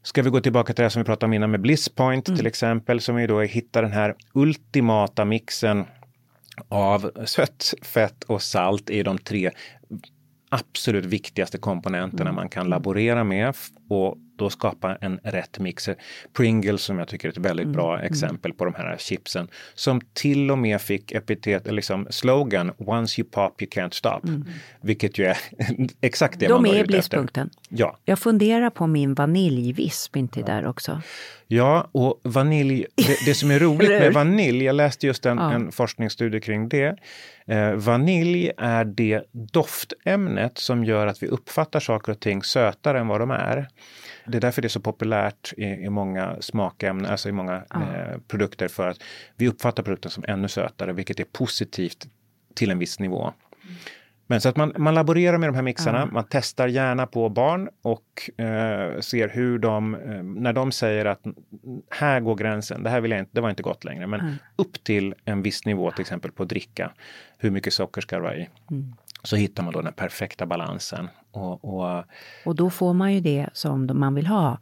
Ska 0.02 0.22
vi 0.22 0.30
gå 0.30 0.40
tillbaka 0.40 0.72
till 0.72 0.82
det 0.82 0.90
som 0.90 1.02
vi 1.02 1.06
pratade 1.06 1.26
om 1.26 1.32
innan 1.32 1.50
med 1.50 1.60
Blisspoint 1.60 2.28
mm. 2.28 2.36
till 2.36 2.46
exempel, 2.46 3.00
som 3.00 3.16
vi 3.16 3.26
då 3.26 3.40
hittar 3.40 3.82
den 3.82 3.92
här 3.92 4.14
ultimata 4.34 5.24
mixen 5.24 5.84
av 6.68 7.10
sött, 7.24 7.74
fett 7.82 8.24
och 8.24 8.42
salt 8.42 8.90
är 8.90 9.04
de 9.04 9.18
tre 9.18 9.50
absolut 10.48 11.04
viktigaste 11.04 11.58
komponenterna 11.58 12.30
mm. 12.30 12.34
man 12.34 12.48
kan 12.48 12.68
laborera 12.68 13.24
med 13.24 13.54
och 13.90 14.16
då 14.36 14.50
skapa 14.50 14.96
en 15.00 15.20
rätt 15.22 15.58
mix. 15.58 15.88
Pringles 16.32 16.82
som 16.82 16.98
jag 16.98 17.08
tycker 17.08 17.28
är 17.28 17.32
ett 17.32 17.38
väldigt 17.38 17.64
mm. 17.64 17.76
bra 17.76 17.94
mm. 17.94 18.12
exempel 18.12 18.52
på 18.52 18.64
de 18.64 18.74
här 18.74 18.96
chipsen 18.98 19.48
som 19.74 20.00
till 20.12 20.50
och 20.50 20.58
med 20.58 20.80
fick 20.80 21.12
epitet, 21.12 21.72
liksom 21.72 22.06
slogan 22.10 22.72
Once 22.78 23.20
you 23.20 23.30
pop 23.30 23.62
you 23.62 23.70
can't 23.70 23.94
stop. 23.94 24.20
Mm. 24.24 24.44
Vilket 24.80 25.18
ju 25.18 25.24
är 25.24 25.38
exakt 26.00 26.40
det 26.40 26.46
de 26.46 26.52
man 26.52 26.62
var 26.62 26.68
ute 26.68 26.80
efter. 26.80 26.86
De 26.86 26.94
är 26.94 26.98
blisspunkten. 26.98 27.50
Ja. 27.68 27.98
Jag 28.04 28.18
funderar 28.18 28.70
på 28.70 28.86
min 28.86 29.14
vaniljvisp 29.14 30.16
inte 30.16 30.40
ja. 30.40 30.46
där 30.46 30.66
också. 30.66 31.02
Ja, 31.48 31.88
och 31.92 32.20
vanilj, 32.22 32.86
det, 32.94 33.26
det 33.26 33.34
som 33.34 33.50
är 33.50 33.58
roligt 33.58 33.88
med 33.88 34.12
vanilj, 34.12 34.64
jag 34.64 34.76
läste 34.76 35.06
just 35.06 35.26
en, 35.26 35.38
ja. 35.38 35.52
en 35.52 35.72
forskningsstudie 35.72 36.40
kring 36.40 36.68
det. 36.68 36.96
Eh, 37.46 37.72
vanilj 37.72 38.50
är 38.56 38.84
det 38.84 39.22
doftämnet 39.32 40.58
som 40.58 40.84
gör 40.84 41.06
att 41.06 41.22
vi 41.22 41.26
uppfattar 41.26 41.80
saker 41.80 42.12
och 42.12 42.20
ting 42.20 42.42
sötare 42.42 43.00
än 43.00 43.08
vad 43.08 43.20
de 43.20 43.30
är. 43.30 43.68
Det 44.28 44.36
är 44.36 44.40
därför 44.40 44.62
det 44.62 44.66
är 44.66 44.70
så 44.70 44.80
populärt 44.80 45.52
i, 45.56 45.64
i 45.64 45.90
många 45.90 46.36
smakämnen, 46.40 47.10
alltså 47.10 47.28
i 47.28 47.32
många 47.32 47.54
eh, 47.54 48.18
produkter, 48.28 48.68
för 48.68 48.88
att 48.88 48.98
vi 49.36 49.48
uppfattar 49.48 49.82
produkten 49.82 50.10
som 50.10 50.24
ännu 50.28 50.48
sötare, 50.48 50.92
vilket 50.92 51.20
är 51.20 51.24
positivt 51.24 52.06
till 52.54 52.70
en 52.70 52.78
viss 52.78 53.00
nivå. 53.00 53.22
Mm. 53.22 53.76
Men 54.26 54.40
så 54.40 54.48
att 54.48 54.56
man, 54.56 54.72
man 54.76 54.94
laborerar 54.94 55.38
med 55.38 55.48
de 55.48 55.54
här 55.54 55.62
mixarna, 55.62 55.98
ja. 55.98 56.06
man 56.06 56.24
testar 56.30 56.68
gärna 56.68 57.06
på 57.06 57.28
barn 57.28 57.68
och 57.82 58.40
eh, 58.40 59.00
ser 59.00 59.28
hur 59.28 59.58
de, 59.58 59.94
eh, 59.94 60.22
när 60.22 60.52
de 60.52 60.72
säger 60.72 61.04
att 61.04 61.20
här 61.90 62.20
går 62.20 62.34
gränsen, 62.34 62.82
det 62.82 62.90
här 62.90 63.00
vill 63.00 63.10
jag 63.10 63.20
inte, 63.20 63.30
det 63.34 63.40
var 63.40 63.50
inte 63.50 63.62
gott 63.62 63.84
längre, 63.84 64.06
men 64.06 64.20
mm. 64.20 64.34
upp 64.56 64.84
till 64.84 65.14
en 65.24 65.42
viss 65.42 65.64
nivå 65.64 65.90
till 65.90 66.00
exempel 66.00 66.32
på 66.32 66.44
dricka, 66.44 66.92
hur 67.38 67.50
mycket 67.50 67.72
socker 67.72 68.00
ska 68.00 68.16
det 68.16 68.22
vara 68.22 68.36
i? 68.36 68.48
Mm. 68.70 68.92
Så 69.22 69.36
hittar 69.36 69.62
man 69.62 69.72
då 69.72 69.82
den 69.82 69.92
perfekta 69.92 70.46
balansen. 70.46 71.08
Och, 71.36 71.64
och, 71.64 72.04
och 72.44 72.54
då 72.54 72.70
får 72.70 72.92
man 72.92 73.14
ju 73.14 73.20
det 73.20 73.46
som 73.52 73.90
man 73.94 74.14
vill 74.14 74.26
ha 74.26 74.58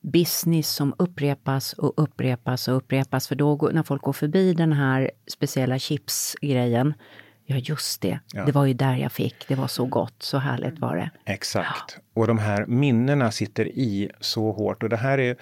business 0.00 0.68
som 0.68 0.94
upprepas 0.98 1.72
och 1.72 1.92
upprepas 1.96 2.68
och 2.68 2.76
upprepas. 2.76 3.28
För 3.28 3.34
då 3.34 3.70
när 3.72 3.82
folk 3.82 4.02
går 4.02 4.12
förbi 4.12 4.54
den 4.54 4.72
här 4.72 5.10
speciella 5.26 5.78
chipsgrejen 5.78 6.94
Ja, 7.50 7.56
just 7.56 8.00
det. 8.00 8.20
Ja. 8.32 8.44
Det 8.44 8.52
var 8.52 8.64
ju 8.64 8.74
där 8.74 8.96
jag 8.96 9.12
fick. 9.12 9.48
Det 9.48 9.54
var 9.54 9.68
så 9.68 9.84
gott. 9.84 10.14
Så 10.18 10.38
härligt 10.38 10.78
var 10.78 10.96
det. 10.96 11.10
Exakt. 11.24 11.96
Ja. 11.96 12.02
Och 12.14 12.26
de 12.26 12.38
här 12.38 12.66
minnena 12.66 13.30
sitter 13.30 13.68
i 13.68 14.10
så 14.20 14.52
hårt. 14.52 14.82
Och 14.82 14.88
det 14.88 14.96
här 14.96 15.18
är 15.18 15.36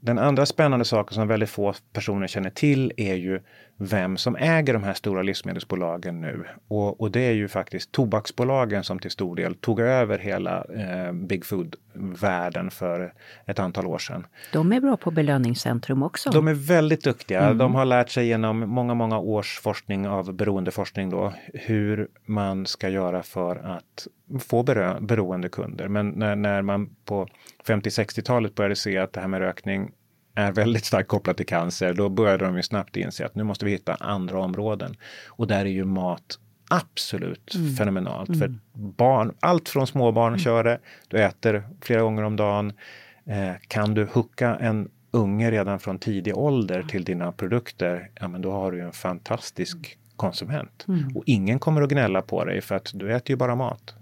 den 0.00 0.18
andra 0.18 0.46
spännande 0.46 0.84
saken 0.84 1.14
som 1.14 1.28
väldigt 1.28 1.50
få 1.50 1.74
personer 1.92 2.26
känner 2.26 2.50
till 2.50 2.92
är 2.96 3.14
ju 3.14 3.40
vem 3.76 4.16
som 4.16 4.36
äger 4.36 4.72
de 4.72 4.82
här 4.82 4.94
stora 4.94 5.22
livsmedelsbolagen 5.22 6.20
nu. 6.20 6.44
Och, 6.68 7.00
och 7.00 7.10
det 7.10 7.20
är 7.20 7.32
ju 7.32 7.48
faktiskt 7.48 7.92
tobaksbolagen 7.92 8.84
som 8.84 8.98
till 8.98 9.10
stor 9.10 9.36
del 9.36 9.54
tog 9.54 9.80
över 9.80 10.18
hela 10.18 10.64
eh, 10.64 11.12
Big 11.12 11.44
Food-världen 11.44 12.70
för 12.70 13.14
ett 13.46 13.58
antal 13.58 13.86
år 13.86 13.98
sedan. 13.98 14.26
De 14.52 14.72
är 14.72 14.80
bra 14.80 14.96
på 14.96 15.10
belöningscentrum 15.10 16.02
också. 16.02 16.30
De 16.30 16.48
är 16.48 16.54
väldigt 16.54 17.04
duktiga. 17.04 17.40
Mm. 17.40 17.58
De 17.58 17.74
har 17.74 17.84
lärt 17.84 18.10
sig 18.10 18.26
genom 18.26 18.58
många, 18.58 18.94
många 18.94 19.18
års 19.18 19.60
forskning 19.60 20.08
av 20.08 20.32
beroendeforskning 20.32 21.10
då 21.10 21.32
hur 21.54 22.08
man 22.26 22.66
ska 22.66 22.88
göra 22.88 23.22
för 23.22 23.56
att 23.56 24.06
få 24.40 24.62
beroende 25.00 25.48
kunder. 25.48 25.88
Men 25.88 26.08
när, 26.08 26.36
när 26.36 26.62
man 26.62 26.96
på 27.04 27.28
50-60-talet 27.66 28.54
började 28.54 28.76
se 28.76 28.98
att 28.98 29.12
det 29.12 29.20
här 29.20 29.28
med 29.28 29.40
rökning 29.40 29.90
är 30.34 30.52
väldigt 30.52 30.84
starkt 30.84 31.08
kopplat 31.08 31.36
till 31.36 31.46
cancer, 31.46 31.94
då 31.94 32.08
började 32.08 32.44
de 32.44 32.56
ju 32.56 32.62
snabbt 32.62 32.96
inse 32.96 33.26
att 33.26 33.34
nu 33.34 33.44
måste 33.44 33.64
vi 33.64 33.70
hitta 33.70 33.94
andra 33.94 34.40
områden. 34.40 34.96
Och 35.28 35.46
där 35.46 35.60
är 35.60 35.70
ju 35.70 35.84
mat 35.84 36.38
absolut 36.70 37.54
mm. 37.54 37.74
fenomenalt. 37.74 38.28
Mm. 38.28 38.40
För 38.40 38.54
barn, 38.74 39.34
allt 39.40 39.68
från 39.68 39.86
småbarn 39.86 40.28
mm. 40.28 40.38
kör 40.38 40.64
det, 40.64 40.78
du 41.08 41.22
äter 41.22 41.68
flera 41.80 42.02
gånger 42.02 42.22
om 42.22 42.36
dagen. 42.36 42.72
Eh, 43.24 43.52
kan 43.68 43.94
du 43.94 44.08
hucka 44.12 44.56
en 44.56 44.88
unge 45.10 45.50
redan 45.50 45.80
från 45.80 45.98
tidig 45.98 46.36
ålder 46.38 46.82
till 46.82 47.04
dina 47.04 47.32
produkter, 47.32 48.10
ja 48.20 48.28
men 48.28 48.42
då 48.42 48.52
har 48.52 48.72
du 48.72 48.80
en 48.80 48.92
fantastisk 48.92 49.98
konsument. 50.16 50.84
Mm. 50.88 51.16
Och 51.16 51.22
ingen 51.26 51.58
kommer 51.58 51.82
att 51.82 51.90
gnälla 51.90 52.22
på 52.22 52.44
dig 52.44 52.60
för 52.60 52.74
att 52.74 52.90
du 52.94 53.12
äter 53.14 53.30
ju 53.30 53.36
bara 53.36 53.54
mat. 53.54 53.94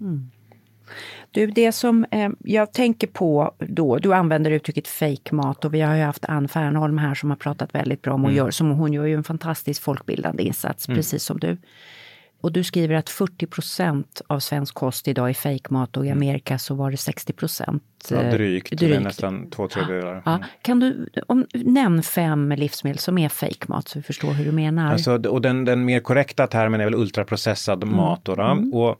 Mm. 0.91 1.31
Du, 1.31 1.47
det 1.47 1.71
som 1.71 2.05
eh, 2.11 2.29
jag 2.39 2.73
tänker 2.73 3.07
på 3.07 3.55
då, 3.59 3.97
du 3.97 4.13
använder 4.13 4.51
uttrycket 4.51 4.87
fake 4.87 5.35
mat 5.35 5.65
och 5.65 5.73
vi 5.73 5.81
har 5.81 5.95
ju 5.95 6.01
haft 6.01 6.25
Ann 6.25 6.47
Fernholm 6.47 6.97
här 6.97 7.15
som 7.15 7.29
har 7.29 7.37
pratat 7.37 7.75
väldigt 7.75 8.01
bra 8.01 8.13
om 8.13 8.19
mm. 8.19 8.31
och 8.31 8.37
gör, 8.37 8.51
som 8.51 8.69
hon 8.69 8.93
gör 8.93 9.05
ju 9.05 9.15
en 9.15 9.23
fantastisk 9.23 9.81
folkbildande 9.81 10.43
insats, 10.43 10.87
mm. 10.87 10.97
precis 10.97 11.23
som 11.23 11.39
du. 11.39 11.57
Och 12.41 12.51
du 12.51 12.63
skriver 12.63 12.95
att 12.95 13.09
40 13.09 13.47
procent 13.47 14.21
av 14.27 14.39
svensk 14.39 14.75
kost 14.75 15.07
idag 15.07 15.29
är 15.29 15.33
fejkmat 15.33 15.97
och 15.97 16.05
i 16.05 16.07
mm. 16.07 16.17
Amerika 16.17 16.59
så 16.59 16.75
var 16.75 16.91
det 16.91 16.97
60 16.97 17.33
procent. 17.33 17.83
Ja, 18.09 18.17
drygt, 18.17 18.69
drygt. 18.69 18.79
Det 18.79 18.95
är 18.95 18.99
nästan 18.99 19.49
två 19.49 19.67
tredjedelar. 19.67 20.21
Ja. 20.25 20.39
Kan 20.61 20.79
du 20.79 21.09
om, 21.27 21.45
nämn 21.53 22.03
fem 22.03 22.49
livsmedel 22.57 22.99
som 22.99 23.17
är 23.17 23.29
fejkmat 23.29 23.87
så 23.87 23.99
vi 23.99 24.03
förstår 24.03 24.31
hur 24.31 24.45
du 24.45 24.51
menar. 24.51 24.91
Alltså, 24.91 25.11
och 25.11 25.41
den, 25.41 25.65
den 25.65 25.85
mer 25.85 25.99
korrekta 25.99 26.47
termen 26.47 26.81
är 26.81 26.85
väl 26.85 26.95
ultraprocessad 26.95 27.83
mm. 27.83 27.95
mat. 27.95 28.25
Då, 28.25 28.35
då. 28.35 28.43
Mm. 28.43 28.73
Och, 28.73 28.89
eh, 28.89 28.95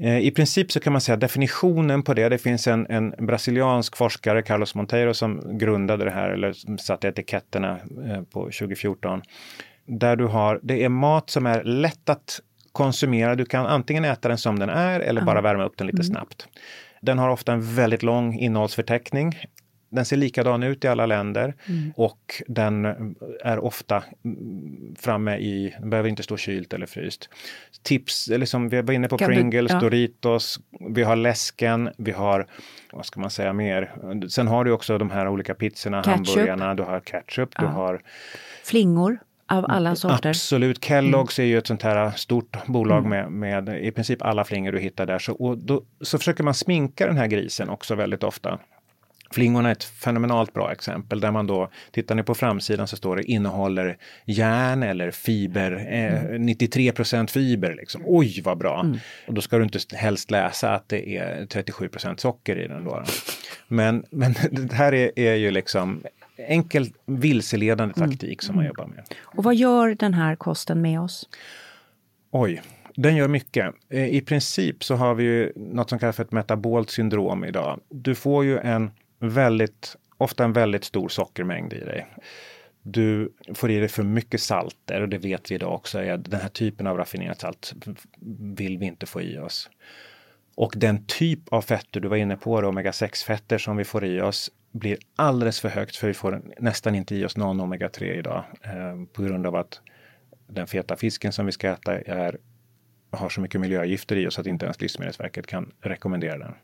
i 0.00 0.30
princip 0.30 0.72
så 0.72 0.80
kan 0.80 0.92
man 0.92 1.00
säga 1.00 1.16
definitionen 1.16 2.02
på 2.02 2.14
det, 2.14 2.28
det 2.28 2.38
finns 2.38 2.66
en, 2.66 2.86
en 2.86 3.10
brasiliansk 3.10 3.96
forskare, 3.96 4.42
Carlos 4.42 4.74
Monteiro, 4.74 5.14
som 5.14 5.58
grundade 5.58 6.04
det 6.04 6.10
här, 6.10 6.30
eller 6.30 6.76
satte 6.76 7.08
etiketterna 7.08 7.78
eh, 8.06 8.22
på 8.22 8.40
2014 8.40 9.22
där 9.88 10.16
du 10.16 10.26
har, 10.26 10.60
det 10.62 10.84
är 10.84 10.88
mat 10.88 11.30
som 11.30 11.46
är 11.46 11.64
lätt 11.64 12.08
att 12.08 12.40
konsumera. 12.72 13.34
Du 13.34 13.44
kan 13.44 13.66
antingen 13.66 14.04
äta 14.04 14.28
den 14.28 14.38
som 14.38 14.58
den 14.58 14.68
är 14.68 15.00
eller 15.00 15.22
bara 15.22 15.40
värma 15.40 15.64
upp 15.64 15.76
den 15.76 15.86
lite 15.86 16.02
mm. 16.02 16.04
snabbt. 16.04 16.48
Den 17.00 17.18
har 17.18 17.28
ofta 17.28 17.52
en 17.52 17.74
väldigt 17.74 18.02
lång 18.02 18.38
innehållsförteckning. 18.38 19.38
Den 19.90 20.04
ser 20.04 20.16
likadan 20.16 20.62
ut 20.62 20.84
i 20.84 20.88
alla 20.88 21.06
länder 21.06 21.54
mm. 21.68 21.92
och 21.96 22.42
den 22.46 22.84
är 23.44 23.58
ofta 23.58 24.04
framme 24.98 25.36
i, 25.36 25.74
den 25.80 25.90
behöver 25.90 26.08
inte 26.08 26.22
stå 26.22 26.36
kylt 26.36 26.72
eller 26.72 26.86
fryst. 26.86 27.28
Tips, 27.82 28.28
eller 28.28 28.46
som 28.46 28.68
vi 28.68 28.82
var 28.82 28.94
inne 28.94 29.08
på 29.08 29.18
kan 29.18 29.28
Pringles, 29.28 29.68
du, 29.68 29.76
ja. 29.76 29.80
Doritos, 29.80 30.60
vi 30.90 31.02
har 31.02 31.16
läsken, 31.16 31.90
vi 31.98 32.12
har, 32.12 32.46
vad 32.92 33.06
ska 33.06 33.20
man 33.20 33.30
säga 33.30 33.52
mer? 33.52 33.90
Sen 34.28 34.46
har 34.46 34.64
du 34.64 34.72
också 34.72 34.98
de 34.98 35.10
här 35.10 35.28
olika 35.28 35.54
pizzorna, 35.54 36.02
ketchup. 36.02 36.26
hamburgarna, 36.26 36.74
du 36.74 36.82
har 36.82 37.00
ketchup, 37.00 37.50
ja. 37.54 37.60
du 37.60 37.66
har 37.66 38.02
Flingor 38.64 39.18
av 39.48 39.64
alla 39.68 39.96
sorter? 39.96 40.28
Absolut. 40.28 40.80
Kellogg's 40.84 41.40
mm. 41.40 41.46
är 41.46 41.52
ju 41.52 41.58
ett 41.58 41.66
sånt 41.66 41.82
här 41.82 42.10
stort 42.10 42.66
bolag 42.66 43.06
mm. 43.06 43.30
med, 43.30 43.66
med 43.66 43.84
i 43.84 43.90
princip 43.90 44.22
alla 44.22 44.44
flingor 44.44 44.72
du 44.72 44.78
hittar 44.78 45.06
där. 45.06 45.18
Så, 45.18 45.54
då, 45.54 45.82
så 46.00 46.18
försöker 46.18 46.44
man 46.44 46.54
sminka 46.54 47.06
den 47.06 47.16
här 47.16 47.26
grisen 47.26 47.68
också 47.68 47.94
väldigt 47.94 48.24
ofta. 48.24 48.58
Flingorna 49.30 49.68
är 49.68 49.72
ett 49.72 49.84
fenomenalt 49.84 50.52
bra 50.52 50.72
exempel 50.72 51.20
där 51.20 51.30
man 51.30 51.46
då, 51.46 51.70
tittar 51.90 52.14
ni 52.14 52.22
på 52.22 52.34
framsidan 52.34 52.88
så 52.88 52.96
står 52.96 53.16
det 53.16 53.22
innehåller 53.22 53.98
järn 54.24 54.82
eller 54.82 55.10
fiber, 55.10 55.86
eh, 55.90 56.40
93 56.40 56.92
mm. 57.12 57.26
fiber. 57.26 57.74
Liksom. 57.74 58.02
Oj 58.06 58.42
vad 58.44 58.58
bra! 58.58 58.80
Mm. 58.80 58.98
Och 59.26 59.34
då 59.34 59.40
ska 59.40 59.58
du 59.58 59.64
inte 59.64 59.78
helst 59.96 60.30
läsa 60.30 60.74
att 60.74 60.88
det 60.88 61.16
är 61.16 61.46
37% 61.46 62.16
socker 62.16 62.58
i 62.58 62.68
den. 62.68 62.84
Då. 62.84 63.02
Men, 63.68 64.04
men 64.10 64.34
det 64.50 64.74
här 64.74 64.94
är, 64.94 65.18
är 65.18 65.34
ju 65.34 65.50
liksom 65.50 66.02
enkel 66.36 66.86
vilseledande 67.06 67.94
mm. 67.96 68.10
taktik 68.10 68.42
mm. 68.42 68.46
som 68.46 68.56
man 68.56 68.66
jobbar 68.66 68.86
med. 68.86 69.04
Och 69.20 69.44
vad 69.44 69.54
gör 69.54 69.94
den 69.94 70.14
här 70.14 70.36
kosten 70.36 70.80
med 70.80 71.00
oss? 71.00 71.28
Oj, 72.30 72.62
den 72.94 73.16
gör 73.16 73.28
mycket. 73.28 73.74
Eh, 73.90 74.08
I 74.08 74.20
princip 74.20 74.84
så 74.84 74.94
har 74.94 75.14
vi 75.14 75.24
ju 75.24 75.52
något 75.56 75.90
som 75.90 75.98
kallas 75.98 76.16
för 76.16 76.24
ett 76.24 76.32
metabolt 76.32 76.90
syndrom 76.90 77.44
idag. 77.44 77.80
Du 77.88 78.14
får 78.14 78.44
ju 78.44 78.58
en 78.58 78.90
väldigt, 79.18 79.96
ofta 80.16 80.44
en 80.44 80.52
väldigt 80.52 80.84
stor 80.84 81.08
sockermängd 81.08 81.72
i 81.72 81.80
dig. 81.80 82.06
Du 82.82 83.32
får 83.54 83.70
i 83.70 83.78
dig 83.78 83.88
för 83.88 84.02
mycket 84.02 84.40
salter 84.40 85.00
och 85.00 85.08
det 85.08 85.18
vet 85.18 85.50
vi 85.50 85.54
idag 85.54 85.74
också. 85.74 85.98
Den 85.98 86.40
här 86.40 86.48
typen 86.48 86.86
av 86.86 86.96
raffinerat 86.96 87.40
salt 87.40 87.74
vill 88.56 88.78
vi 88.78 88.86
inte 88.86 89.06
få 89.06 89.22
i 89.22 89.38
oss. 89.38 89.70
Och 90.54 90.72
den 90.76 91.04
typ 91.06 91.48
av 91.48 91.62
fetter 91.62 92.00
du 92.00 92.08
var 92.08 92.16
inne 92.16 92.36
på, 92.36 92.60
omega-6 92.60 93.24
fetter 93.24 93.58
som 93.58 93.76
vi 93.76 93.84
får 93.84 94.04
i 94.04 94.20
oss, 94.20 94.50
blir 94.72 94.98
alldeles 95.16 95.60
för 95.60 95.68
högt 95.68 95.96
för 95.96 96.06
vi 96.06 96.14
får 96.14 96.42
nästan 96.58 96.94
inte 96.94 97.14
i 97.14 97.24
oss 97.24 97.36
någon 97.36 97.60
omega-3 97.60 98.04
idag 98.04 98.44
eh, 98.62 99.04
på 99.12 99.22
grund 99.22 99.46
av 99.46 99.56
att 99.56 99.80
den 100.46 100.66
feta 100.66 100.96
fisken 100.96 101.32
som 101.32 101.46
vi 101.46 101.52
ska 101.52 101.68
äta 101.68 102.00
är, 102.00 102.38
har 103.10 103.28
så 103.28 103.40
mycket 103.40 103.60
miljögifter 103.60 104.16
i 104.16 104.26
oss 104.26 104.38
att 104.38 104.46
inte 104.46 104.64
ens 104.64 104.80
Livsmedelsverket 104.80 105.46
kan 105.46 105.72
rekommendera 105.80 106.38
den. 106.38 106.54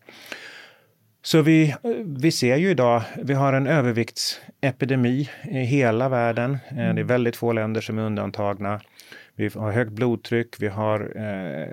Så 1.25 1.43
vi, 1.43 1.75
vi 2.05 2.33
ser 2.33 2.57
ju 2.57 2.71
idag, 2.71 3.03
vi 3.23 3.35
har 3.35 3.53
en 3.53 3.67
överviktsepidemi 3.67 5.31
i 5.51 5.59
hela 5.59 6.09
världen. 6.09 6.53
Eh, 6.53 6.77
det 6.77 6.83
är 6.83 6.91
mm. 6.91 7.07
väldigt 7.07 7.37
få 7.37 7.53
länder 7.53 7.81
som 7.81 7.99
är 7.99 8.03
undantagna. 8.03 8.81
Vi 9.37 9.51
har 9.55 9.73
högt 9.73 9.93
blodtryck, 9.93 10.57
vi 10.59 10.69
har 10.69 11.01
eh, 11.01 11.69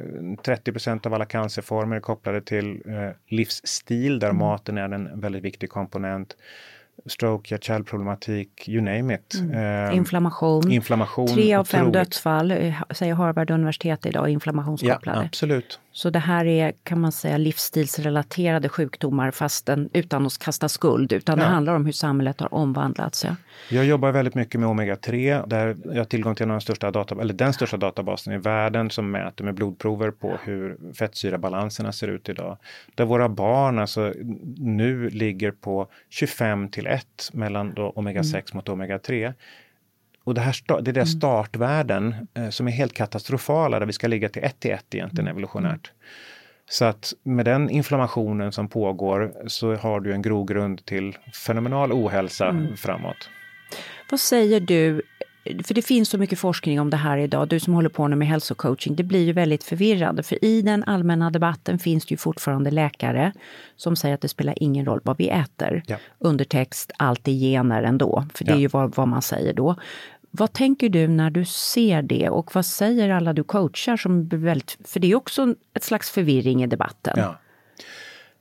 30% 0.45 1.07
av 1.07 1.13
alla 1.13 1.25
cancerformer 1.25 1.99
kopplade 1.99 2.41
till 2.41 2.81
eh, 2.87 3.09
livsstil 3.27 4.19
där 4.19 4.29
mm. 4.29 4.39
maten 4.39 4.77
är 4.77 4.89
en 4.89 5.19
väldigt 5.21 5.43
viktig 5.43 5.69
komponent 5.69 6.35
stroke, 7.05 7.53
hjärt-kärlproblematik, 7.53 8.69
you 8.69 8.81
name 8.81 9.15
it. 9.15 9.35
Mm. 9.35 9.89
Eh, 9.89 9.95
inflammation. 9.95 10.71
inflammation. 10.71 11.27
Tre 11.27 11.55
av 11.55 11.63
fem 11.63 11.91
dödsfall, 11.91 12.51
eh, 12.51 12.73
säger 12.89 13.13
Harvard 13.13 13.51
universitet 13.51 14.05
idag, 14.05 14.29
inflammationskopplade. 14.29 15.19
Ja, 15.19 15.25
absolut. 15.25 15.79
Så 15.93 16.09
det 16.09 16.19
här 16.19 16.45
är, 16.45 16.73
kan 16.83 17.01
man 17.01 17.11
säga, 17.11 17.37
livsstilsrelaterade 17.37 18.69
sjukdomar 18.69 19.31
fast 19.31 19.65
den, 19.65 19.89
utan 19.93 20.25
att 20.25 20.37
kasta 20.37 20.69
skuld, 20.69 21.13
utan 21.13 21.39
ja. 21.39 21.45
det 21.45 21.49
handlar 21.51 21.75
om 21.75 21.85
hur 21.85 21.91
samhället 21.91 22.39
har 22.39 22.53
omvandlats. 22.53 23.25
Ja. 23.25 23.35
Jag 23.69 23.85
jobbar 23.85 24.11
väldigt 24.11 24.35
mycket 24.35 24.59
med 24.59 24.69
omega-3, 24.69 25.47
där 25.47 25.77
jag 25.85 25.95
har 25.95 26.05
tillgång 26.05 26.35
till 26.35 26.47
den 26.47 26.61
största, 26.61 26.91
data, 26.91 27.21
eller 27.21 27.33
den 27.33 27.53
största 27.53 27.77
databasen 27.77 28.33
i 28.33 28.37
världen 28.37 28.89
som 28.89 29.11
mäter 29.11 29.45
med 29.45 29.53
blodprover 29.53 30.11
på 30.11 30.37
hur 30.43 30.77
fettsyrabalanserna 30.93 31.91
ser 31.91 32.07
ut 32.07 32.29
idag. 32.29 32.57
Där 32.95 33.05
våra 33.05 33.29
barn 33.29 33.79
alltså 33.79 34.13
nu 34.57 35.09
ligger 35.09 35.51
på 35.51 35.87
25 36.09 36.69
till 36.69 36.87
1 36.87 37.29
mellan 37.33 37.73
omega-6 37.73 38.35
mm. 38.35 38.43
mot 38.53 38.69
omega-3. 38.69 39.33
Och 40.23 40.33
det, 40.33 40.41
här, 40.41 40.55
det 40.67 40.73
är 40.73 40.81
det 40.81 40.89
mm. 40.89 41.05
startvärden 41.05 42.27
eh, 42.33 42.49
som 42.49 42.67
är 42.67 42.71
helt 42.71 42.93
katastrofala, 42.93 43.79
där 43.79 43.85
vi 43.85 43.93
ska 43.93 44.07
ligga 44.07 44.29
till 44.29 44.43
1 44.43 44.59
till 44.59 44.71
1 44.71 44.95
egentligen 44.95 45.27
mm. 45.27 45.31
evolutionärt. 45.31 45.91
Så 46.69 46.85
att 46.85 47.13
med 47.23 47.45
den 47.45 47.69
inflammationen 47.69 48.51
som 48.51 48.69
pågår 48.69 49.33
så 49.47 49.75
har 49.75 49.99
du 49.99 50.13
en 50.13 50.21
grogrund 50.21 50.85
till 50.85 51.17
fenomenal 51.33 51.91
ohälsa 51.91 52.49
mm. 52.49 52.77
framåt. 52.77 53.29
Vad 54.11 54.19
säger 54.19 54.59
du, 54.59 55.01
för 55.43 55.73
det 55.73 55.81
finns 55.81 56.09
så 56.09 56.17
mycket 56.17 56.39
forskning 56.39 56.79
om 56.79 56.89
det 56.89 56.97
här 56.97 57.17
idag, 57.17 57.47
du 57.47 57.59
som 57.59 57.73
håller 57.73 57.89
på 57.89 58.07
med 58.07 58.27
hälsocoaching, 58.27 58.95
det 58.95 59.03
blir 59.03 59.25
ju 59.25 59.33
väldigt 59.33 59.63
förvirrande. 59.63 60.23
För 60.23 60.45
i 60.45 60.61
den 60.61 60.83
allmänna 60.83 61.29
debatten 61.29 61.79
finns 61.79 62.05
det 62.05 62.11
ju 62.11 62.17
fortfarande 62.17 62.71
läkare 62.71 63.33
som 63.75 63.95
säger 63.95 64.15
att 64.15 64.21
det 64.21 64.27
spelar 64.27 64.53
ingen 64.57 64.85
roll 64.85 64.99
vad 65.03 65.17
vi 65.17 65.29
äter. 65.29 65.83
Ja. 65.87 65.97
Undertext, 66.19 66.91
allt 66.97 67.27
är 67.27 67.31
gener 67.31 67.83
ändå, 67.83 68.25
för 68.33 68.45
det 68.45 68.51
ja. 68.51 68.57
är 68.57 68.61
ju 68.61 68.67
vad, 68.67 68.95
vad 68.95 69.07
man 69.07 69.21
säger 69.21 69.53
då. 69.53 69.75
Vad 70.31 70.53
tänker 70.53 70.89
du 70.89 71.07
när 71.07 71.29
du 71.29 71.45
ser 71.45 72.01
det 72.01 72.29
och 72.29 72.55
vad 72.55 72.65
säger 72.65 73.09
alla 73.09 73.33
du 73.33 73.43
coachar 73.43 73.97
som 73.97 74.27
väldigt, 74.27 74.77
för 74.85 74.99
det 74.99 75.11
är 75.11 75.15
också 75.15 75.55
ett 75.73 75.83
slags 75.83 76.09
förvirring 76.09 76.63
i 76.63 76.67
debatten. 76.67 77.13
Ja. 77.17 77.39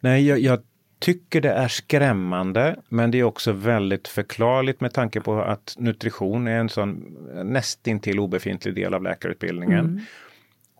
Nej, 0.00 0.26
jag, 0.26 0.40
jag 0.40 0.62
tycker 1.00 1.40
det 1.40 1.50
är 1.50 1.68
skrämmande, 1.68 2.76
men 2.88 3.10
det 3.10 3.18
är 3.18 3.24
också 3.24 3.52
väldigt 3.52 4.08
förklarligt 4.08 4.80
med 4.80 4.92
tanke 4.92 5.20
på 5.20 5.40
att 5.40 5.74
nutrition 5.78 6.46
är 6.46 6.58
en 6.58 6.68
sån 6.68 7.16
nästintill 7.44 8.20
obefintlig 8.20 8.74
del 8.74 8.94
av 8.94 9.02
läkarutbildningen. 9.02 9.84
Mm. 9.84 10.00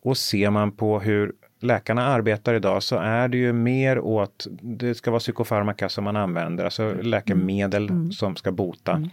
Och 0.03 0.17
ser 0.17 0.51
man 0.51 0.73
på 0.73 1.01
hur 1.01 1.33
läkarna 1.61 2.07
arbetar 2.07 2.55
idag 2.55 2.83
så 2.83 2.97
är 2.97 3.29
det 3.29 3.37
ju 3.37 3.53
mer 3.53 3.99
åt, 3.99 4.47
det 4.61 4.95
ska 4.95 5.11
vara 5.11 5.21
psykofarmaka 5.21 5.89
som 5.89 6.05
man 6.05 6.17
använder, 6.17 6.65
alltså 6.65 6.95
läkemedel 7.03 7.89
mm. 7.89 8.13
som 8.13 8.37
ska 8.37 8.53
bota. 8.53 8.93
Mm. 8.93 9.11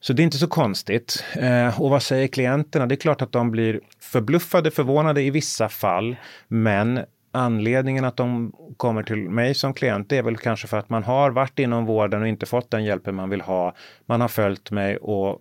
Så 0.00 0.12
det 0.12 0.22
är 0.22 0.24
inte 0.24 0.38
så 0.38 0.48
konstigt. 0.48 1.24
Eh, 1.36 1.80
och 1.80 1.90
vad 1.90 2.02
säger 2.02 2.28
klienterna? 2.28 2.86
Det 2.86 2.94
är 2.94 2.96
klart 2.96 3.22
att 3.22 3.32
de 3.32 3.50
blir 3.50 3.80
förbluffade, 4.00 4.70
förvånade 4.70 5.22
i 5.22 5.30
vissa 5.30 5.68
fall. 5.68 6.16
Men 6.48 7.00
anledningen 7.36 8.04
att 8.04 8.16
de 8.16 8.52
kommer 8.76 9.02
till 9.02 9.30
mig 9.30 9.54
som 9.54 9.74
klient 9.74 10.12
är 10.12 10.22
väl 10.22 10.36
kanske 10.36 10.66
för 10.66 10.76
att 10.76 10.88
man 10.88 11.04
har 11.04 11.30
varit 11.30 11.58
inom 11.58 11.86
vården 11.86 12.22
och 12.22 12.28
inte 12.28 12.46
fått 12.46 12.70
den 12.70 12.84
hjälpen 12.84 13.14
man 13.14 13.30
vill 13.30 13.40
ha. 13.40 13.74
Man 14.06 14.20
har 14.20 14.28
följt 14.28 14.70
mig 14.70 14.96
och 14.96 15.40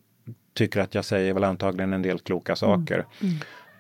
tycker 0.54 0.80
att 0.80 0.96
jag 0.96 1.06
säger 1.06 1.34
väl 1.34 1.44
antagligen 1.44 1.94
en 1.94 2.02
del 2.02 2.20
kloka 2.20 2.56
saker. 2.56 2.96
Mm. 2.96 3.08
Mm 3.22 3.36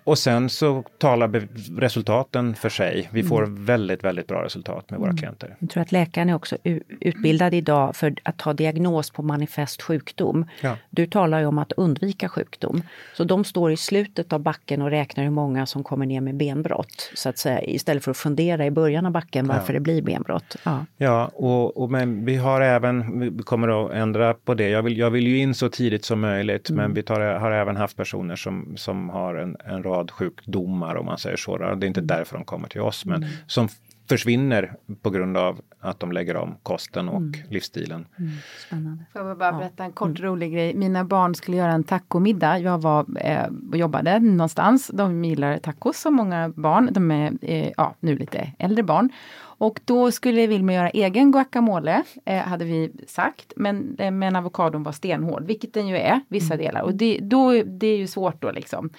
och 0.05 0.17
sen 0.17 0.49
så 0.49 0.83
talar 0.97 1.47
resultaten 1.79 2.55
för 2.55 2.69
sig. 2.69 3.09
Vi 3.11 3.23
får 3.23 3.43
mm. 3.43 3.65
väldigt, 3.65 4.03
väldigt 4.03 4.27
bra 4.27 4.43
resultat 4.43 4.89
med 4.89 4.99
våra 4.99 5.09
mm. 5.09 5.17
klienter. 5.17 5.55
Jag 5.59 5.69
tror 5.69 5.83
att 5.83 5.91
läkaren 5.91 6.29
är 6.29 6.35
också 6.35 6.57
utbildad 6.99 7.53
idag 7.53 7.95
för 7.95 8.15
att 8.23 8.37
ta 8.37 8.53
diagnos 8.53 9.11
på 9.11 9.23
manifest 9.23 9.81
sjukdom. 9.81 10.45
Ja. 10.61 10.77
Du 10.89 11.07
talar 11.07 11.39
ju 11.39 11.45
om 11.45 11.57
att 11.57 11.71
undvika 11.71 12.29
sjukdom. 12.29 12.81
Så 13.13 13.23
de 13.23 13.43
står 13.43 13.71
i 13.71 13.77
slutet 13.77 14.33
av 14.33 14.39
backen 14.39 14.81
och 14.81 14.89
räknar 14.89 15.23
hur 15.23 15.31
många 15.31 15.65
som 15.65 15.83
kommer 15.83 16.05
ner 16.05 16.21
med 16.21 16.35
benbrott. 16.35 17.11
Så 17.13 17.29
att 17.29 17.37
säga, 17.37 17.61
istället 17.61 18.03
för 18.03 18.11
att 18.11 18.17
fundera 18.17 18.65
i 18.65 18.71
början 18.71 19.05
av 19.05 19.11
backen 19.11 19.47
varför 19.47 19.73
ja. 19.73 19.79
det 19.79 19.83
blir 19.83 20.01
benbrott. 20.01 20.55
Ja, 20.63 20.85
ja 20.97 21.31
och, 21.33 21.77
och, 21.77 21.91
men 21.91 22.25
vi 22.25 22.35
har 22.35 22.61
även, 22.61 23.19
vi 23.37 23.43
kommer 23.43 23.85
att 23.85 23.91
ändra 23.91 24.33
på 24.33 24.53
det. 24.53 24.69
Jag 24.69 24.83
vill, 24.83 24.97
jag 24.97 25.09
vill 25.09 25.27
ju 25.27 25.37
in 25.37 25.53
så 25.53 25.69
tidigt 25.69 26.05
som 26.05 26.19
möjligt 26.19 26.69
mm. 26.69 26.83
men 26.83 26.93
vi 26.93 27.03
tar, 27.03 27.21
har 27.21 27.51
även 27.51 27.75
haft 27.75 27.97
personer 27.97 28.35
som, 28.35 28.73
som 28.77 29.09
har 29.09 29.35
en, 29.35 29.57
en 29.65 29.83
rad 29.83 29.94
rad 29.95 30.11
sjukdomar 30.11 30.95
om 30.95 31.05
man 31.05 31.17
säger 31.17 31.37
så. 31.37 31.57
Det 31.57 31.65
är 31.65 31.83
inte 31.85 32.01
därför 32.01 32.35
de 32.35 32.45
kommer 32.45 32.67
till 32.67 32.81
oss, 32.81 33.05
men 33.05 33.23
mm. 33.23 33.35
som 33.47 33.67
försvinner 34.09 34.73
på 35.01 35.09
grund 35.09 35.37
av 35.37 35.61
att 35.79 35.99
de 35.99 36.11
lägger 36.11 36.37
om 36.37 36.55
kosten 36.63 37.09
och 37.09 37.17
mm. 37.17 37.33
livsstilen. 37.49 38.05
Mm. 38.19 38.31
Spännande. 38.67 39.05
Får 39.13 39.27
jag 39.27 39.37
bara 39.37 39.51
berätta 39.51 39.83
en 39.83 39.91
kort 39.91 40.19
mm. 40.19 40.21
rolig 40.21 40.53
grej. 40.53 40.73
Mina 40.73 41.03
barn 41.03 41.35
skulle 41.35 41.57
göra 41.57 41.71
en 41.71 41.83
tacomiddag. 41.83 42.59
Jag 42.59 42.81
var 42.81 43.05
eh, 43.19 43.45
och 43.71 43.77
jobbade 43.77 44.19
någonstans. 44.19 44.91
De 44.93 45.25
gillar 45.25 45.57
tacos 45.57 45.97
som 45.97 46.15
många 46.15 46.49
barn. 46.49 46.89
De 46.91 47.11
är 47.11 47.33
eh, 47.41 47.71
ja, 47.77 47.95
nu 47.99 48.17
lite 48.17 48.51
äldre 48.59 48.83
barn. 48.83 49.09
Och 49.57 49.79
då 49.85 50.11
skulle 50.11 50.47
Vilma 50.47 50.73
göra 50.73 50.89
egen 50.89 51.31
guacamole, 51.31 52.03
eh, 52.25 52.41
hade 52.41 52.65
vi 52.65 52.91
sagt. 53.07 53.53
Men, 53.55 53.95
eh, 53.99 54.11
men 54.11 54.35
avokadon 54.35 54.83
var 54.83 54.91
stenhård, 54.91 55.43
vilket 55.45 55.73
den 55.73 55.87
ju 55.87 55.97
är, 55.97 56.19
vissa 56.27 56.53
mm. 56.53 56.65
delar. 56.65 56.81
Och 56.81 56.93
det, 56.93 57.19
då, 57.21 57.51
det 57.51 57.87
är 57.87 57.97
ju 57.97 58.07
svårt 58.07 58.41
då 58.41 58.51
liksom. 58.51 58.89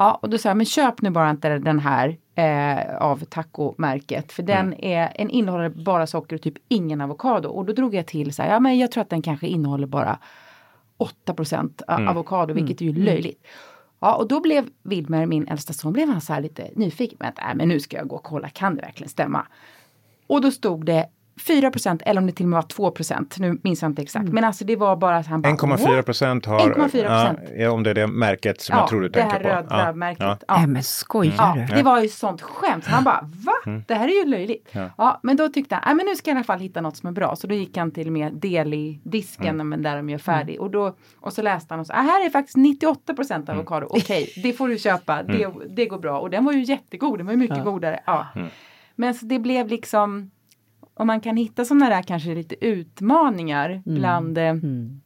Ja, 0.00 0.18
och 0.22 0.30
då 0.30 0.38
sa 0.38 0.48
jag, 0.48 0.56
men 0.56 0.66
köp 0.66 1.02
nu 1.02 1.10
bara 1.10 1.30
inte 1.30 1.58
den 1.58 1.78
här 1.78 2.18
eh, 2.34 2.96
av 2.96 3.24
tacomärket. 3.24 4.32
För 4.32 4.42
den, 4.42 4.66
mm. 4.66 4.78
är, 4.82 5.14
den 5.18 5.30
innehåller 5.30 5.68
bara 5.68 6.06
socker 6.06 6.36
och 6.36 6.42
typ 6.42 6.54
ingen 6.68 7.00
avokado. 7.00 7.48
Och 7.48 7.64
då 7.64 7.72
drog 7.72 7.94
jag 7.94 8.06
till 8.06 8.34
så 8.34 8.42
här, 8.42 8.50
ja 8.50 8.60
men 8.60 8.78
jag 8.78 8.92
tror 8.92 9.02
att 9.02 9.10
den 9.10 9.22
kanske 9.22 9.46
innehåller 9.46 9.86
bara 9.86 10.18
8 10.96 11.34
mm. 11.88 12.08
avokado, 12.08 12.54
vilket 12.54 12.80
mm. 12.80 12.94
är 12.94 12.98
ju 12.98 13.04
löjligt. 13.04 13.46
Ja, 13.98 14.14
och 14.14 14.28
då 14.28 14.40
blev 14.40 14.68
Wilmer, 14.82 15.26
min 15.26 15.48
äldsta 15.48 15.72
son, 15.72 15.92
blev 15.92 16.08
han 16.08 16.20
så 16.20 16.32
här 16.32 16.40
lite 16.40 16.70
nyfiken. 16.74 17.16
Men, 17.20 17.32
äh, 17.50 17.54
men 17.54 17.68
nu 17.68 17.80
ska 17.80 17.96
jag 17.96 18.08
gå 18.08 18.16
och 18.16 18.24
kolla, 18.24 18.48
kan 18.48 18.76
det 18.76 18.82
verkligen 18.82 19.10
stämma? 19.10 19.46
Och 20.26 20.40
då 20.40 20.50
stod 20.50 20.86
det 20.86 21.06
4 21.40 21.70
eller 22.00 22.20
om 22.20 22.26
det 22.26 22.32
till 22.32 22.44
och 22.44 22.50
med 22.50 22.56
var 22.56 22.62
2 22.62 22.94
Nu 23.38 23.58
minns 23.62 23.82
jag 23.82 23.90
inte 23.90 24.02
exakt. 24.02 24.22
Mm. 24.22 24.34
Men 24.34 24.44
alltså 24.44 24.64
det 24.64 24.76
var 24.76 24.96
bara 24.96 25.16
att 25.16 25.26
han 25.26 25.42
bara... 25.42 25.52
1,4 25.52 26.02
procent 26.02 26.46
har... 26.46 26.60
1,4 26.60 27.40
Ja, 27.56 27.70
om 27.70 27.82
det 27.82 27.90
är 27.90 27.94
det 27.94 28.06
märket 28.06 28.60
som 28.60 28.76
ja, 28.76 28.82
jag 28.82 28.88
tror 28.88 29.00
du 29.00 29.08
tänker 29.08 29.36
på. 29.36 29.42
det 29.42 29.48
här 29.48 29.62
röda 29.62 29.86
ja, 29.86 29.92
märket. 29.92 30.20
Ja. 30.20 30.38
Ja. 30.48 30.66
men 30.66 30.82
skojar 30.82 31.54
du? 31.54 31.60
Ja, 31.60 31.76
det 31.76 31.82
var 31.82 32.00
ju 32.00 32.08
sånt 32.08 32.42
skämt. 32.42 32.86
Han 32.86 33.04
bara 33.04 33.20
va? 33.22 33.52
Mm. 33.66 33.84
Det 33.86 33.94
här 33.94 34.08
är 34.08 34.24
ju 34.24 34.30
löjligt. 34.30 34.68
Ja. 34.72 34.90
ja 34.98 35.20
men 35.22 35.36
då 35.36 35.48
tyckte 35.48 35.74
han, 35.82 35.96
men 35.96 36.06
nu 36.06 36.16
ska 36.16 36.30
jag 36.30 36.34
i 36.34 36.38
alla 36.38 36.44
fall 36.44 36.60
hitta 36.60 36.80
något 36.80 36.96
som 36.96 37.08
är 37.08 37.12
bra. 37.12 37.36
Så 37.36 37.46
då 37.46 37.54
gick 37.54 37.76
han 37.76 37.90
till 37.90 38.10
med 38.10 38.32
Deli-disken, 38.32 39.54
mm. 39.54 39.68
men 39.68 39.82
där 39.82 39.96
de 39.96 40.10
gör 40.10 40.18
färdig. 40.18 40.54
Mm. 40.54 40.64
Och, 40.64 40.70
då, 40.70 40.96
och 41.20 41.32
så 41.32 41.42
läste 41.42 41.74
han 41.74 41.80
och 41.80 41.86
sa, 41.86 41.94
ah, 41.94 42.02
här 42.02 42.26
är 42.26 42.30
faktiskt 42.30 42.56
98 42.56 43.14
procent 43.14 43.48
mm. 43.48 43.58
avokado. 43.58 43.86
Okej, 43.90 44.22
okay, 44.22 44.42
det 44.42 44.52
får 44.52 44.68
du 44.68 44.78
köpa. 44.78 45.22
Det, 45.22 45.44
mm. 45.44 45.62
det 45.68 45.86
går 45.86 45.98
bra. 45.98 46.18
Och 46.18 46.30
den 46.30 46.44
var 46.44 46.52
ju 46.52 46.62
jättegod. 46.62 47.18
Den 47.18 47.26
var 47.26 47.32
ju 47.32 47.38
mycket 47.38 47.64
godare. 47.64 48.00
Ja. 48.06 48.26
Men 48.96 49.14
så 49.14 49.26
det 49.26 49.38
blev 49.38 49.68
liksom 49.68 50.30
om 51.00 51.06
man 51.06 51.20
kan 51.20 51.36
hitta 51.36 51.64
sådana 51.64 51.88
där 51.88 52.02
kanske 52.02 52.34
lite 52.34 52.64
utmaningar 52.66 53.70
mm. 53.70 53.98
bland 53.98 54.38
eh, 54.38 54.44
mm. 54.44 55.00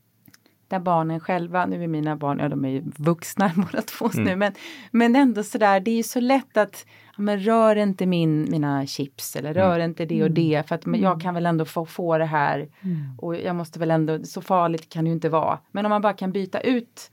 där 0.69 0.79
barnen 0.79 1.21
själva, 1.21 1.67
nu 1.67 1.85
är 1.85 1.89
mina 1.89 2.17
barn, 2.17 2.39
ja 2.39 2.49
de 2.49 2.65
är 2.65 2.69
ju 2.69 2.83
vuxna 2.97 3.53
båda 3.57 3.83
två 3.83 4.11
mm. 4.15 4.25
nu, 4.25 4.37
men, 4.37 4.53
men 4.91 5.17
ändå 5.17 5.43
sådär, 5.43 5.81
det 5.81 5.91
är 5.91 5.97
ju 5.97 6.03
så 6.03 6.21
lätt 6.21 6.57
att 6.57 6.87
ja, 7.17 7.23
men 7.23 7.39
rör 7.39 7.77
inte 7.77 8.07
min, 8.07 8.51
mina 8.51 8.87
chips 8.87 9.37
eller 9.37 9.55
rör 9.55 9.75
mm. 9.75 9.91
inte 9.91 10.07
det 10.07 10.23
och 10.23 10.31
det 10.31 10.69
för 10.69 10.75
att 10.75 10.87
men 10.87 11.01
jag 11.01 11.13
mm. 11.13 11.21
kan 11.21 11.35
väl 11.35 11.47
ändå 11.47 11.65
få, 11.65 11.87
få 11.87 12.19
det 12.19 12.25
här 12.25 12.69
mm. 12.81 13.19
och 13.19 13.37
jag 13.37 13.57
måste 13.57 13.79
väl 13.79 13.91
ändå, 13.91 14.25
så 14.25 14.41
farligt 14.41 14.89
kan 14.89 15.05
det 15.05 15.09
ju 15.09 15.15
inte 15.15 15.29
vara. 15.29 15.59
Men 15.71 15.87
om 15.87 15.91
man 15.91 16.03
bara 16.03 16.13
kan 16.13 16.33
byta 16.33 16.61
ut, 16.61 17.11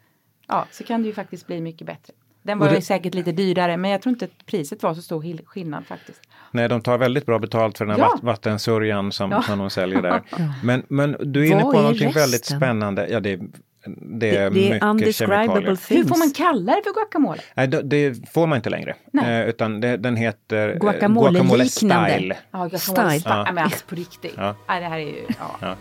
ja 0.47 0.65
så 0.71 0.83
kan 0.83 1.01
det 1.01 1.07
ju 1.07 1.13
faktiskt 1.13 1.47
bli 1.47 1.61
mycket 1.61 1.87
bättre. 1.87 2.13
Den 2.43 2.59
var 2.59 2.69
det, 2.69 2.81
säkert 2.81 3.13
lite 3.13 3.31
dyrare 3.31 3.77
men 3.77 3.91
jag 3.91 4.01
tror 4.01 4.13
inte 4.13 4.25
att 4.25 4.45
priset 4.45 4.83
var 4.83 4.93
så 4.93 5.01
stor 5.01 5.45
skillnad 5.45 5.85
faktiskt. 5.85 6.21
Nej, 6.51 6.69
de 6.69 6.81
tar 6.81 6.97
väldigt 6.97 7.25
bra 7.25 7.39
betalt 7.39 7.77
för 7.77 7.85
den 7.85 7.95
här 7.95 8.01
ja. 8.01 8.19
vattensörjan 8.21 9.11
som, 9.11 9.31
ja. 9.31 9.41
som 9.41 9.59
de 9.59 9.69
säljer 9.69 10.01
där. 10.01 10.21
Men, 10.63 10.83
men 10.87 11.15
du 11.19 11.47
är 11.47 11.51
inne 11.51 11.61
på 11.61 11.71
någonting 11.71 12.07
resten? 12.07 12.21
väldigt 12.21 12.45
spännande. 12.45 13.07
Ja, 13.09 13.19
det, 13.19 13.39
det 13.85 14.37
är, 14.37 14.49
det, 14.49 14.71
är 14.71 14.93
mycket 14.93 15.15
kemikalier. 15.15 15.65
Things. 15.65 15.91
Hur 15.91 16.03
får 16.03 16.17
man 16.17 16.31
kalla 16.31 16.75
det 16.75 16.81
för 16.83 16.93
guacamole? 16.93 17.41
Nej, 17.53 17.67
det, 17.67 17.81
det 17.81 18.29
får 18.29 18.47
man 18.47 18.55
inte 18.55 18.69
längre. 18.69 18.95
Eh, 19.23 19.49
utan 19.49 19.81
det, 19.81 19.97
den 19.97 20.15
heter 20.15 20.69
eh, 20.69 20.75
guacamole, 20.75 21.31
guacamole 21.31 21.65
style. 21.65 22.37
Ja, 22.51 22.67
guacamole 22.67 22.79
style. 22.79 23.19
style. 23.19 23.35
Ja. 23.35 23.51
Men 23.53 23.63
alltså 23.63 23.85
på 23.85 23.95
riktigt. 23.95 24.33
Ja. 24.37 24.55
Nej, 24.67 24.81
det 24.81 24.87
här 24.87 24.97
är 24.97 25.05
ju... 25.05 25.25
Ja. 25.59 25.75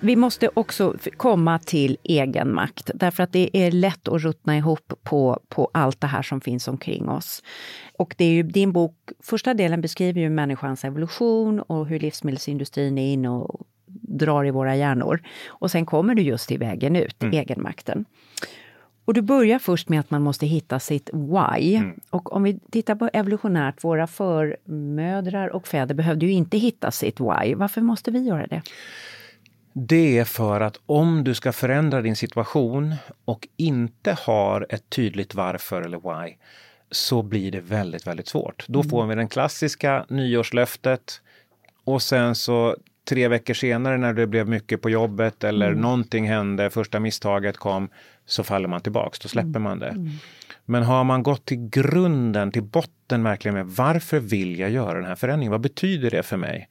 Vi 0.00 0.16
måste 0.16 0.50
också 0.54 0.94
komma 1.16 1.58
till 1.58 1.96
egenmakt, 2.02 2.90
därför 2.94 3.22
att 3.22 3.32
det 3.32 3.50
är 3.52 3.70
lätt 3.70 4.08
att 4.08 4.22
ruttna 4.22 4.56
ihop 4.56 4.92
på, 5.02 5.40
på 5.48 5.70
allt 5.74 6.00
det 6.00 6.06
här 6.06 6.22
som 6.22 6.40
finns 6.40 6.68
omkring 6.68 7.08
oss. 7.08 7.42
Och 7.98 8.14
det 8.18 8.24
är 8.24 8.30
ju 8.30 8.42
din 8.42 8.72
bok, 8.72 8.94
första 9.20 9.54
delen 9.54 9.80
beskriver 9.80 10.20
ju 10.20 10.30
människans 10.30 10.84
evolution 10.84 11.60
och 11.60 11.86
hur 11.86 12.00
livsmedelsindustrin 12.00 12.98
är 12.98 13.12
inne 13.12 13.28
och 13.28 13.66
drar 14.00 14.44
i 14.44 14.50
våra 14.50 14.76
hjärnor. 14.76 15.22
Och 15.48 15.70
sen 15.70 15.86
kommer 15.86 16.14
du 16.14 16.22
just 16.22 16.48
till 16.48 16.58
vägen 16.58 16.96
ut, 16.96 17.22
mm. 17.22 17.38
egenmakten. 17.38 18.04
Och 19.04 19.14
du 19.14 19.22
börjar 19.22 19.58
först 19.58 19.88
med 19.88 20.00
att 20.00 20.10
man 20.10 20.22
måste 20.22 20.46
hitta 20.46 20.80
sitt 20.80 21.10
why. 21.12 21.74
Mm. 21.74 22.00
Och 22.10 22.32
om 22.32 22.42
vi 22.42 22.58
tittar 22.70 22.94
på 22.94 23.10
evolutionärt, 23.12 23.84
våra 23.84 24.06
förmödrar 24.06 25.48
och 25.48 25.68
fäder 25.68 25.94
behövde 25.94 26.26
ju 26.26 26.32
inte 26.32 26.58
hitta 26.58 26.90
sitt 26.90 27.20
why. 27.20 27.54
Varför 27.54 27.80
måste 27.80 28.10
vi 28.10 28.18
göra 28.18 28.46
det? 28.46 28.62
Det 29.86 30.18
är 30.18 30.24
för 30.24 30.60
att 30.60 30.80
om 30.86 31.24
du 31.24 31.34
ska 31.34 31.52
förändra 31.52 32.02
din 32.02 32.16
situation 32.16 32.94
och 33.24 33.48
inte 33.56 34.16
har 34.20 34.66
ett 34.70 34.90
tydligt 34.90 35.34
varför 35.34 35.82
eller 35.82 35.98
why 35.98 36.34
så 36.90 37.22
blir 37.22 37.52
det 37.52 37.60
väldigt, 37.60 38.06
väldigt 38.06 38.28
svårt. 38.28 38.64
Då 38.68 38.82
får 38.82 39.06
vi 39.06 39.14
den 39.14 39.28
klassiska 39.28 40.06
nyårslöftet 40.08 41.20
och 41.84 42.02
sen 42.02 42.34
så 42.34 42.76
tre 43.08 43.28
veckor 43.28 43.54
senare 43.54 43.98
när 43.98 44.12
det 44.12 44.26
blev 44.26 44.48
mycket 44.48 44.82
på 44.82 44.90
jobbet 44.90 45.44
eller 45.44 45.68
mm. 45.68 45.80
någonting 45.80 46.28
hände, 46.28 46.70
första 46.70 47.00
misstaget 47.00 47.56
kom, 47.56 47.88
så 48.26 48.44
faller 48.44 48.68
man 48.68 48.80
tillbaks, 48.80 49.18
då 49.18 49.28
släpper 49.28 49.48
mm. 49.48 49.62
man 49.62 49.78
det. 49.78 49.88
Mm. 49.88 50.10
Men 50.64 50.82
har 50.82 51.04
man 51.04 51.22
gått 51.22 51.44
till 51.44 51.68
grunden, 51.68 52.52
till 52.52 52.62
botten 52.62 53.22
verkligen 53.22 53.54
med 53.54 53.66
varför 53.66 54.18
vill 54.20 54.58
jag 54.58 54.70
göra 54.70 54.94
den 54.94 55.08
här 55.08 55.14
förändringen? 55.14 55.52
Vad 55.52 55.60
betyder 55.60 56.10
det 56.10 56.22
för 56.22 56.36
mig? 56.36 56.68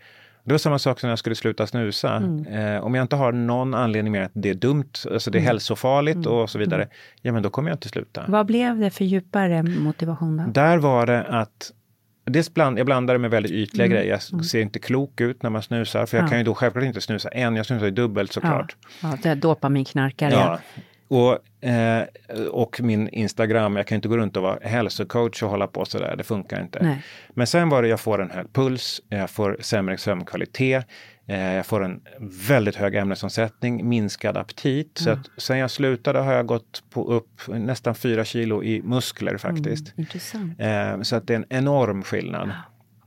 Det 0.48 0.54
var 0.54 0.58
samma 0.58 0.80
sak 0.80 1.00
som 1.00 1.08
när 1.08 1.12
jag 1.12 1.20
skulle 1.20 1.36
sluta 1.36 1.68
snusa. 1.68 2.16
Mm. 2.16 2.46
Eh, 2.46 2.84
om 2.84 2.96
jag 2.96 3.02
inte 3.02 3.16
har 3.16 3.32
någon 3.32 3.74
anledning 3.74 4.12
mer 4.14 4.22
att 4.22 4.32
det 4.34 4.50
är 4.50 4.54
dumt, 4.54 4.92
alltså 5.12 5.32
det 5.32 5.38
är 5.38 5.40
mm. 5.40 5.48
hälsofarligt 5.48 6.16
mm. 6.16 6.32
och 6.32 6.50
så 6.50 6.60
vidare, 6.60 6.88
ja 7.22 7.32
men 7.32 7.44
då 7.44 7.50
kommer 7.50 7.70
jag 7.70 7.76
inte 7.76 7.90
sluta. 7.90 8.24
Vad 8.28 8.46
blev 8.46 8.80
det 8.80 8.90
för 8.90 9.06
djupare 9.06 9.64
motivation? 9.64 10.38
Då? 10.38 10.44
Där 10.52 10.78
var 10.78 11.06
det 11.06 11.24
att 11.24 11.72
Dels 12.26 12.54
bland, 12.54 12.80
jag 12.80 12.86
blandade 12.86 13.20
med 13.20 13.32
väldigt 13.32 13.52
ytliga 13.52 13.86
mm. 13.86 13.96
grejer. 13.96 14.12
Jag 14.12 14.22
mm. 14.34 14.44
ser 14.44 14.62
inte 14.62 14.80
klok 14.80 15.22
ut 15.22 15.44
när 15.44 15.50
man 15.50 15.62
snusar. 15.62 16.06
För 16.06 16.18
jag 16.18 16.24
ja. 16.24 16.30
kan 16.30 16.38
ju 16.38 16.44
då 16.44 16.54
självklart 16.54 16.86
inte 16.86 17.02
snusa 17.02 17.30
en, 17.30 17.56
jag 17.56 17.66
snusar 17.66 17.86
ju 17.86 17.92
dubbelt 17.92 18.34
såklart. 18.34 18.76
Ja, 18.82 19.10
ja 19.10 19.18
det 19.24 19.30
är 19.30 19.36
dopaminknarkare. 19.36 20.34
Ja. 20.34 20.60
Och, 21.08 21.66
eh, 21.68 22.04
och 22.52 22.82
min 22.82 23.10
Instagram, 23.10 23.76
jag 23.76 23.88
kan 23.88 23.96
inte 23.96 24.08
gå 24.08 24.18
runt 24.18 24.38
och 24.38 24.44
vara 24.44 24.60
hälsocoach 24.62 25.44
och 25.44 25.50
hålla 25.50 25.68
på 25.68 25.86
sådär, 25.86 26.16
det 26.18 26.24
funkar 26.24 26.62
inte. 26.62 26.80
Nej. 26.84 27.04
Men 27.30 27.48
sen 27.48 27.70
var 27.70 27.82
det, 27.82 27.88
jag 27.88 28.00
får 28.00 28.22
en 28.22 28.32
hög 28.32 28.54
puls, 28.54 29.02
jag 29.10 29.30
får 29.30 29.58
sämre 29.60 29.98
sömnkvalitet, 29.98 30.86
eh, 31.28 31.54
jag 31.54 31.66
får 31.66 31.84
en 31.84 32.02
väldigt 32.48 32.76
hög 32.76 32.96
ämnesomsättning, 32.96 33.90
minskad 33.90 34.38
aptit. 34.38 35.00
Mm. 35.00 35.06
Så 35.06 35.10
att 35.10 35.42
sen 35.42 35.58
jag 35.58 35.72
slutade 35.72 36.20
har 36.20 36.34
jag 36.34 36.46
gått 36.46 36.84
på 36.90 37.12
upp 37.12 37.42
nästan 37.48 37.96
fyra 37.96 38.26
kilo 38.26 38.64
i 38.64 38.82
muskler 38.82 39.38
faktiskt. 39.38 39.94
Mm, 40.34 40.96
eh, 40.98 41.02
så 41.02 41.16
att 41.16 41.28
det 41.28 41.34
är 41.34 41.38
en 41.38 41.46
enorm 41.50 42.04
skillnad. 42.04 42.52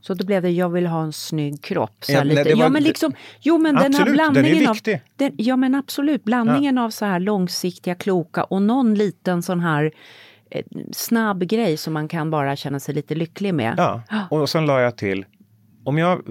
Så 0.01 0.13
då 0.13 0.25
blev 0.25 0.41
det, 0.41 0.49
jag 0.49 0.69
vill 0.69 0.87
ha 0.87 1.03
en 1.03 1.13
snygg 1.13 1.63
kropp. 1.63 2.05
Så 2.05 2.11
ja, 2.11 2.23
lite. 2.23 2.43
Var, 2.43 2.63
ja, 2.63 2.69
men 2.69 2.83
liksom, 2.83 3.13
jo, 3.39 3.57
men 3.57 3.77
absolut, 3.77 3.97
den 3.97 4.07
här 4.07 4.13
blandningen 4.13 4.57
den 4.57 4.67
är 4.67 4.73
viktig. 4.73 4.93
Av, 4.93 4.99
den, 5.15 5.31
ja, 5.37 5.55
men 5.55 5.75
absolut. 5.75 6.23
Blandningen 6.23 6.75
ja. 6.75 6.83
av 6.83 6.89
så 6.89 7.05
här 7.05 7.19
långsiktiga, 7.19 7.95
kloka 7.95 8.43
och 8.43 8.61
någon 8.61 8.95
liten 8.95 9.41
sån 9.41 9.59
här 9.59 9.91
eh, 10.49 10.65
snabb 10.91 11.43
grej 11.43 11.77
som 11.77 11.93
man 11.93 12.07
kan 12.07 12.31
bara 12.31 12.55
känna 12.55 12.79
sig 12.79 12.95
lite 12.95 13.15
lycklig 13.15 13.53
med. 13.53 13.73
Ja, 13.77 14.03
och 14.29 14.49
sen 14.49 14.65
la 14.65 14.81
jag 14.81 14.97
till, 14.97 15.25
om 15.83 15.97
jag 15.97 16.21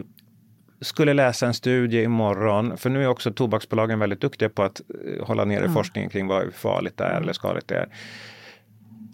skulle 0.81 1.15
läsa 1.15 1.47
en 1.47 1.55
studie 1.55 2.03
imorgon, 2.03 2.77
för 2.77 2.91
nu 2.91 3.03
är 3.03 3.07
också 3.07 3.33
tobaksbolagen 3.33 3.99
väldigt 3.99 4.21
duktiga 4.21 4.49
på 4.49 4.63
att 4.63 4.81
eh, 4.81 5.27
hålla 5.27 5.45
nere 5.45 5.65
ja. 5.65 5.73
forskningen 5.73 6.11
kring 6.11 6.27
vad 6.27 6.55
farligt 6.55 6.97
det 6.97 7.05
är 7.05 7.21
eller 7.21 7.33
skadligt 7.33 7.69
det 7.69 7.77
är. 7.77 7.89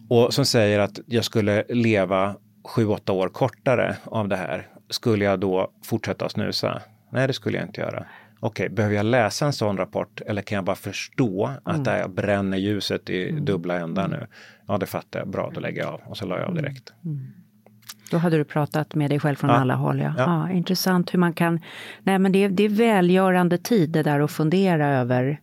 Och 0.09 0.35
som 0.35 0.45
säger 0.45 0.79
att 0.79 1.01
jag 1.07 1.25
skulle 1.25 1.65
leva 1.69 2.37
sju, 2.67 2.87
åtta 2.87 3.13
år 3.13 3.29
kortare 3.29 3.97
av 4.05 4.29
det 4.29 4.37
här, 4.37 4.69
skulle 4.91 5.25
jag 5.25 5.41
då 5.41 5.71
fortsätta 5.85 6.29
snusa? 6.29 6.83
Nej, 7.11 7.27
det 7.27 7.33
skulle 7.33 7.59
jag 7.59 7.67
inte 7.67 7.81
göra. 7.81 8.07
okej, 8.41 8.65
okay, 8.65 8.75
behöver 8.75 8.97
jag 8.97 9.07
läsa 9.07 9.47
en 9.47 9.53
sån 9.53 9.77
rapport 9.77 10.21
eller 10.27 10.43
kan 10.43 10.57
jag 10.57 10.65
bara 10.65 10.77
förstå 10.77 11.51
att 11.65 11.75
mm. 11.75 11.85
där 11.85 11.99
jag 11.99 12.11
bränner 12.11 12.59
ljuset 12.59 13.11
i 13.11 13.31
mm. 13.31 13.45
dubbla 13.45 13.77
ändar 13.79 14.09
nu? 14.09 14.27
Ja, 14.69 14.79
det 14.79 14.87
fattar 14.87 15.19
jag. 15.19 15.29
Bra, 15.29 15.51
då 15.55 15.61
lägger 15.61 15.83
jag 15.83 15.93
av. 15.93 16.01
Och 16.05 16.17
så 16.17 16.27
la 16.27 16.39
jag 16.39 16.49
av 16.49 16.55
direkt. 16.55 16.93
Mm. 17.05 17.27
Då 18.11 18.19
hade 18.19 18.37
du 18.37 18.45
pratat 18.45 18.95
med 18.95 19.11
dig 19.11 19.21
själv 19.21 19.37
från 19.37 19.51
ja. 19.51 19.57
alla 19.57 19.75
håll. 19.75 20.01
Ja. 20.01 20.15
Ja. 20.19 20.25
ja. 20.25 20.51
intressant 20.51 21.15
hur 21.15 21.19
man 21.19 21.33
kan... 21.33 21.61
Nej, 22.03 22.19
men 22.19 22.33
det, 22.33 22.45
är, 22.45 22.49
det 22.49 22.63
är 22.63 22.69
välgörande 22.69 23.59
tid 23.59 23.91
det 23.91 24.03
där 24.03 24.21
att 24.21 24.31
fundera 24.31 24.89
över 24.89 25.41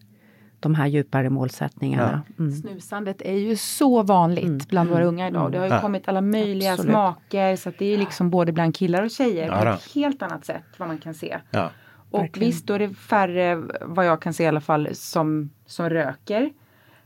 de 0.64 0.76
här 0.76 0.88
djupare 0.88 1.30
målsättningarna. 1.30 2.22
Mm. 2.40 2.52
Snusandet 2.52 3.22
är 3.22 3.34
ju 3.34 3.56
så 3.56 4.04
vanligt 4.04 4.44
mm. 4.44 4.60
bland 4.70 4.90
våra 4.90 5.04
unga 5.04 5.28
idag. 5.28 5.52
Det 5.52 5.58
har 5.58 5.66
ju 5.66 5.74
ja. 5.74 5.82
kommit 5.82 6.08
alla 6.08 6.22
möjliga 6.22 6.72
Absolut. 6.72 6.92
smaker 6.92 7.56
så 7.56 7.70
att 7.70 7.78
det 7.78 7.94
är 7.94 7.98
liksom 7.98 8.30
både 8.30 8.52
bland 8.52 8.76
killar 8.76 9.04
och 9.04 9.12
tjejer 9.12 9.48
ja, 9.48 9.62
på 9.62 9.68
ett 9.68 9.92
helt 9.96 10.22
annat 10.22 10.46
sätt 10.46 10.64
vad 10.78 10.88
man 10.88 10.98
kan 10.98 11.14
se. 11.14 11.38
Ja. 11.52 11.70
Och 12.12 12.22
Verkligen. 12.22 12.50
visst, 12.50 12.68
då 12.68 12.74
är 12.74 12.80
det 12.80 12.90
färre, 12.90 13.64
vad 13.82 14.06
jag 14.06 14.22
kan 14.22 14.34
se 14.34 14.44
i 14.44 14.48
alla 14.48 14.62
fall, 14.62 14.90
som, 14.94 15.50
som 15.66 15.90
röker. 15.90 16.54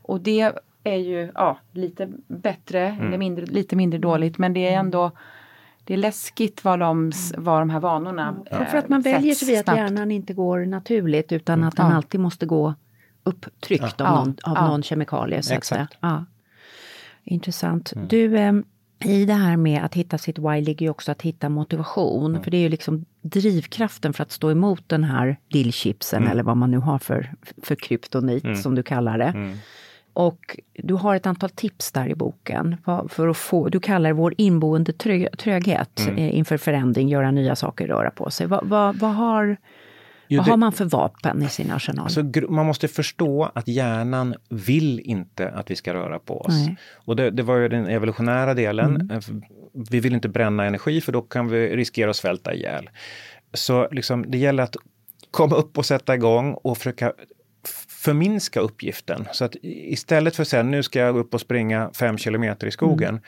Och 0.02 0.20
det 0.20 0.52
är 0.84 0.96
ju 0.96 1.32
ja, 1.34 1.58
lite 1.72 2.08
bättre, 2.26 2.86
mm. 2.88 3.18
mindre, 3.18 3.46
lite 3.46 3.76
mindre 3.76 3.98
dåligt, 3.98 4.38
men 4.38 4.52
det 4.52 4.66
är 4.66 4.72
mm. 4.72 4.86
ändå 4.86 5.10
det 5.88 5.94
är 5.94 5.98
läskigt 5.98 6.64
vad 6.64 6.78
de, 6.78 7.12
vad 7.36 7.60
de 7.60 7.70
här 7.70 7.80
vanorna 7.80 8.36
ja. 8.50 8.64
För 8.64 8.78
att 8.78 8.88
man 8.88 9.00
väljer 9.00 9.34
sig 9.34 9.48
vid 9.48 9.60
att 9.60 9.76
hjärnan 9.76 10.10
inte 10.10 10.34
går 10.34 10.66
naturligt 10.66 11.32
utan 11.32 11.64
att 11.64 11.76
den 11.76 11.90
ja. 11.90 11.96
alltid 11.96 12.20
måste 12.20 12.46
gå 12.46 12.74
upptryckt 13.28 13.94
ja. 13.98 14.06
av, 14.06 14.16
någon, 14.16 14.36
av 14.42 14.56
ja. 14.56 14.66
någon 14.66 14.82
kemikalie. 14.82 15.42
Så 15.42 15.54
att 15.54 15.64
säga. 15.64 15.88
Ja. 16.00 16.24
Intressant. 17.24 17.92
Mm. 17.92 18.08
Du, 18.08 18.38
eh, 18.38 18.52
i 19.04 19.24
det 19.24 19.34
här 19.34 19.56
med 19.56 19.84
att 19.84 19.94
hitta 19.94 20.18
sitt 20.18 20.38
why 20.38 20.60
ligger 20.60 20.86
ju 20.86 20.90
också 20.90 21.12
att 21.12 21.22
hitta 21.22 21.48
motivation. 21.48 22.30
Mm. 22.30 22.42
För 22.42 22.50
det 22.50 22.56
är 22.56 22.60
ju 22.60 22.68
liksom 22.68 23.04
drivkraften 23.22 24.12
för 24.12 24.22
att 24.22 24.32
stå 24.32 24.50
emot 24.50 24.82
den 24.86 25.04
här 25.04 25.36
lillchipsen 25.48 26.22
mm. 26.22 26.32
eller 26.32 26.42
vad 26.42 26.56
man 26.56 26.70
nu 26.70 26.78
har 26.78 26.98
för, 26.98 27.32
för 27.62 27.74
kryptonit 27.74 28.44
mm. 28.44 28.56
som 28.56 28.74
du 28.74 28.82
kallar 28.82 29.18
det. 29.18 29.24
Mm. 29.24 29.56
Och 30.12 30.60
du 30.74 30.94
har 30.94 31.16
ett 31.16 31.26
antal 31.26 31.50
tips 31.50 31.92
där 31.92 32.08
i 32.08 32.14
boken. 32.14 32.76
För 33.08 33.28
att 33.28 33.36
få, 33.36 33.68
du 33.68 33.80
kallar 33.80 34.10
det 34.10 34.14
vår 34.14 34.34
inboende 34.38 34.92
tröghet 35.38 36.00
mm. 36.00 36.16
Eh, 36.16 36.38
inför 36.38 36.56
förändring, 36.56 37.08
göra 37.08 37.30
nya 37.30 37.56
saker, 37.56 37.86
röra 37.86 38.10
på 38.10 38.30
sig. 38.30 38.46
Vad, 38.46 38.68
vad, 38.68 38.96
vad 38.96 39.14
har 39.14 39.56
Jo, 40.28 40.38
Vad 40.38 40.46
det, 40.46 40.50
har 40.50 40.56
man 40.56 40.72
för 40.72 40.84
vapen 40.84 41.42
i 41.42 41.48
sin 41.48 41.70
arsenal? 41.70 42.04
Alltså, 42.04 42.22
man 42.48 42.66
måste 42.66 42.88
förstå 42.88 43.50
att 43.54 43.68
hjärnan 43.68 44.34
vill 44.48 45.00
inte 45.00 45.48
att 45.50 45.70
vi 45.70 45.76
ska 45.76 45.94
röra 45.94 46.18
på 46.18 46.40
oss. 46.40 46.66
Nej. 46.66 46.76
Och 46.94 47.16
det, 47.16 47.30
det, 47.30 47.42
var 47.42 47.56
ju 47.56 47.68
den 47.68 47.86
evolutionära 47.86 48.54
delen. 48.54 48.94
Mm. 48.94 49.10
Eh, 49.10 49.22
vi 49.90 50.00
vill 50.00 50.14
inte 50.14 50.28
bränna 50.28 50.64
energi 50.64 51.00
för 51.00 51.12
då 51.12 51.22
kan 51.22 51.48
vi 51.48 51.76
riskera 51.76 52.10
att 52.10 52.16
svälta 52.16 52.54
ihjäl. 52.54 52.90
Så 53.54 53.88
liksom, 53.90 54.30
det 54.30 54.38
gäller 54.38 54.62
att 54.62 54.76
komma 55.30 55.56
upp 55.56 55.78
och 55.78 55.86
sätta 55.86 56.14
igång 56.14 56.54
och 56.54 56.78
försöka 56.78 57.12
förminska 57.88 58.60
uppgiften. 58.60 59.28
Så 59.32 59.44
att 59.44 59.56
istället 59.62 60.36
för 60.36 60.42
att 60.42 60.48
säga 60.48 60.62
nu 60.62 60.82
ska 60.82 60.98
jag 60.98 61.16
upp 61.16 61.34
och 61.34 61.40
springa 61.40 61.90
fem 61.94 62.18
kilometer 62.18 62.66
i 62.66 62.70
skogen 62.70 63.08
mm 63.08 63.22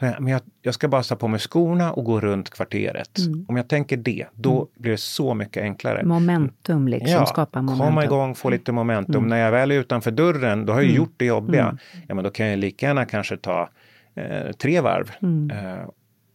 men 0.00 0.26
jag, 0.26 0.40
jag, 0.62 0.74
ska 0.74 0.88
bara 0.88 1.02
ta 1.02 1.16
på 1.16 1.28
mig 1.28 1.40
skorna 1.40 1.92
och 1.92 2.04
gå 2.04 2.20
runt 2.20 2.50
kvarteret. 2.50 3.18
Mm. 3.18 3.46
Om 3.48 3.56
jag 3.56 3.68
tänker 3.68 3.96
det, 3.96 4.26
då 4.34 4.56
mm. 4.56 4.66
blir 4.74 4.92
det 4.92 4.98
så 4.98 5.34
mycket 5.34 5.62
enklare. 5.62 6.04
Momentum, 6.04 6.88
liksom. 6.88 7.10
Ja, 7.10 7.26
skapa 7.26 7.62
momentum. 7.62 7.86
Komma 7.86 8.04
igång, 8.04 8.34
få 8.34 8.50
lite 8.50 8.72
momentum. 8.72 9.14
Mm. 9.14 9.28
När 9.28 9.36
jag 9.36 9.50
väl 9.50 9.70
är 9.70 9.74
utanför 9.74 10.10
dörren, 10.10 10.66
då 10.66 10.72
har 10.72 10.80
jag 10.80 10.90
mm. 10.90 10.96
gjort 10.96 11.14
det 11.16 11.24
jobbiga. 11.24 11.64
Mm. 11.64 11.78
Ja, 12.08 12.14
men 12.14 12.24
då 12.24 12.30
kan 12.30 12.46
jag 12.46 12.58
lika 12.58 12.86
gärna 12.86 13.04
kanske 13.04 13.36
ta 13.36 13.70
eh, 14.14 14.52
tre 14.52 14.80
varv. 14.80 15.10
Mm. 15.22 15.50
Eh, 15.50 15.88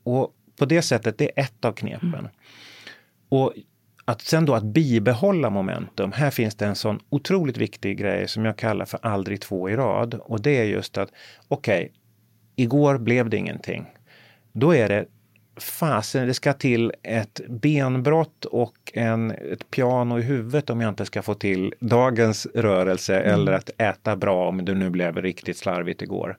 och 0.03 0.33
på 0.59 0.65
det 0.65 0.81
sättet, 0.81 1.17
det 1.17 1.39
är 1.39 1.43
ett 1.43 1.65
av 1.65 1.71
knepen. 1.71 2.27
Och 3.29 3.53
att 4.05 4.21
sen 4.21 4.45
då 4.45 4.55
att 4.55 4.63
bibehålla 4.63 5.49
momentum. 5.49 6.11
Här 6.11 6.31
finns 6.31 6.55
det 6.55 6.65
en 6.65 6.75
sån 6.75 6.99
otroligt 7.09 7.57
viktig 7.57 7.97
grej 7.97 8.27
som 8.27 8.45
jag 8.45 8.57
kallar 8.57 8.85
för 8.85 8.99
aldrig 9.01 9.41
två 9.41 9.69
i 9.69 9.75
rad. 9.75 10.13
Och 10.13 10.41
det 10.41 10.57
är 10.57 10.63
just 10.63 10.97
att 10.97 11.09
okej, 11.47 11.83
okay, 11.83 11.98
igår 12.59 12.97
blev 12.97 13.29
det 13.29 13.37
ingenting. 13.37 13.85
Då 14.51 14.75
är 14.75 14.89
det 14.89 15.05
fasen, 15.61 16.27
det 16.27 16.33
ska 16.33 16.53
till 16.53 16.93
ett 17.03 17.41
benbrott 17.49 18.45
och 18.45 18.75
en, 18.93 19.31
ett 19.31 19.71
piano 19.71 20.19
i 20.19 20.21
huvudet 20.21 20.69
om 20.69 20.81
jag 20.81 20.89
inte 20.89 21.05
ska 21.05 21.21
få 21.21 21.33
till 21.33 21.73
dagens 21.79 22.45
rörelse 22.45 23.19
mm. 23.19 23.33
eller 23.33 23.51
att 23.51 23.69
äta 23.77 24.15
bra 24.15 24.47
om 24.47 24.65
det 24.65 24.73
nu 24.73 24.89
blev 24.89 25.21
riktigt 25.21 25.57
slarvigt 25.57 26.01
igår. 26.01 26.37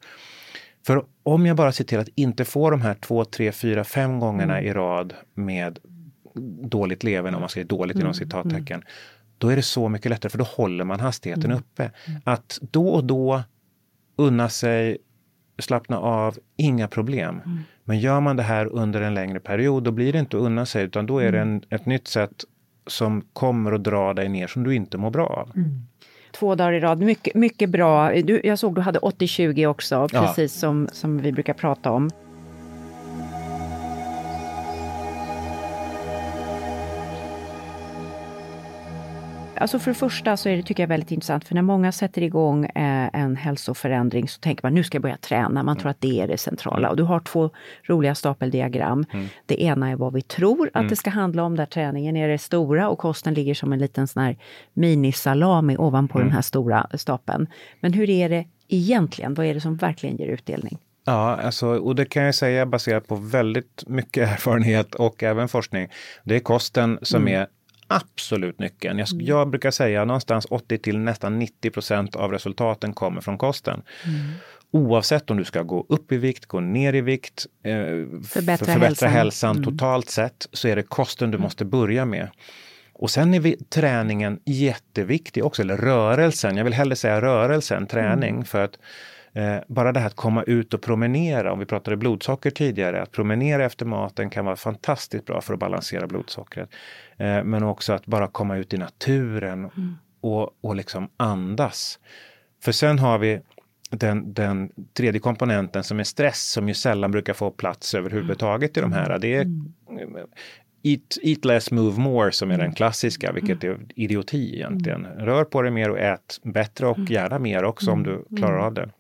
För 0.87 1.05
om 1.23 1.47
jag 1.47 1.57
bara 1.57 1.73
ser 1.73 1.85
till 1.85 1.99
att 1.99 2.09
inte 2.15 2.45
få 2.45 2.71
de 2.71 2.81
här 2.81 2.95
två, 2.95 3.25
tre, 3.25 3.53
fyra, 3.53 3.85
fem 3.85 4.19
gångerna 4.19 4.59
mm. 4.59 4.71
i 4.71 4.73
rad 4.73 5.15
med 5.35 5.79
dåligt 6.63 7.05
leverne, 7.05 7.37
om 7.37 7.41
man 7.41 7.49
säger 7.49 7.67
dåligt 7.67 7.95
mm. 7.95 8.05
inom 8.05 8.15
citattecken, 8.15 8.77
mm. 8.77 8.87
då 9.39 9.49
är 9.49 9.57
det 9.57 9.63
så 9.63 9.89
mycket 9.89 10.11
lättare 10.11 10.31
för 10.31 10.39
då 10.39 10.45
håller 10.45 10.85
man 10.85 11.01
hastigheten 11.01 11.45
mm. 11.45 11.59
uppe. 11.59 11.91
Mm. 12.07 12.21
Att 12.25 12.59
då 12.61 12.89
och 12.89 13.05
då 13.05 13.43
unna 14.17 14.49
sig 14.49 14.99
slappna 15.61 15.99
av, 15.99 16.39
inga 16.57 16.89
problem. 16.89 17.41
Mm. 17.45 17.59
Men 17.85 17.99
gör 17.99 18.21
man 18.21 18.37
det 18.37 18.43
här 18.43 18.67
under 18.67 19.01
en 19.01 19.15
längre 19.15 19.41
period, 19.41 19.83
då 19.83 19.91
blir 19.91 20.13
det 20.13 20.19
inte 20.19 20.37
att 20.37 20.43
unna 20.43 20.67
sig, 20.67 20.85
utan 20.85 21.07
då 21.07 21.19
är 21.19 21.33
det 21.33 21.41
mm. 21.41 21.55
en, 21.55 21.63
ett 21.71 21.87
nytt 21.87 22.09
sätt 22.09 22.45
som 22.87 23.23
kommer 23.33 23.73
att 23.73 23.85
dra 23.85 24.15
dig 24.15 24.29
ner 24.29 24.47
som 24.47 24.65
du 24.65 24.75
inte 24.75 24.99
mår 24.99 25.11
bra 25.11 25.27
av. 25.27 25.51
Mm. 25.57 25.87
Två 26.33 26.55
dagar 26.55 26.73
i 26.73 26.81
rad, 26.81 26.99
mycket, 26.99 27.35
mycket 27.35 27.71
bra. 27.71 28.13
Du, 28.13 28.41
jag 28.45 28.59
såg 28.59 28.75
du 28.75 28.81
hade 28.81 28.99
80-20 28.99 29.67
också, 29.67 30.09
precis 30.09 30.57
ja. 30.57 30.61
som, 30.61 30.89
som 30.93 31.19
vi 31.19 31.33
brukar 31.33 31.55
prata 31.55 31.91
om. 31.91 32.11
Alltså 39.61 39.79
för 39.79 39.91
det 39.91 39.95
första 39.95 40.37
så 40.37 40.49
är 40.49 40.57
det, 40.57 40.63
tycker 40.63 40.83
jag, 40.83 40.89
väldigt 40.89 41.11
intressant, 41.11 41.45
för 41.45 41.55
när 41.55 41.63
många 41.63 41.93
sätter 41.93 42.23
igång 42.23 42.65
eh, 42.65 43.11
en 43.13 43.37
hälsoförändring 43.37 44.29
så 44.29 44.41
tänker 44.41 44.63
man 44.63 44.75
nu 44.75 44.85
ska 44.85 44.97
jag 44.97 45.03
börja 45.03 45.17
träna, 45.17 45.63
man 45.63 45.69
mm. 45.69 45.77
tror 45.77 45.91
att 45.91 46.01
det 46.01 46.21
är 46.21 46.29
det 46.29 46.39
centrala. 46.39 46.91
Och 46.91 46.97
du 46.97 47.03
har 47.03 47.21
två 47.21 47.51
roliga 47.83 48.15
stapeldiagram. 48.15 49.05
Mm. 49.13 49.27
Det 49.47 49.63
ena 49.63 49.91
är 49.91 49.97
vad 49.97 50.13
vi 50.13 50.23
tror 50.23 50.69
att 50.69 50.77
mm. 50.77 50.89
det 50.89 50.97
ska 50.97 51.11
handla 51.11 51.43
om, 51.43 51.57
där 51.57 51.67
träningen 51.67 52.17
är 52.17 52.29
det 52.29 52.39
stora 52.39 52.89
och 52.89 52.99
kosten 52.99 53.35
ligger 53.35 53.55
som 53.55 53.73
en 53.73 53.79
liten 53.79 54.09
sån 54.09 54.23
här 54.23 54.37
minisalami 54.73 55.77
ovanpå 55.79 56.19
den 56.19 56.27
mm. 56.27 56.35
här 56.35 56.43
stora 56.43 56.87
stapeln. 56.95 57.47
Men 57.81 57.93
hur 57.93 58.11
är 58.11 58.29
det 58.29 58.45
egentligen? 58.69 59.35
Vad 59.35 59.47
är 59.47 59.55
det 59.55 59.61
som 59.61 59.77
verkligen 59.77 60.17
ger 60.17 60.27
utdelning? 60.27 60.79
Ja, 61.05 61.37
alltså, 61.37 61.67
och 61.67 61.95
det 61.95 62.05
kan 62.05 62.23
jag 62.23 62.35
säga 62.35 62.67
baserat 62.67 63.09
på 63.09 63.15
väldigt 63.15 63.85
mycket 63.87 64.29
erfarenhet 64.33 64.95
och 64.95 65.23
även 65.23 65.49
forskning. 65.49 65.89
Det 66.25 66.37
är 66.37 66.41
kosten 66.41 66.99
som 67.03 67.23
mm. 67.23 67.41
är 67.41 67.47
absolut 67.91 68.59
nyckeln. 68.59 68.99
Jag, 68.99 69.13
mm. 69.13 69.27
jag 69.27 69.51
brukar 69.51 69.71
säga 69.71 70.05
någonstans 70.05 70.47
80 70.51 70.79
till 70.79 70.99
nästan 70.99 71.39
90 71.39 71.71
procent 71.71 72.17
av 72.17 72.33
resultaten 72.33 72.93
kommer 72.93 73.21
från 73.21 73.39
kosten. 73.39 73.83
Mm. 74.05 74.21
Oavsett 74.71 75.31
om 75.31 75.37
du 75.37 75.45
ska 75.45 75.63
gå 75.63 75.87
upp 75.89 76.13
i 76.13 76.17
vikt, 76.17 76.47
gå 76.47 76.61
ner 76.61 76.95
i 76.95 77.01
vikt, 77.01 77.47
eh, 77.63 77.73
förbättra, 77.73 78.67
förbättra 78.67 78.79
hälsan, 78.79 79.11
hälsan 79.11 79.57
mm. 79.57 79.65
totalt 79.65 80.09
sett, 80.09 80.49
så 80.53 80.69
är 80.69 80.77
det 80.77 80.83
kosten 80.83 81.31
du 81.31 81.37
mm. 81.37 81.43
måste 81.43 81.65
börja 81.65 82.05
med. 82.05 82.29
Och 82.93 83.11
sen 83.11 83.35
är 83.35 83.41
vi, 83.41 83.57
träningen 83.57 84.41
jätteviktig 84.45 85.45
också, 85.45 85.63
eller 85.63 85.77
rörelsen. 85.77 86.57
Jag 86.57 86.65
vill 86.65 86.73
hellre 86.73 86.97
säga 86.97 87.23
rörelsen, 87.23 87.87
träning, 87.87 88.35
mm. 88.35 88.45
för 88.45 88.65
att 88.65 88.79
Eh, 89.33 89.57
bara 89.69 89.93
det 89.93 90.01
här 90.01 90.07
att 90.07 90.17
komma 90.17 90.43
ut 90.43 90.75
och 90.75 90.83
promenera, 90.83 91.53
om 91.53 91.59
vi 91.59 91.67
pratade 91.67 91.97
blodsocker 91.97 92.51
tidigare, 92.51 93.03
att 93.03 93.13
promenera 93.13 93.65
efter 93.65 93.87
maten 93.87 94.31
kan 94.31 94.45
vara 94.45 94.57
fantastiskt 94.57 95.27
bra 95.27 95.41
för 95.41 95.55
att 95.55 95.61
balansera 95.61 96.07
blodsockret. 96.07 96.71
Eh, 97.17 97.45
men 97.45 97.63
också 97.63 97.93
att 97.93 98.07
bara 98.07 98.27
komma 98.27 98.57
ut 98.57 98.75
i 98.75 98.79
naturen 98.79 99.59
mm. 99.59 99.97
och, 100.21 100.51
och 100.61 100.77
liksom 100.77 101.09
andas. 101.17 101.99
För 102.63 102.73
sen 102.73 102.99
har 102.99 103.19
vi 103.19 103.41
den, 103.91 104.35
den 104.35 104.71
tredje 104.95 105.21
komponenten 105.21 105.85
som 105.85 106.01
är 106.01 106.05
stress 106.05 106.51
som 106.51 106.69
ju 106.69 106.75
sällan 106.75 107.11
brukar 107.11 107.33
få 107.33 107.51
plats 107.51 107.95
överhuvudtaget 107.95 108.77
i 108.77 108.81
de 108.81 108.93
här. 108.93 109.19
Det 109.19 109.35
är 109.35 109.43
mm. 109.43 109.73
Eat, 110.83 111.19
eat 111.23 111.45
less, 111.45 111.71
move 111.71 112.01
more 112.01 112.33
som 112.33 112.51
är 112.51 112.59
den 112.59 112.75
klassiska, 112.75 113.33
vilket 113.33 113.65
är 113.65 113.79
idioti 113.95 114.55
egentligen. 114.55 115.07
Rör 115.07 115.45
på 115.45 115.63
dig 115.63 115.71
mer 115.71 115.91
och 115.91 115.99
ät 115.99 116.41
bättre 116.43 116.87
och 116.87 116.99
gärna 117.11 117.39
mer 117.39 117.65
också 117.65 117.91
om 117.91 118.03
du 118.03 118.25
klarar 118.37 118.59
av 118.59 118.75
det. 118.75 118.91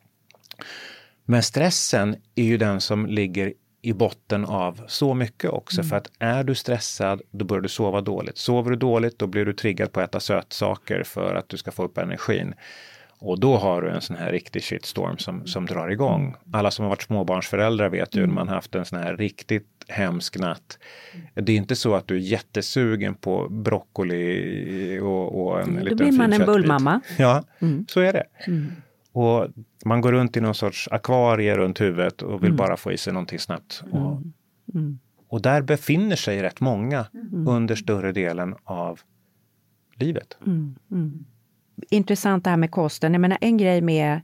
Men 1.30 1.42
stressen 1.42 2.16
är 2.34 2.44
ju 2.44 2.56
den 2.56 2.80
som 2.80 3.06
ligger 3.06 3.52
i 3.82 3.92
botten 3.92 4.44
av 4.44 4.80
så 4.86 5.14
mycket 5.14 5.50
också. 5.50 5.80
Mm. 5.80 5.88
För 5.88 5.96
att 5.96 6.10
är 6.18 6.44
du 6.44 6.54
stressad, 6.54 7.22
då 7.30 7.44
börjar 7.44 7.62
du 7.62 7.68
sova 7.68 8.00
dåligt. 8.00 8.38
Sover 8.38 8.70
du 8.70 8.76
dåligt, 8.76 9.18
då 9.18 9.26
blir 9.26 9.44
du 9.44 9.52
triggad 9.52 9.92
på 9.92 10.00
att 10.00 10.08
äta 10.08 10.20
sötsaker 10.20 11.02
för 11.02 11.34
att 11.34 11.48
du 11.48 11.56
ska 11.56 11.70
få 11.70 11.84
upp 11.84 11.98
energin. 11.98 12.54
Och 13.18 13.40
då 13.40 13.56
har 13.56 13.82
du 13.82 13.90
en 13.90 14.00
sån 14.00 14.16
här 14.16 14.32
riktig 14.32 14.62
shitstorm 14.62 15.18
som, 15.18 15.46
som 15.46 15.66
drar 15.66 15.88
igång. 15.88 16.22
Mm. 16.22 16.34
Alla 16.52 16.70
som 16.70 16.82
har 16.82 16.90
varit 16.90 17.02
småbarnsföräldrar 17.02 17.88
vet 17.88 18.16
ju 18.16 18.18
mm. 18.18 18.30
när 18.30 18.34
man 18.34 18.48
haft 18.48 18.74
en 18.74 18.84
sån 18.84 18.98
här 18.98 19.16
riktigt 19.16 19.84
hemsk 19.88 20.38
natt. 20.38 20.78
Det 21.34 21.52
är 21.52 21.56
inte 21.56 21.76
så 21.76 21.94
att 21.94 22.06
du 22.06 22.14
är 22.14 22.20
jättesugen 22.20 23.14
på 23.14 23.48
broccoli 23.48 24.98
och, 24.98 25.42
och 25.42 25.60
en 25.60 25.68
mm, 25.68 25.82
liten 25.84 25.98
Då 25.98 26.04
blir 26.04 26.12
man 26.12 26.32
en 26.32 26.46
bullmamma. 26.46 27.00
Ja, 27.18 27.44
mm. 27.60 27.86
så 27.88 28.00
är 28.00 28.12
det. 28.12 28.24
Mm. 28.46 28.72
Och 29.12 29.46
man 29.84 30.00
går 30.00 30.12
runt 30.12 30.36
i 30.36 30.40
någon 30.40 30.54
sorts 30.54 30.88
akvarie 30.90 31.56
runt 31.56 31.80
huvudet 31.80 32.22
och 32.22 32.42
vill 32.42 32.50
mm. 32.50 32.56
bara 32.56 32.76
få 32.76 32.92
i 32.92 32.96
sig 32.96 33.12
någonting 33.12 33.38
snabbt. 33.38 33.82
Och, 33.90 34.22
mm. 34.74 34.98
och, 35.28 35.42
där 35.42 35.62
befinner 35.62 36.16
sig 36.16 36.42
rätt 36.42 36.60
många 36.60 37.06
mm. 37.14 37.48
under 37.48 37.74
större 37.74 38.12
delen 38.12 38.54
av 38.64 39.00
livet. 39.94 40.38
Mm, 40.46 40.74
mm. 40.90 41.24
Intressant 41.90 42.44
det 42.44 42.50
här 42.50 42.56
med 42.56 42.70
kosten. 42.70 43.12
Jag 43.12 43.20
menar, 43.20 43.38
en 43.40 43.56
grej 43.56 43.80
med 43.80 44.20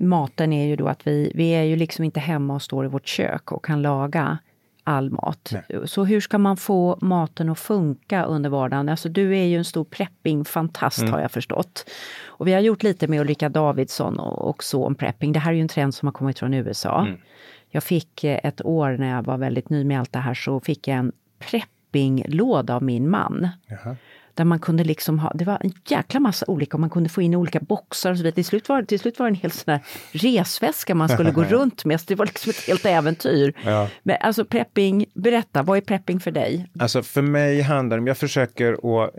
maten 0.00 0.52
är 0.52 0.66
ju 0.66 0.76
då 0.76 0.88
att 0.88 1.06
vi, 1.06 1.32
vi 1.34 1.48
är 1.50 1.62
ju 1.62 1.76
liksom 1.76 2.04
inte 2.04 2.20
hemma 2.20 2.54
och 2.54 2.62
står 2.62 2.84
i 2.84 2.88
vårt 2.88 3.06
kök 3.06 3.52
och 3.52 3.64
kan 3.64 3.82
laga 3.82 4.38
all 4.84 5.10
mat. 5.10 5.52
Nej. 5.52 5.88
Så 5.88 6.04
hur 6.04 6.20
ska 6.20 6.38
man 6.38 6.56
få 6.56 6.98
maten 7.00 7.48
att 7.48 7.58
funka 7.58 8.24
under 8.24 8.50
vardagen? 8.50 8.88
Alltså 8.88 9.08
du 9.08 9.36
är 9.38 9.44
ju 9.44 9.56
en 9.56 9.64
stor 9.64 9.84
prepping-fantast 9.84 11.00
mm. 11.00 11.12
har 11.12 11.20
jag 11.20 11.30
förstått. 11.30 11.90
Och 12.24 12.48
vi 12.48 12.52
har 12.52 12.60
gjort 12.60 12.82
lite 12.82 13.08
med 13.08 13.20
Ulrika 13.20 13.48
Davidsson 13.48 14.18
och, 14.18 14.48
och 14.48 14.64
så 14.64 14.86
om 14.86 14.94
prepping. 14.94 15.32
Det 15.32 15.38
här 15.38 15.52
är 15.52 15.56
ju 15.56 15.62
en 15.62 15.68
trend 15.68 15.94
som 15.94 16.06
har 16.06 16.12
kommit 16.12 16.38
från 16.38 16.54
USA. 16.54 17.00
Mm. 17.00 17.18
Jag 17.68 17.82
fick 17.82 18.24
eh, 18.24 18.40
ett 18.42 18.64
år 18.64 18.96
när 18.98 19.10
jag 19.10 19.22
var 19.22 19.38
väldigt 19.38 19.70
ny 19.70 19.84
med 19.84 20.00
allt 20.00 20.12
det 20.12 20.18
här 20.18 20.34
så 20.34 20.60
fick 20.60 20.88
jag 20.88 20.96
en 20.98 21.12
preppinglåda 21.38 22.74
av 22.76 22.82
min 22.82 23.10
man. 23.10 23.48
Jaha. 23.66 23.96
Där 24.34 24.44
man 24.44 24.58
kunde 24.58 24.84
liksom 24.84 25.18
ha, 25.18 25.32
det 25.34 25.44
var 25.44 25.58
en 25.60 25.72
jäkla 25.88 26.20
massa 26.20 26.46
olika, 26.48 26.76
och 26.76 26.80
man 26.80 26.90
kunde 26.90 27.08
få 27.08 27.22
in 27.22 27.34
olika 27.34 27.60
boxar 27.60 28.10
och 28.10 28.16
så 28.16 28.22
vidare. 28.22 28.34
Till 28.34 28.44
slut 28.44 28.68
var, 28.68 28.82
till 28.82 29.00
slut 29.00 29.18
var 29.18 29.26
det 29.26 29.30
en 29.30 29.34
hel 29.34 29.50
sån 29.50 29.72
här 29.72 29.80
resväska 30.12 30.94
man 30.94 31.08
skulle 31.08 31.30
gå 31.30 31.44
runt 31.50 31.84
med, 31.84 32.00
så 32.00 32.04
det 32.08 32.14
var 32.14 32.26
liksom 32.26 32.50
ett 32.50 32.66
helt 32.66 32.86
äventyr. 32.86 33.54
Ja. 33.64 33.88
Men 34.02 34.16
alltså 34.20 34.44
prepping, 34.44 35.06
berätta, 35.14 35.62
vad 35.62 35.76
är 35.76 35.80
prepping 35.80 36.20
för 36.20 36.30
dig? 36.30 36.70
Alltså 36.78 37.02
för 37.02 37.22
mig 37.22 37.60
handlar 37.60 37.96
det 37.96 38.00
om, 38.00 38.06
jag 38.06 38.18
försöker 38.18 38.72
att 38.72 39.10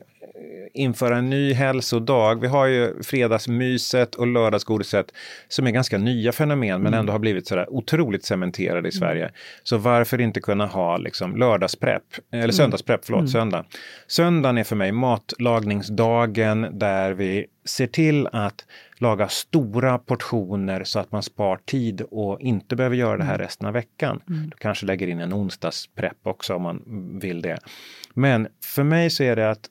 införa 0.73 1.17
en 1.17 1.29
ny 1.29 1.53
hälsodag. 1.53 2.41
Vi 2.41 2.47
har 2.47 2.65
ju 2.65 3.03
fredagsmyset 3.03 4.15
och 4.15 4.27
lördagsgodiset 4.27 5.13
som 5.47 5.67
är 5.67 5.71
ganska 5.71 5.97
nya 5.97 6.31
fenomen 6.31 6.69
mm. 6.69 6.81
men 6.81 6.93
ändå 6.93 7.11
har 7.11 7.19
blivit 7.19 7.47
sådär 7.47 7.65
otroligt 7.69 8.25
cementerade 8.25 8.89
i 8.89 8.91
mm. 8.95 8.99
Sverige. 8.99 9.31
Så 9.63 9.77
varför 9.77 10.21
inte 10.21 10.41
kunna 10.41 10.65
ha 10.65 10.97
liksom 10.97 11.35
lördagsprepp, 11.35 12.03
eller 12.31 12.43
mm. 12.43 12.53
söndagsprepp, 12.53 13.05
förlåt, 13.05 13.19
mm. 13.19 13.27
söndag. 13.27 13.65
Söndagen 14.07 14.57
är 14.57 14.63
för 14.63 14.75
mig 14.75 14.91
matlagningsdagen 14.91 16.67
där 16.79 17.11
vi 17.11 17.45
ser 17.65 17.87
till 17.87 18.27
att 18.31 18.65
laga 18.97 19.27
stora 19.27 19.97
portioner 19.97 20.83
så 20.83 20.99
att 20.99 21.11
man 21.11 21.23
spar 21.23 21.59
tid 21.65 22.01
och 22.01 22.41
inte 22.41 22.75
behöver 22.75 22.95
göra 22.95 23.17
det 23.17 23.23
här 23.23 23.35
mm. 23.35 23.45
resten 23.45 23.67
av 23.67 23.73
veckan. 23.73 24.21
Mm. 24.29 24.49
Du 24.49 24.57
kanske 24.57 24.85
lägger 24.85 25.07
in 25.07 25.19
en 25.19 25.33
onsdagsprepp 25.33 26.17
också 26.23 26.55
om 26.55 26.61
man 26.61 26.81
vill 27.19 27.41
det. 27.41 27.59
Men 28.13 28.47
för 28.65 28.83
mig 28.83 29.09
så 29.09 29.23
är 29.23 29.35
det 29.35 29.51
att 29.51 29.69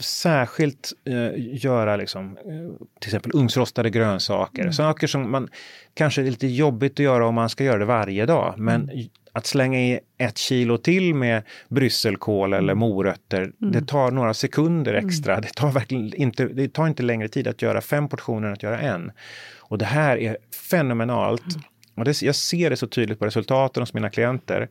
särskilt 0.00 0.92
eh, 1.04 1.30
göra 1.64 1.96
liksom, 1.96 2.36
eh, 2.36 2.86
till 3.00 3.08
exempel 3.08 3.30
ugnsrostade 3.34 3.90
grönsaker. 3.90 4.62
Mm. 4.62 4.72
Saker 4.72 5.06
som 5.06 5.30
man 5.30 5.48
kanske 5.94 6.22
är 6.22 6.24
lite 6.24 6.46
jobbigt 6.46 6.92
att 6.92 6.98
göra 6.98 7.26
om 7.26 7.34
man 7.34 7.48
ska 7.48 7.64
göra 7.64 7.78
det 7.78 7.84
varje 7.84 8.26
dag. 8.26 8.54
Men 8.58 8.90
mm. 8.90 9.06
att 9.32 9.46
slänga 9.46 9.80
i 9.80 10.00
ett 10.18 10.38
kilo 10.38 10.78
till 10.78 11.14
med 11.14 11.42
brysselkål 11.68 12.52
eller 12.52 12.72
mm. 12.72 12.78
morötter, 12.78 13.42
mm. 13.42 13.72
det 13.72 13.86
tar 13.86 14.10
några 14.10 14.34
sekunder 14.34 14.94
mm. 14.94 15.08
extra. 15.08 15.40
Det 15.40 15.54
tar, 15.54 15.70
verkligen 15.70 16.14
inte, 16.14 16.46
det 16.46 16.72
tar 16.72 16.86
inte 16.86 17.02
längre 17.02 17.28
tid 17.28 17.48
att 17.48 17.62
göra 17.62 17.80
fem 17.80 18.08
portioner 18.08 18.46
än 18.46 18.52
att 18.52 18.62
göra 18.62 18.80
en. 18.80 19.12
Och 19.58 19.78
det 19.78 19.84
här 19.84 20.16
är 20.16 20.36
fenomenalt. 20.70 21.54
Mm. 21.54 21.62
Och 21.94 22.04
det, 22.04 22.22
jag 22.22 22.34
ser 22.34 22.70
det 22.70 22.76
så 22.76 22.86
tydligt 22.86 23.18
på 23.18 23.26
resultaten 23.26 23.82
hos 23.82 23.94
mina 23.94 24.10
klienter. 24.10 24.68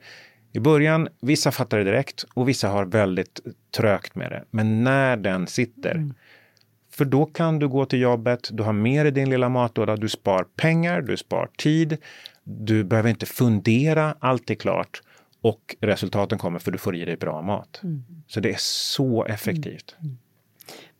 I 0.51 0.59
början, 0.59 1.07
vissa 1.21 1.51
fattar 1.51 1.77
det 1.77 1.83
direkt 1.83 2.25
och 2.33 2.49
vissa 2.49 2.67
har 2.67 2.85
väldigt 2.85 3.39
trögt 3.71 4.15
med 4.15 4.31
det. 4.31 4.43
Men 4.51 4.83
när 4.83 5.17
den 5.17 5.47
sitter, 5.47 5.91
mm. 5.91 6.13
för 6.91 7.05
då 7.05 7.25
kan 7.25 7.59
du 7.59 7.67
gå 7.67 7.85
till 7.85 7.99
jobbet, 7.99 8.49
du 8.51 8.63
har 8.63 8.73
mer 8.73 9.05
i 9.05 9.11
din 9.11 9.29
lilla 9.29 9.49
matlåda, 9.49 9.95
du 9.95 10.09
spar 10.09 10.45
pengar, 10.55 11.01
du 11.01 11.17
spar 11.17 11.49
tid, 11.57 11.97
du 12.43 12.83
behöver 12.83 13.09
inte 13.09 13.25
fundera, 13.25 14.15
allt 14.19 14.49
är 14.49 14.55
klart. 14.55 15.01
Och 15.41 15.75
resultaten 15.79 16.37
kommer 16.37 16.59
för 16.59 16.71
du 16.71 16.77
får 16.77 16.95
i 16.95 17.05
dig 17.05 17.17
bra 17.17 17.41
mat. 17.41 17.79
Mm. 17.83 18.03
Så 18.27 18.39
det 18.39 18.49
är 18.49 18.57
så 18.59 19.25
effektivt. 19.25 19.95
Mm. 19.99 20.17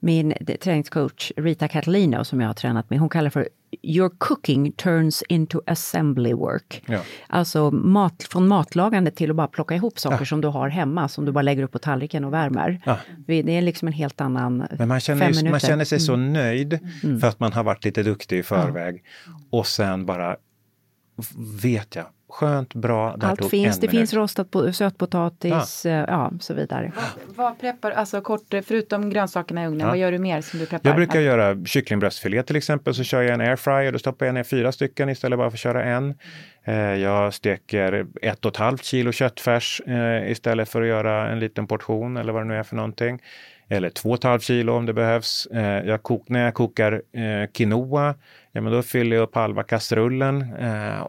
Min 0.03 0.33
träningscoach 0.63 1.31
Rita 1.37 1.67
Catalino 1.67 2.23
som 2.23 2.41
jag 2.41 2.49
har 2.49 2.53
tränat 2.53 2.89
med, 2.89 2.99
hon 2.99 3.09
kallar 3.09 3.29
för 3.29 3.49
Your 3.81 4.11
cooking 4.17 4.71
turns 4.71 5.23
into 5.29 5.61
assembly 5.67 6.33
work. 6.33 6.83
Ja. 6.85 7.01
Alltså 7.27 7.71
mat, 7.71 8.23
från 8.29 8.47
matlagande 8.47 9.11
till 9.11 9.29
att 9.29 9.35
bara 9.35 9.47
plocka 9.47 9.75
ihop 9.75 9.99
saker 9.99 10.17
ja. 10.19 10.25
som 10.25 10.41
du 10.41 10.47
har 10.47 10.69
hemma, 10.69 11.07
som 11.07 11.25
du 11.25 11.31
bara 11.31 11.41
lägger 11.41 11.63
upp 11.63 11.71
på 11.71 11.79
tallriken 11.79 12.25
och 12.25 12.33
värmer. 12.33 12.81
Ja. 12.85 12.97
Det 13.27 13.57
är 13.57 13.61
liksom 13.61 13.87
en 13.87 13.93
helt 13.93 14.21
annan... 14.21 14.67
Men 14.77 14.87
man 14.87 14.99
känner, 14.99 15.51
man 15.51 15.59
känner 15.59 15.85
sig 15.85 15.95
mm. 15.95 16.05
så 16.05 16.15
nöjd 16.15 16.79
mm. 17.03 17.19
för 17.19 17.27
att 17.27 17.39
man 17.39 17.53
har 17.53 17.63
varit 17.63 17.85
lite 17.85 18.03
duktig 18.03 18.39
i 18.39 18.43
förväg. 18.43 19.03
Och 19.49 19.67
sen 19.67 20.05
bara 20.05 20.35
vet 21.61 21.95
jag, 21.95 22.05
skönt, 22.32 22.73
bra. 22.73 23.17
Allt 23.21 23.49
finns. 23.49 23.75
Det 23.75 23.88
finut. 23.88 23.99
finns 23.99 24.13
rostat 24.13 24.51
på, 24.51 24.73
sötpotatis, 24.73 25.86
ja. 25.86 25.91
Eh, 25.91 26.05
ja, 26.07 26.32
så 26.39 26.53
vidare. 26.53 26.91
Vad, 26.95 27.36
vad 27.36 27.59
preppar, 27.59 27.91
alltså 27.91 28.21
kort, 28.21 28.53
förutom 28.65 29.09
grönsakerna 29.09 29.63
i 29.63 29.67
ugnen, 29.67 29.79
ja. 29.79 29.88
vad 29.88 29.97
gör 29.97 30.11
du 30.11 30.17
mer 30.17 30.41
som 30.41 30.59
du 30.59 30.65
preppar? 30.65 30.89
Jag 30.89 30.95
brukar 30.95 31.19
göra 31.19 31.65
kycklingbröstfilé 31.65 32.43
till 32.43 32.55
exempel, 32.55 32.93
så 32.93 33.03
kör 33.03 33.21
jag 33.21 33.34
en 33.34 33.41
airfryer, 33.41 33.91
då 33.91 33.99
stoppar 33.99 34.25
jag 34.25 34.36
ner 34.36 34.43
fyra 34.43 34.71
stycken 34.71 35.09
istället 35.09 35.39
bara 35.39 35.49
för 35.49 35.55
att 35.55 35.59
köra 35.59 35.84
en. 35.84 36.15
Eh, 36.63 36.75
jag 36.75 37.34
steker 37.34 38.05
ett 38.21 38.45
och 38.45 38.51
ett 38.51 38.57
halvt 38.57 38.84
kilo 38.84 39.11
köttfärs 39.11 39.82
eh, 39.88 40.32
istället 40.32 40.69
för 40.69 40.82
att 40.82 40.88
göra 40.88 41.29
en 41.29 41.39
liten 41.39 41.67
portion 41.67 42.17
eller 42.17 42.34
vad 42.34 42.41
det 42.41 42.47
nu 42.47 42.55
är 42.55 42.63
för 42.63 42.75
någonting. 42.75 43.21
Eller 43.69 43.89
två 43.89 44.09
och 44.09 44.15
ett 44.15 44.23
halvt 44.23 44.43
kilo 44.43 44.73
om 44.73 44.86
det 44.86 44.93
behövs. 44.93 45.47
Jag 45.86 46.03
kok, 46.03 46.29
när 46.29 46.45
jag 46.45 46.53
kokar 46.53 47.01
quinoa, 47.53 48.15
ja, 48.51 48.61
men 48.61 48.73
då 48.73 48.82
fyller 48.82 49.15
jag 49.15 49.23
upp 49.23 49.36
halva 49.36 49.63
kastrullen. 49.63 50.45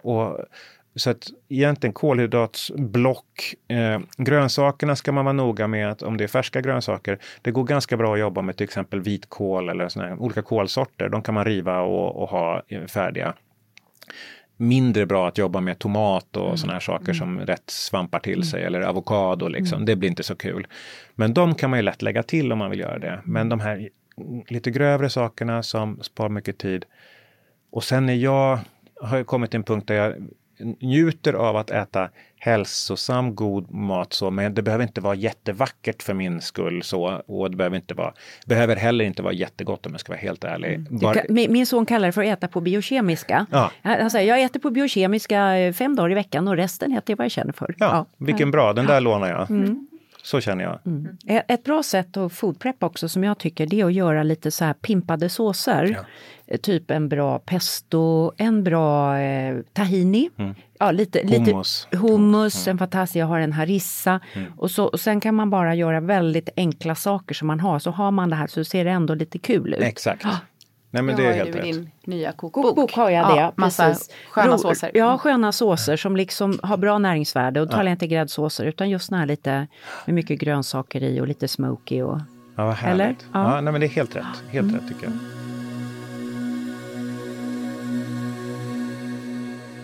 och 0.03 0.39
så 0.95 1.11
att 1.11 1.30
egentligen 1.49 1.93
kolhydratsblock. 1.93 3.55
Eh, 3.68 4.01
grönsakerna 4.16 4.97
ska 4.97 5.12
man 5.12 5.24
vara 5.24 5.32
noga 5.32 5.66
med 5.66 5.90
att 5.90 6.03
om 6.03 6.16
det 6.16 6.24
är 6.24 6.28
färska 6.28 6.61
grönsaker. 6.61 7.18
Det 7.43 7.51
går 7.51 7.64
ganska 7.64 7.97
bra 7.97 8.14
att 8.14 8.20
jobba 8.20 8.43
med 8.43 8.57
till 8.57 8.64
exempel 8.64 9.01
vitkål 9.01 9.68
eller 9.68 9.88
såna 9.88 10.16
olika 10.16 10.43
kolsorter. 10.43 11.09
De 11.09 11.22
kan 11.22 11.34
man 11.34 11.45
riva 11.45 11.80
och, 11.80 12.22
och 12.22 12.28
ha 12.28 12.62
färdiga. 12.88 13.34
Mindre 14.57 15.07
bra 15.07 15.28
att 15.28 15.38
jobba 15.38 15.61
med 15.61 15.78
tomat 15.78 16.36
och 16.36 16.47
mm. 16.47 16.57
såna 16.57 16.72
här 16.72 16.80
saker 16.80 17.05
mm. 17.05 17.14
som 17.14 17.40
rätt 17.40 17.70
svampar 17.70 18.18
till 18.18 18.32
mm. 18.32 18.45
sig 18.45 18.62
eller 18.62 18.80
avokado. 18.80 19.49
Liksom. 19.49 19.76
Mm. 19.76 19.86
Det 19.86 19.97
blir 19.97 20.09
inte 20.09 20.22
så 20.22 20.36
kul. 20.36 20.66
Men 21.14 21.34
de 21.34 21.55
kan 21.55 21.70
man 21.70 21.78
ju 21.78 21.82
lätt 21.82 22.03
lägga 22.03 22.22
till 22.22 22.53
om 22.53 22.59
man 22.59 22.70
vill 22.70 22.80
göra 22.80 22.99
det. 22.99 23.20
Men 23.24 23.49
de 23.49 23.61
här 23.61 23.88
lite 24.49 24.70
grövre 24.70 25.11
sakerna 25.11 25.62
som 25.62 25.99
spar 26.03 26.28
mycket 26.28 26.59
tid. 26.59 26.84
Och 27.70 27.84
sen 27.84 28.09
är 28.09 28.14
jag 28.14 28.59
har 29.01 29.24
kommit 29.24 29.51
till 29.51 29.59
en 29.59 29.64
punkt 29.64 29.88
där 29.88 29.95
jag 29.95 30.14
njuter 30.81 31.33
av 31.33 31.57
att 31.57 31.71
äta 31.71 32.09
hälsosam, 32.39 33.35
god 33.35 33.75
mat 33.75 34.13
så, 34.13 34.31
men 34.31 34.55
det 34.55 34.63
behöver 34.63 34.85
inte 34.85 35.01
vara 35.01 35.15
jättevackert 35.15 36.03
för 36.03 36.15
min 36.15 36.41
skull 36.41 36.83
så 36.83 37.23
och 37.27 37.51
det 37.51 37.57
behöver 37.57 37.77
inte 37.77 37.95
vara, 37.95 38.13
behöver 38.47 38.77
heller 38.77 39.05
inte 39.05 39.23
vara 39.23 39.33
jättegott 39.33 39.87
om 39.87 39.93
jag 39.93 40.01
ska 40.01 40.13
vara 40.13 40.21
helt 40.21 40.45
ärlig. 40.45 40.75
Mm. 40.75 40.99
Bara... 40.99 41.15
Kan, 41.15 41.35
min 41.35 41.67
son 41.67 41.87
kallar 41.87 42.07
det 42.07 42.13
för 42.13 42.23
att 42.23 42.39
äta 42.39 42.49
på 42.49 42.61
biokemiska. 42.61 43.47
Ja. 43.51 43.71
Han 43.83 44.11
säger, 44.11 44.29
jag 44.29 44.43
äter 44.43 44.61
på 44.61 44.71
biokemiska 44.71 45.57
eh, 45.59 45.73
fem 45.73 45.97
dagar 45.97 46.11
i 46.11 46.15
veckan 46.15 46.49
och 46.49 46.57
resten 46.57 46.93
äter 46.93 47.13
jag 47.13 47.17
vad 47.17 47.25
jag 47.25 47.33
känner 47.33 47.53
för. 47.53 47.75
Ja, 47.79 47.87
ja. 47.87 48.07
vilken 48.27 48.51
bra, 48.51 48.73
den 48.73 48.87
där 48.87 48.95
ja. 48.95 49.01
lånar 49.01 49.29
jag. 49.29 49.51
Mm. 49.51 49.87
Så 50.23 50.41
känner 50.41 50.64
jag. 50.64 50.79
Mm. 50.87 51.16
Ett 51.27 51.64
bra 51.64 51.83
sätt 51.83 52.16
att 52.16 52.33
foodpreppa 52.33 52.87
också 52.87 53.09
som 53.09 53.25
jag 53.25 53.39
tycker 53.39 53.66
det 53.66 53.81
är 53.81 53.85
att 53.85 53.93
göra 53.93 54.23
lite 54.23 54.51
så 54.51 54.64
här 54.64 54.75
pimpade 54.75 55.29
såser. 55.29 55.97
Ja. 56.47 56.59
Typ 56.59 56.91
en 56.91 57.09
bra 57.09 57.39
pesto, 57.39 58.33
en 58.37 58.64
bra 58.64 59.18
eh, 59.18 59.59
tahini. 59.73 60.31
Mm. 60.39 60.55
Ja, 60.79 60.91
lite, 60.91 61.18
hummus, 61.18 61.89
lite 61.91 62.07
hummus 62.07 62.66
mm. 62.66 62.75
en 62.75 62.79
fantastisk, 62.79 63.16
jag 63.16 63.27
har 63.27 63.41
en 63.41 63.53
harissa. 63.53 64.20
Mm. 64.33 64.53
Och, 64.57 64.70
så, 64.70 64.85
och 64.85 65.01
sen 65.01 65.20
kan 65.20 65.35
man 65.35 65.51
bara 65.51 65.75
göra 65.75 66.01
väldigt 66.01 66.49
enkla 66.57 66.95
saker 66.95 67.35
som 67.35 67.47
man 67.47 67.61
har. 67.61 67.79
Så 67.79 67.91
har 67.91 68.11
man 68.11 68.31
det 68.31 68.37
här 68.37 68.47
så 68.47 68.64
ser 68.64 68.85
det 68.85 68.91
ändå 68.91 69.14
lite 69.14 69.39
kul 69.39 69.75
ut. 69.75 69.81
Exakt. 69.81 70.27
Nej 70.93 71.03
men 71.03 71.16
det 71.16 71.26
är 71.26 71.32
helt 71.32 71.55
rätt. 71.55 71.62
din 71.62 71.90
nya 72.05 72.32
kokbok. 72.32 72.76
Bok 72.76 72.93
har 72.93 73.11
jag 73.11 73.28
det, 73.28 73.40
ja, 73.40 73.53
massa 73.57 73.88
precis. 73.88 74.11
sköna 74.30 74.59
såser. 74.59 74.90
Ja, 74.95 75.18
sköna 75.18 75.53
såser 75.53 75.97
som 75.97 76.16
liksom 76.16 76.59
har 76.62 76.76
bra 76.76 76.99
näringsvärde. 76.99 77.61
Och 77.61 77.66
då 77.66 77.70
talar 77.70 77.84
jag 77.84 77.93
inte 77.93 78.07
gräddsåser 78.07 78.64
utan 78.64 78.90
just 78.90 79.07
såna 79.07 79.18
här 79.18 79.26
lite 79.26 79.66
med 80.07 80.14
mycket 80.14 80.40
grönsaker 80.40 81.03
i 81.03 81.20
och 81.20 81.26
lite 81.26 81.49
smoky. 81.49 82.03
Och, 82.03 82.18
ja, 82.57 82.64
vad 82.64 82.74
härligt. 82.74 83.01
Eller? 83.01 83.16
Ja. 83.32 83.55
ja, 83.55 83.61
nej 83.61 83.72
men 83.72 83.80
det 83.80 83.86
är 83.86 83.88
helt 83.88 84.16
rätt. 84.16 84.24
Helt 84.51 84.68
mm. 84.68 84.80
rätt 84.80 84.88
tycker 84.88 85.05
jag. 85.05 85.12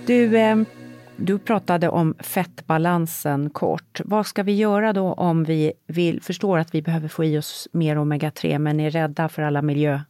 Du, 0.06 0.38
eh, 0.38 0.56
du 1.16 1.38
pratade 1.38 1.88
om 1.88 2.14
fettbalansen 2.18 3.50
kort. 3.50 4.00
Vad 4.04 4.26
ska 4.26 4.42
vi 4.42 4.56
göra 4.56 4.92
då 4.92 5.12
om 5.12 5.44
vi 5.44 5.72
vill, 5.86 6.22
förstår 6.22 6.59
att 6.59 6.74
vi 6.74 6.82
behöver 6.82 7.09
få 7.09 7.24
i 7.24 7.38
oss 7.38 7.68
mer 7.72 7.96
omega-3 7.96 8.59
men 8.59 8.80
är 8.80 8.90
rädda 8.90 9.28
för 9.28 9.42
alla 9.42 9.62
miljö 9.62 10.00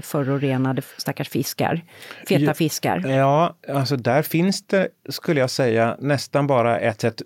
förorenade 0.00 0.82
stackars 0.96 1.28
fiskar, 1.28 1.80
feta 2.28 2.44
ja, 2.44 2.54
fiskar? 2.54 3.06
Ja, 3.08 3.56
alltså 3.68 3.96
där 3.96 4.22
finns 4.22 4.66
det, 4.66 4.88
skulle 5.08 5.40
jag 5.40 5.50
säga, 5.50 5.96
nästan 6.00 6.46
bara 6.46 6.78
ett 6.78 7.00
sätt. 7.00 7.22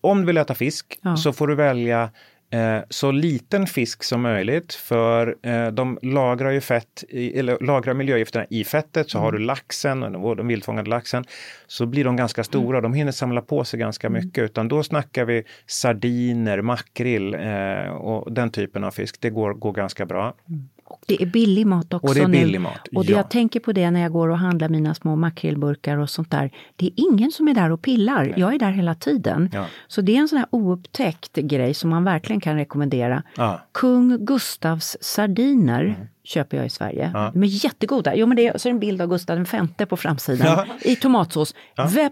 Om 0.00 0.20
du 0.20 0.26
vill 0.26 0.36
äta 0.36 0.54
fisk 0.54 0.98
ja. 1.02 1.16
så 1.16 1.32
får 1.32 1.46
du 1.46 1.54
välja 1.54 2.10
Eh, 2.50 2.82
så 2.90 3.10
liten 3.10 3.66
fisk 3.66 4.02
som 4.02 4.22
möjligt 4.22 4.74
för 4.74 5.36
eh, 5.42 5.66
de 5.66 5.98
lagrar 6.02 6.50
ju 6.50 6.60
fett, 6.60 7.04
i, 7.08 7.38
eller 7.38 7.58
lagrar 7.60 7.94
miljögifterna 7.94 8.46
i 8.50 8.64
fettet. 8.64 9.10
Så 9.10 9.18
mm. 9.18 9.24
har 9.24 9.32
du 9.32 9.38
laxen, 9.38 10.00
den 10.00 10.48
vildfångade 10.48 10.90
laxen, 10.90 11.24
så 11.66 11.86
blir 11.86 12.04
de 12.04 12.16
ganska 12.16 12.44
stora. 12.44 12.80
De 12.80 12.94
hinner 12.94 13.12
samla 13.12 13.42
på 13.42 13.64
sig 13.64 13.80
ganska 13.80 14.06
mm. 14.06 14.24
mycket. 14.24 14.44
Utan 14.44 14.68
då 14.68 14.82
snackar 14.82 15.24
vi 15.24 15.44
sardiner, 15.66 16.60
makrill 16.60 17.34
eh, 17.34 17.88
och 17.88 18.32
den 18.32 18.50
typen 18.50 18.84
av 18.84 18.90
fisk. 18.90 19.20
Det 19.20 19.30
går, 19.30 19.54
går 19.54 19.72
ganska 19.72 20.06
bra. 20.06 20.34
Mm. 20.48 20.68
Och 20.88 21.00
det 21.06 21.22
är 21.22 21.26
billig 21.26 21.66
mat 21.66 21.94
också 21.94 22.06
Och 22.08 22.14
det 22.14 22.20
är 22.20 22.28
billig 22.28 22.52
nu. 22.52 22.58
mat, 22.58 22.88
Och 22.94 23.04
ja. 23.04 23.16
jag 23.16 23.30
tänker 23.30 23.60
på 23.60 23.72
det 23.72 23.90
när 23.90 24.00
jag 24.00 24.12
går 24.12 24.28
och 24.28 24.38
handlar 24.38 24.68
mina 24.68 24.94
små 24.94 25.16
makrillburkar 25.16 25.96
och 25.96 26.10
sånt 26.10 26.30
där. 26.30 26.50
Det 26.76 26.86
är 26.86 26.92
ingen 26.96 27.30
som 27.30 27.48
är 27.48 27.54
där 27.54 27.70
och 27.72 27.82
pillar. 27.82 28.24
Nej. 28.24 28.34
Jag 28.36 28.54
är 28.54 28.58
där 28.58 28.70
hela 28.70 28.94
tiden. 28.94 29.50
Ja. 29.52 29.66
Så 29.88 30.00
det 30.00 30.16
är 30.16 30.20
en 30.20 30.28
sån 30.28 30.38
här 30.38 30.46
oupptäckt 30.50 31.36
grej 31.36 31.74
som 31.74 31.90
man 31.90 32.04
verkligen 32.04 32.40
kan 32.40 32.56
rekommendera. 32.56 33.22
Ja. 33.36 33.60
Kung 33.72 34.24
Gustavs 34.24 34.96
sardiner 35.00 35.84
mm. 35.84 35.96
köper 36.24 36.56
jag 36.56 36.66
i 36.66 36.70
Sverige. 36.70 37.10
Ja. 37.14 37.30
De 37.34 37.42
är 37.42 37.64
jättegoda. 37.64 38.14
Jo, 38.14 38.26
men 38.26 38.36
det 38.36 38.46
är, 38.46 38.58
så 38.58 38.68
en 38.68 38.78
bild 38.78 39.02
av 39.02 39.08
Gustav 39.08 39.46
V 39.78 39.86
på 39.86 39.96
framsidan 39.96 40.66
i 40.80 40.96
tomatsås. 40.96 41.54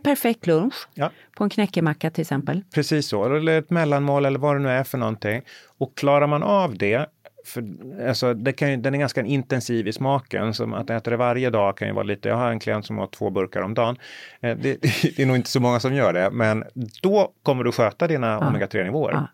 Perfekt 0.03 0.47
lunch. 0.47 0.89
På 1.37 1.45
en 1.45 1.51
knäckemacka 1.51 2.11
till 2.11 2.23
exempel. 2.23 2.63
Precis 2.75 3.09
så, 3.09 3.37
eller 3.37 3.59
ett 3.59 3.71
mellanmål 3.71 4.25
eller 4.25 4.39
vad 4.39 4.57
det 4.57 4.63
nu 4.63 4.69
är 4.69 4.85
för 4.85 4.99
någonting. 4.99 5.43
Och 5.79 5.95
klarar 5.97 6.27
man 6.27 6.43
av 6.43 6.79
det 6.79 7.07
för, 7.45 7.65
alltså, 8.09 8.35
det 8.35 8.53
kan 8.53 8.71
ju, 8.71 8.77
den 8.77 8.95
är 8.95 8.99
ganska 8.99 9.23
intensiv 9.23 9.89
i 9.89 9.93
smaken, 9.93 10.55
så 10.55 10.75
att 10.75 10.91
äta 10.91 11.11
det 11.11 11.17
varje 11.17 11.51
dag 11.51 11.77
kan 11.77 11.89
ju 11.89 11.95
vara 11.95 12.05
lite, 12.05 12.29
jag 12.29 12.37
har 12.37 12.51
en 12.51 12.59
klient 12.59 12.87
som 12.87 12.99
har 12.99 13.07
två 13.07 13.31
burkar 13.31 13.63
om 13.63 13.75
dagen. 13.75 13.97
Eh, 14.41 14.57
det, 14.57 14.83
det, 15.17 15.19
är 15.19 15.27
nog 15.27 15.37
inte 15.37 15.51
så 15.51 15.61
många 15.61 15.81
som 15.81 15.95
gör 15.95 16.13
det, 16.13 16.31
men 16.31 16.65
då 17.03 17.33
kommer 17.43 17.65
du 17.65 17.73
sköta 17.73 18.07
dina 18.07 18.27
ja. 18.27 18.51
omega-3-nivåer. 18.51 19.13
Ja. 19.13 19.29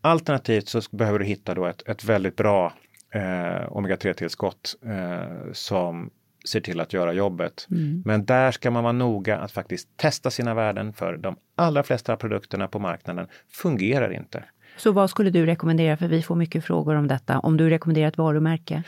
Alternativt 0.00 0.68
så 0.68 0.80
behöver 0.90 1.18
du 1.18 1.24
hitta 1.24 1.54
då 1.54 1.66
ett, 1.66 1.88
ett 1.88 2.04
väldigt 2.04 2.36
bra 2.36 2.72
eh, 3.14 3.70
omega-3-tillskott 3.70 4.76
eh, 4.86 5.52
som 5.52 6.10
ser 6.48 6.60
till 6.60 6.80
att 6.80 6.92
göra 6.92 7.12
jobbet. 7.12 7.66
Mm. 7.70 8.02
Men 8.06 8.24
där 8.24 8.50
ska 8.50 8.70
man 8.70 8.82
vara 8.82 8.92
noga 8.92 9.38
att 9.38 9.52
faktiskt 9.52 9.96
testa 9.96 10.30
sina 10.30 10.54
värden 10.54 10.92
för 10.92 11.16
de 11.16 11.36
allra 11.56 11.82
flesta 11.82 12.16
produkterna 12.16 12.68
på 12.68 12.78
marknaden 12.78 13.26
fungerar 13.50 14.12
inte. 14.12 14.44
Så 14.78 14.92
vad 14.92 15.10
skulle 15.10 15.30
du 15.30 15.46
rekommendera? 15.46 15.96
För 15.96 16.08
vi 16.08 16.22
får 16.22 16.34
mycket 16.34 16.64
frågor 16.64 16.94
om 16.94 17.08
detta. 17.08 17.38
Om 17.38 17.56
du 17.56 17.70
rekommenderar 17.70 18.08
ett 18.08 18.18
varumärke? 18.18 18.82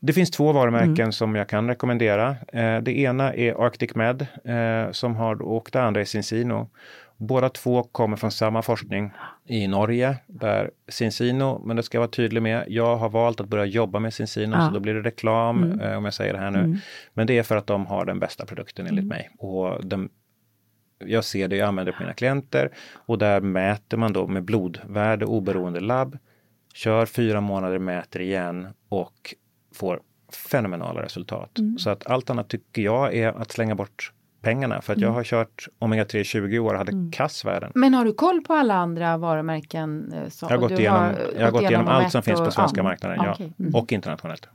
Det 0.00 0.12
finns 0.12 0.30
två 0.30 0.52
varumärken 0.52 0.98
mm. 0.98 1.12
som 1.12 1.34
jag 1.34 1.48
kan 1.48 1.68
rekommendera. 1.68 2.36
Eh, 2.52 2.78
det 2.82 2.98
ena 2.98 3.34
är 3.34 3.66
Arctic 3.66 3.94
Med 3.94 4.26
eh, 4.44 4.92
som 4.92 5.16
har, 5.16 5.42
och 5.42 5.68
det 5.72 5.82
andra 5.82 6.00
är 6.00 6.04
Cincino. 6.04 6.70
Båda 7.16 7.48
två 7.48 7.82
kommer 7.82 8.16
från 8.16 8.30
samma 8.30 8.62
forskning 8.62 9.10
i 9.46 9.68
Norge, 9.68 10.16
där 10.26 10.70
Cincino, 10.88 11.62
men 11.64 11.76
det 11.76 11.82
ska 11.82 11.96
jag 11.96 12.00
vara 12.00 12.10
tydlig 12.10 12.42
med, 12.42 12.64
jag 12.68 12.96
har 12.96 13.08
valt 13.08 13.40
att 13.40 13.48
börja 13.48 13.64
jobba 13.64 13.98
med 13.98 14.14
Cincino, 14.14 14.56
ja. 14.56 14.66
så 14.66 14.74
då 14.74 14.80
blir 14.80 14.94
det 14.94 15.02
reklam 15.02 15.62
mm. 15.62 15.80
eh, 15.80 15.98
om 15.98 16.04
jag 16.04 16.14
säger 16.14 16.32
det 16.32 16.38
här 16.38 16.50
nu. 16.50 16.58
Mm. 16.58 16.78
Men 17.14 17.26
det 17.26 17.38
är 17.38 17.42
för 17.42 17.56
att 17.56 17.66
de 17.66 17.86
har 17.86 18.04
den 18.04 18.18
bästa 18.18 18.46
produkten 18.46 18.86
enligt 18.86 19.04
mm. 19.04 19.08
mig. 19.08 19.30
Och 19.38 19.86
den 19.86 20.08
jag 21.06 21.24
ser 21.24 21.48
det, 21.48 21.56
jag 21.56 21.68
använder 21.68 21.92
det 21.92 21.96
på 21.96 22.02
mina 22.02 22.14
klienter 22.14 22.70
och 22.94 23.18
där 23.18 23.40
mäter 23.40 23.96
man 23.96 24.12
då 24.12 24.26
med 24.26 24.44
blodvärde 24.44 25.26
oberoende 25.26 25.80
labb. 25.80 26.18
Kör 26.74 27.06
fyra 27.06 27.40
månader, 27.40 27.78
mäter 27.78 28.20
igen 28.20 28.68
och 28.88 29.34
får 29.74 30.00
fenomenala 30.32 31.02
resultat. 31.02 31.58
Mm. 31.58 31.78
Så 31.78 31.90
att 31.90 32.06
allt 32.06 32.30
annat 32.30 32.48
tycker 32.48 32.82
jag 32.82 33.14
är 33.14 33.28
att 33.28 33.52
slänga 33.52 33.74
bort 33.74 34.12
pengarna 34.42 34.82
för 34.82 34.92
att 34.92 34.96
mm. 34.96 35.08
jag 35.08 35.14
har 35.14 35.24
kört 35.24 35.68
omega-3 35.78 36.16
i 36.16 36.24
20 36.24 36.58
år 36.58 36.72
och 36.72 36.78
hade 36.78 36.92
mm. 36.92 37.10
kassvärden. 37.10 37.72
Men 37.74 37.94
har 37.94 38.04
du 38.04 38.12
koll 38.12 38.40
på 38.40 38.54
alla 38.54 38.74
andra 38.74 39.16
varumärken? 39.16 40.12
Eh, 40.12 40.28
som, 40.28 40.48
jag 40.50 40.56
har 40.56 40.68
gått 40.68 40.78
igenom, 40.78 41.00
har 41.00 41.18
jag 41.36 41.44
har 41.44 41.50
gått 41.50 41.62
igenom 41.62 41.88
allt 41.88 42.12
som 42.12 42.22
finns 42.22 42.40
på 42.40 42.50
svenska 42.50 42.80
och, 42.80 42.84
marknaden, 42.84 43.18
ja. 43.24 43.32
Okay. 43.32 43.50
Mm. 43.58 43.74
Och 43.74 43.92
internationellt. 43.92 44.48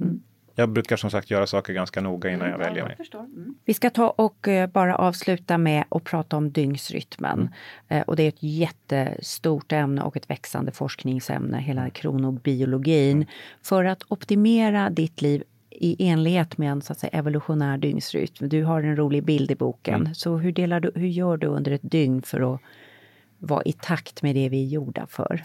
Mm 0.57 0.67
jag 0.67 0.69
brukar 0.69 0.97
som 0.97 1.11
sagt 1.11 1.31
göra 1.31 1.47
saker 1.47 1.73
ganska 1.73 2.01
noga 2.01 2.29
innan 2.29 2.49
jag 2.49 2.57
väljer 2.57 2.83
mig. 2.83 2.97
Mm. 3.13 3.55
Vi 3.65 3.73
ska 3.73 3.89
ta 3.89 4.09
och 4.09 4.47
eh, 4.47 4.69
bara 4.69 4.95
avsluta 4.95 5.57
med 5.57 5.83
att 5.89 6.03
prata 6.03 6.37
om 6.37 6.51
dygnsrytmen. 6.51 7.39
Mm. 7.39 8.01
Eh, 8.01 8.07
och 8.07 8.15
det 8.15 8.23
är 8.23 8.27
ett 8.27 8.43
jättestort 8.43 9.71
ämne 9.71 10.01
och 10.01 10.17
ett 10.17 10.29
växande 10.29 10.71
forskningsämne, 10.71 11.57
hela 11.57 11.89
kronobiologin. 11.89 13.17
Mm. 13.17 13.27
För 13.61 13.85
att 13.85 14.03
optimera 14.07 14.89
ditt 14.89 15.21
liv 15.21 15.43
i 15.69 16.07
enlighet 16.07 16.57
med 16.57 16.71
en 16.71 16.81
så 16.81 16.93
att 16.93 16.99
säga, 16.99 17.17
evolutionär 17.17 17.77
dygnsrytm. 17.77 18.49
Du 18.49 18.63
har 18.63 18.83
en 18.83 18.95
rolig 18.95 19.23
bild 19.23 19.51
i 19.51 19.55
boken. 19.55 20.01
Mm. 20.01 20.15
Så 20.15 20.37
hur, 20.37 20.51
delar 20.51 20.79
du, 20.79 20.91
hur 20.95 21.07
gör 21.07 21.37
du 21.37 21.47
under 21.47 21.71
ett 21.71 21.91
dygn 21.91 22.21
för 22.21 22.53
att 22.53 22.61
vara 23.37 23.63
i 23.63 23.73
takt 23.73 24.21
med 24.21 24.35
det 24.35 24.49
vi 24.49 24.63
är 24.63 24.67
gjorda 24.67 25.07
för? 25.07 25.43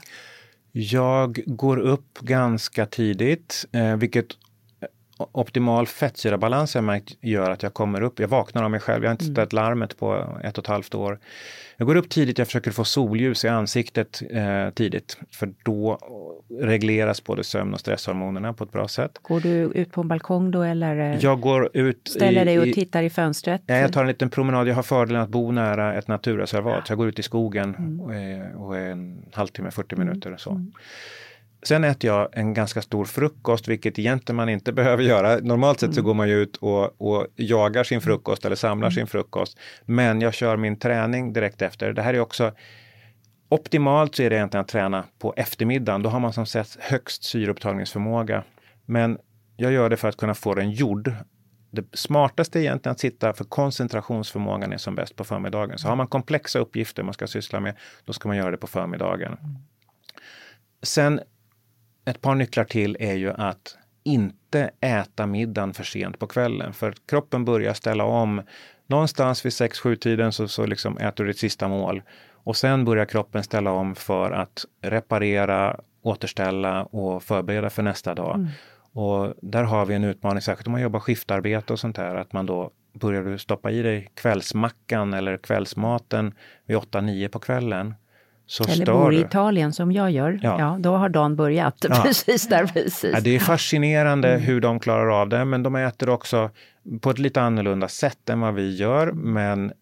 Jag 0.72 1.42
går 1.46 1.78
upp 1.78 2.18
ganska 2.20 2.86
tidigt, 2.86 3.66
eh, 3.72 3.96
vilket 3.96 4.36
optimal 5.32 5.86
fettsyrabalans 5.86 6.74
jag 6.74 6.84
märkt 6.84 7.16
gör 7.20 7.50
att 7.50 7.62
jag 7.62 7.74
kommer 7.74 8.02
upp, 8.02 8.20
jag 8.20 8.28
vaknar 8.28 8.62
av 8.62 8.70
mig 8.70 8.80
själv, 8.80 9.04
jag 9.04 9.10
har 9.10 9.12
inte 9.12 9.24
mm. 9.24 9.34
ställt 9.34 9.52
larmet 9.52 9.98
på 9.98 10.38
ett 10.44 10.58
och 10.58 10.64
ett 10.64 10.68
halvt 10.68 10.94
år. 10.94 11.18
Jag 11.76 11.86
går 11.86 11.96
upp 11.96 12.08
tidigt, 12.08 12.38
jag 12.38 12.46
försöker 12.46 12.70
få 12.70 12.84
solljus 12.84 13.44
i 13.44 13.48
ansiktet 13.48 14.22
eh, 14.30 14.70
tidigt, 14.70 15.18
för 15.30 15.52
då 15.62 15.98
regleras 16.60 17.24
både 17.24 17.44
sömn 17.44 17.74
och 17.74 17.80
stresshormonerna 17.80 18.52
på 18.52 18.64
ett 18.64 18.72
bra 18.72 18.88
sätt. 18.88 19.18
Går 19.22 19.40
du 19.40 19.48
ut 19.50 19.92
på 19.92 20.00
en 20.00 20.08
balkong 20.08 20.50
då 20.50 20.62
eller? 20.62 21.18
Jag 21.20 21.40
går 21.40 21.76
ut. 21.76 22.08
Ställer 22.08 22.42
i, 22.42 22.44
dig 22.44 22.58
och 22.58 22.74
tittar 22.74 23.02
i 23.02 23.10
fönstret? 23.10 23.62
Ja, 23.66 23.74
jag 23.74 23.92
tar 23.92 24.00
en 24.00 24.08
liten 24.08 24.30
promenad. 24.30 24.68
Jag 24.68 24.74
har 24.74 24.82
fördelen 24.82 25.22
att 25.22 25.28
bo 25.28 25.50
nära 25.50 25.94
ett 25.94 26.08
naturreservat, 26.08 26.86
så 26.86 26.90
jag 26.90 26.98
går 26.98 27.08
ut 27.08 27.18
i 27.18 27.22
skogen 27.22 27.74
mm. 27.74 28.00
och, 28.00 28.14
är, 28.14 28.56
och 28.56 28.76
är 28.76 28.90
en 28.90 29.22
halvtimme, 29.32 29.70
40 29.70 29.94
mm. 29.94 30.06
minuter. 30.06 30.36
Så. 30.36 30.50
Mm. 30.50 30.72
Sen 31.62 31.84
äter 31.84 32.10
jag 32.10 32.28
en 32.32 32.54
ganska 32.54 32.82
stor 32.82 33.04
frukost, 33.04 33.68
vilket 33.68 33.98
egentligen 33.98 34.36
man 34.36 34.48
inte 34.48 34.72
behöver 34.82 35.02
göra. 35.02 35.36
Normalt 35.36 35.80
sett 35.80 35.94
så 35.94 36.00
mm. 36.00 36.06
går 36.06 36.14
man 36.14 36.28
ju 36.28 36.34
ut 36.34 36.56
och, 36.56 37.00
och 37.00 37.26
jagar 37.36 37.84
sin 37.84 38.00
frukost 38.00 38.44
eller 38.44 38.56
samlar 38.56 38.88
mm. 38.88 38.94
sin 38.94 39.06
frukost. 39.06 39.58
Men 39.84 40.20
jag 40.20 40.34
kör 40.34 40.56
min 40.56 40.78
träning 40.78 41.32
direkt 41.32 41.62
efter. 41.62 41.92
Det 41.92 42.02
här 42.02 42.14
är 42.14 42.20
också 42.20 42.52
Optimalt 43.52 44.14
så 44.14 44.22
är 44.22 44.30
det 44.30 44.36
egentligen 44.36 44.60
att 44.62 44.68
träna 44.68 45.04
på 45.18 45.34
eftermiddagen. 45.36 46.02
Då 46.02 46.10
har 46.10 46.20
man 46.20 46.32
som 46.32 46.46
sett 46.46 46.76
högst 46.80 47.24
syreupptagningsförmåga. 47.24 48.44
Men 48.86 49.18
jag 49.56 49.72
gör 49.72 49.90
det 49.90 49.96
för 49.96 50.08
att 50.08 50.16
kunna 50.16 50.34
få 50.34 50.54
den 50.54 50.70
gjord. 50.70 51.12
Det 51.70 51.96
smartaste 51.96 52.58
är 52.58 52.60
egentligen 52.60 52.92
att 52.92 53.00
sitta 53.00 53.32
för 53.32 53.44
koncentrationsförmågan 53.44 54.72
är 54.72 54.76
som 54.76 54.94
bäst 54.94 55.16
på 55.16 55.24
förmiddagen. 55.24 55.78
Så 55.78 55.88
har 55.88 55.96
man 55.96 56.06
komplexa 56.06 56.58
uppgifter 56.58 57.02
man 57.02 57.14
ska 57.14 57.26
syssla 57.26 57.60
med, 57.60 57.76
då 58.04 58.12
ska 58.12 58.28
man 58.28 58.36
göra 58.36 58.50
det 58.50 58.56
på 58.56 58.66
förmiddagen. 58.66 59.32
Mm. 59.32 59.56
Sen 60.82 61.20
ett 62.04 62.20
par 62.20 62.34
nycklar 62.34 62.64
till 62.64 62.96
är 63.00 63.14
ju 63.14 63.30
att 63.30 63.76
inte 64.04 64.70
äta 64.80 65.26
middagen 65.26 65.74
för 65.74 65.84
sent 65.84 66.18
på 66.18 66.26
kvällen. 66.26 66.72
För 66.72 66.94
kroppen 67.08 67.44
börjar 67.44 67.74
ställa 67.74 68.04
om. 68.04 68.42
Någonstans 68.86 69.44
vid 69.44 69.52
6-7 69.52 69.96
tiden 69.96 70.32
så, 70.32 70.48
så 70.48 70.66
liksom 70.66 70.98
äter 70.98 71.24
du 71.24 71.30
ditt 71.30 71.38
sista 71.38 71.68
mål. 71.68 72.02
Och 72.32 72.56
sen 72.56 72.84
börjar 72.84 73.04
kroppen 73.04 73.42
ställa 73.42 73.72
om 73.72 73.94
för 73.94 74.30
att 74.30 74.64
reparera, 74.82 75.80
återställa 76.02 76.84
och 76.84 77.22
förbereda 77.22 77.70
för 77.70 77.82
nästa 77.82 78.14
dag. 78.14 78.34
Mm. 78.34 78.48
Och 78.94 79.34
där 79.42 79.64
har 79.64 79.86
vi 79.86 79.94
en 79.94 80.04
utmaning, 80.04 80.40
särskilt 80.40 80.66
om 80.66 80.72
man 80.72 80.82
jobbar 80.82 81.00
skiftarbete 81.00 81.72
och 81.72 81.78
sånt 81.80 81.96
där, 81.96 82.14
att 82.14 82.32
man 82.32 82.46
då 82.46 82.70
börjar 82.92 83.22
du 83.22 83.38
stoppa 83.38 83.70
i 83.70 83.82
dig 83.82 84.10
kvällsmackan 84.14 85.14
eller 85.14 85.36
kvällsmaten 85.36 86.34
vid 86.66 86.76
8-9 86.76 87.28
på 87.28 87.38
kvällen 87.38 87.94
så 88.52 88.64
Eller 88.64 88.86
bor 88.86 89.14
i 89.14 89.20
Italien 89.20 89.72
som 89.72 89.92
jag 89.92 90.10
gör, 90.10 90.40
ja. 90.42 90.58
ja 90.58 90.76
då 90.80 90.96
har 90.96 91.08
dagen 91.08 91.36
börjat 91.36 91.84
ja. 91.88 91.94
precis 92.02 92.48
där. 92.48 92.66
Precis. 92.66 93.10
Ja, 93.14 93.20
det 93.20 93.36
är 93.36 93.38
fascinerande 93.38 94.28
mm. 94.28 94.40
hur 94.40 94.60
de 94.60 94.80
klarar 94.80 95.20
av 95.20 95.28
det, 95.28 95.44
men 95.44 95.62
de 95.62 95.76
äter 95.76 96.08
också 96.08 96.50
på 97.00 97.10
ett 97.10 97.18
lite 97.18 97.42
annorlunda 97.42 97.88
sätt 97.88 98.28
än 98.28 98.40
vad 98.40 98.54
vi 98.54 98.76
gör. 98.76 99.12
Men 99.12 99.72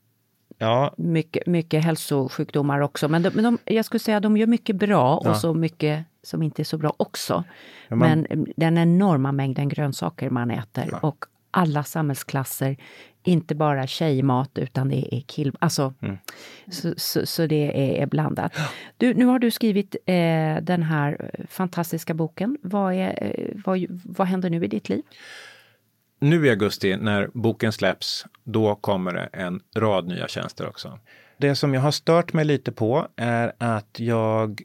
ja. 0.59 0.95
Mycket, 0.97 1.47
mycket 1.47 1.85
hälsosjukdomar 1.85 2.81
också, 2.81 3.09
men, 3.09 3.23
de, 3.23 3.31
men 3.31 3.45
de, 3.45 3.59
jag 3.65 3.85
skulle 3.85 4.01
säga 4.01 4.17
att 4.17 4.23
de 4.23 4.37
gör 4.37 4.47
mycket 4.47 4.77
bra 4.77 5.17
och 5.17 5.37
så 5.37 5.55
mycket 5.55 6.05
som 6.23 6.43
inte 6.43 6.63
är 6.63 6.65
så 6.65 6.79
bra 6.79 6.95
också. 6.97 7.45
Man, 7.89 7.99
men 7.99 8.47
den 8.57 8.79
enorma 8.79 9.33
mängden 9.33 9.69
grönsaker 9.69 10.31
man 10.31 10.51
äter 10.51 11.05
och 11.05 11.25
alla 11.51 11.85
samhällsklasser 11.85 12.77
inte 13.23 13.55
bara 13.55 13.87
tjejmat 13.87 14.59
utan 14.59 14.89
det 14.89 15.15
är 15.15 15.21
kill... 15.21 15.53
Alltså, 15.59 15.95
mm. 16.01 16.19
så, 16.71 16.95
så, 16.97 17.27
så, 17.27 17.47
det 17.47 18.01
är, 18.01 18.07
blandat. 18.07 18.53
Du, 18.97 19.15
nu 19.15 19.25
har 19.25 19.39
du 19.39 19.51
skrivit 19.51 19.97
eh, 20.07 20.57
den 20.63 20.83
här 20.83 21.31
fantastiska 21.49 22.15
boken. 22.15 22.59
Vad, 22.63 22.95
är, 22.95 23.19
eh, 23.21 23.63
vad, 23.65 23.87
vad 24.05 24.27
händer 24.27 24.51
nu 24.51 24.65
i 24.65 24.69
ditt 24.69 24.89
liv? 24.89 25.03
Nu 26.21 26.47
i 26.47 26.51
augusti 26.51 26.97
när 26.97 27.31
boken 27.35 27.73
släpps, 27.73 28.27
då 28.45 28.75
kommer 28.75 29.15
det 29.15 29.29
en 29.33 29.61
rad 29.77 30.07
nya 30.07 30.29
tjänster 30.29 30.69
också. 30.69 30.99
Det 31.37 31.55
som 31.55 31.75
jag 31.75 31.81
har 31.81 31.91
stört 31.91 32.33
mig 32.33 32.45
lite 32.45 32.73
på 32.73 33.09
är 33.17 33.53
att 33.59 34.01
jag 34.01 34.63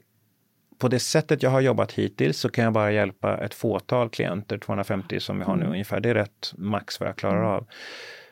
på 0.78 0.88
det 0.88 0.98
sättet 0.98 1.42
jag 1.42 1.50
har 1.50 1.60
jobbat 1.60 1.92
hittills 1.92 2.38
så 2.38 2.48
kan 2.48 2.64
jag 2.64 2.72
bara 2.72 2.92
hjälpa 2.92 3.38
ett 3.38 3.54
fåtal 3.54 4.08
klienter, 4.08 4.58
250 4.58 5.20
som 5.20 5.38
vi 5.38 5.44
har 5.44 5.56
nu 5.56 5.62
mm. 5.62 5.72
ungefär. 5.72 6.00
Det 6.00 6.10
är 6.10 6.14
rätt 6.14 6.52
max 6.56 7.00
vad 7.00 7.08
jag 7.08 7.16
klarar 7.16 7.42
mm. 7.42 7.50
av. 7.50 7.66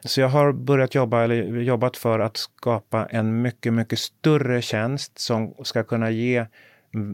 Så 0.04 0.20
jag 0.20 0.28
har 0.28 0.52
börjat 0.52 0.94
jobba, 0.94 1.24
eller 1.24 1.60
jobbat 1.60 1.96
för 1.96 2.18
att 2.18 2.36
skapa 2.36 3.06
en 3.06 3.42
mycket, 3.42 3.72
mycket 3.72 3.98
större 3.98 4.62
tjänst 4.62 5.18
som 5.18 5.54
ska 5.62 5.82
kunna 5.82 6.10
ge 6.10 6.46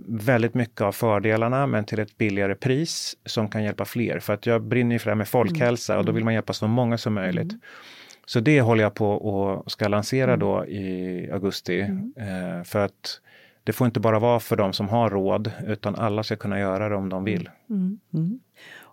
väldigt 0.07 0.55
mycket 0.55 0.81
av 0.81 0.93
fördelarna 0.93 1.67
men 1.67 1.85
till 1.85 1.99
ett 1.99 2.19
billigare 2.19 2.55
pris 2.55 3.17
som 3.25 3.49
kan 3.49 3.65
hjälpa 3.65 3.85
fler. 3.85 4.19
För 4.19 4.35
att 4.35 4.47
jag 4.47 4.63
brinner 4.63 4.93
ju 4.95 4.99
för 4.99 5.07
det 5.07 5.11
här 5.11 5.17
med 5.17 5.29
folkhälsa 5.29 5.99
och 5.99 6.05
då 6.05 6.13
vill 6.13 6.25
man 6.25 6.35
hjälpa 6.35 6.53
så 6.53 6.69
många 6.69 6.99
som 6.99 7.15
möjligt. 7.15 7.53
Så 8.27 8.41
det 8.41 8.61
håller 8.61 8.83
jag 8.83 8.95
på 8.95 9.11
och 9.11 9.73
ska 9.73 9.89
lansera 9.89 10.37
då 10.37 10.67
i 10.67 11.31
augusti. 11.33 11.81
Eh, 12.17 12.65
för 12.65 12.79
att 12.79 13.21
det 13.65 13.73
får 13.73 13.87
inte 13.87 14.01
bara 14.01 14.19
vara 14.19 14.41
för 14.41 14.57
de 14.57 14.73
som 14.73 14.89
har 14.89 15.11
råd, 15.11 15.51
utan 15.67 15.95
alla 15.95 16.23
ska 16.23 16.37
kunna 16.37 16.59
göra 16.59 16.89
det 16.89 16.95
om 16.95 17.09
de 17.09 17.25
vill. 17.25 17.49
Mm. 17.71 17.99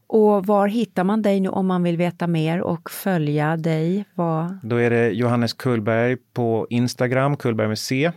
Och 0.10 0.45
var 0.45 0.68
hittar 0.68 1.03
man 1.03 1.22
dig 1.22 1.39
nu 1.39 1.49
om 1.49 1.68
man 1.68 1.84
vill 1.84 1.97
veta 1.97 2.28
mer 2.28 2.62
och 2.62 2.91
följa 2.91 3.58
dig? 3.58 4.05
Vad... 4.16 4.58
Då 4.64 4.76
är 4.76 4.89
det 4.89 5.10
Johannes 5.12 5.53
Kullberg 5.53 6.18
på 6.34 6.68
Instagram, 6.70 7.38
Kullberg 7.38 7.68
med 7.68 7.80
C. 7.80 8.12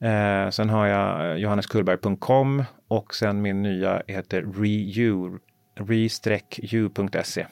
Eh, 0.00 0.50
sen 0.50 0.70
har 0.70 0.86
jag 0.86 1.38
johanneskullberg.com 1.38 2.64
och 2.88 3.14
sen 3.14 3.42
min 3.42 3.62
nya 3.62 4.02
heter 4.06 4.42
reu, 4.42 5.38
re-u.se. 5.74 7.46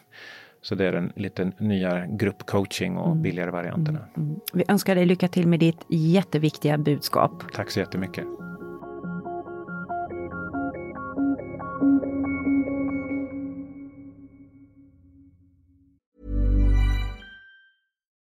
Så 0.62 0.75
det 0.75 0.87
är 0.87 0.93
en 0.93 1.12
liten 1.16 1.53
nyare 1.59 2.09
gruppcoaching 2.11 2.97
och 2.97 3.11
mm. 3.11 3.23
billigare 3.23 3.51
varianterna. 3.51 3.99
Mm. 4.16 4.29
Mm. 4.29 4.41
Vi 4.53 4.64
önskar 4.68 4.95
dig 4.95 5.07
lycka 5.07 5.29
till 5.29 5.49
med 5.49 5.61
ditt 5.61 5.87
jätteviktiga 5.89 6.79
budskap. 6.79 7.43
Tack 7.53 7.70
så 7.70 7.81
jättemycket. 7.81 8.25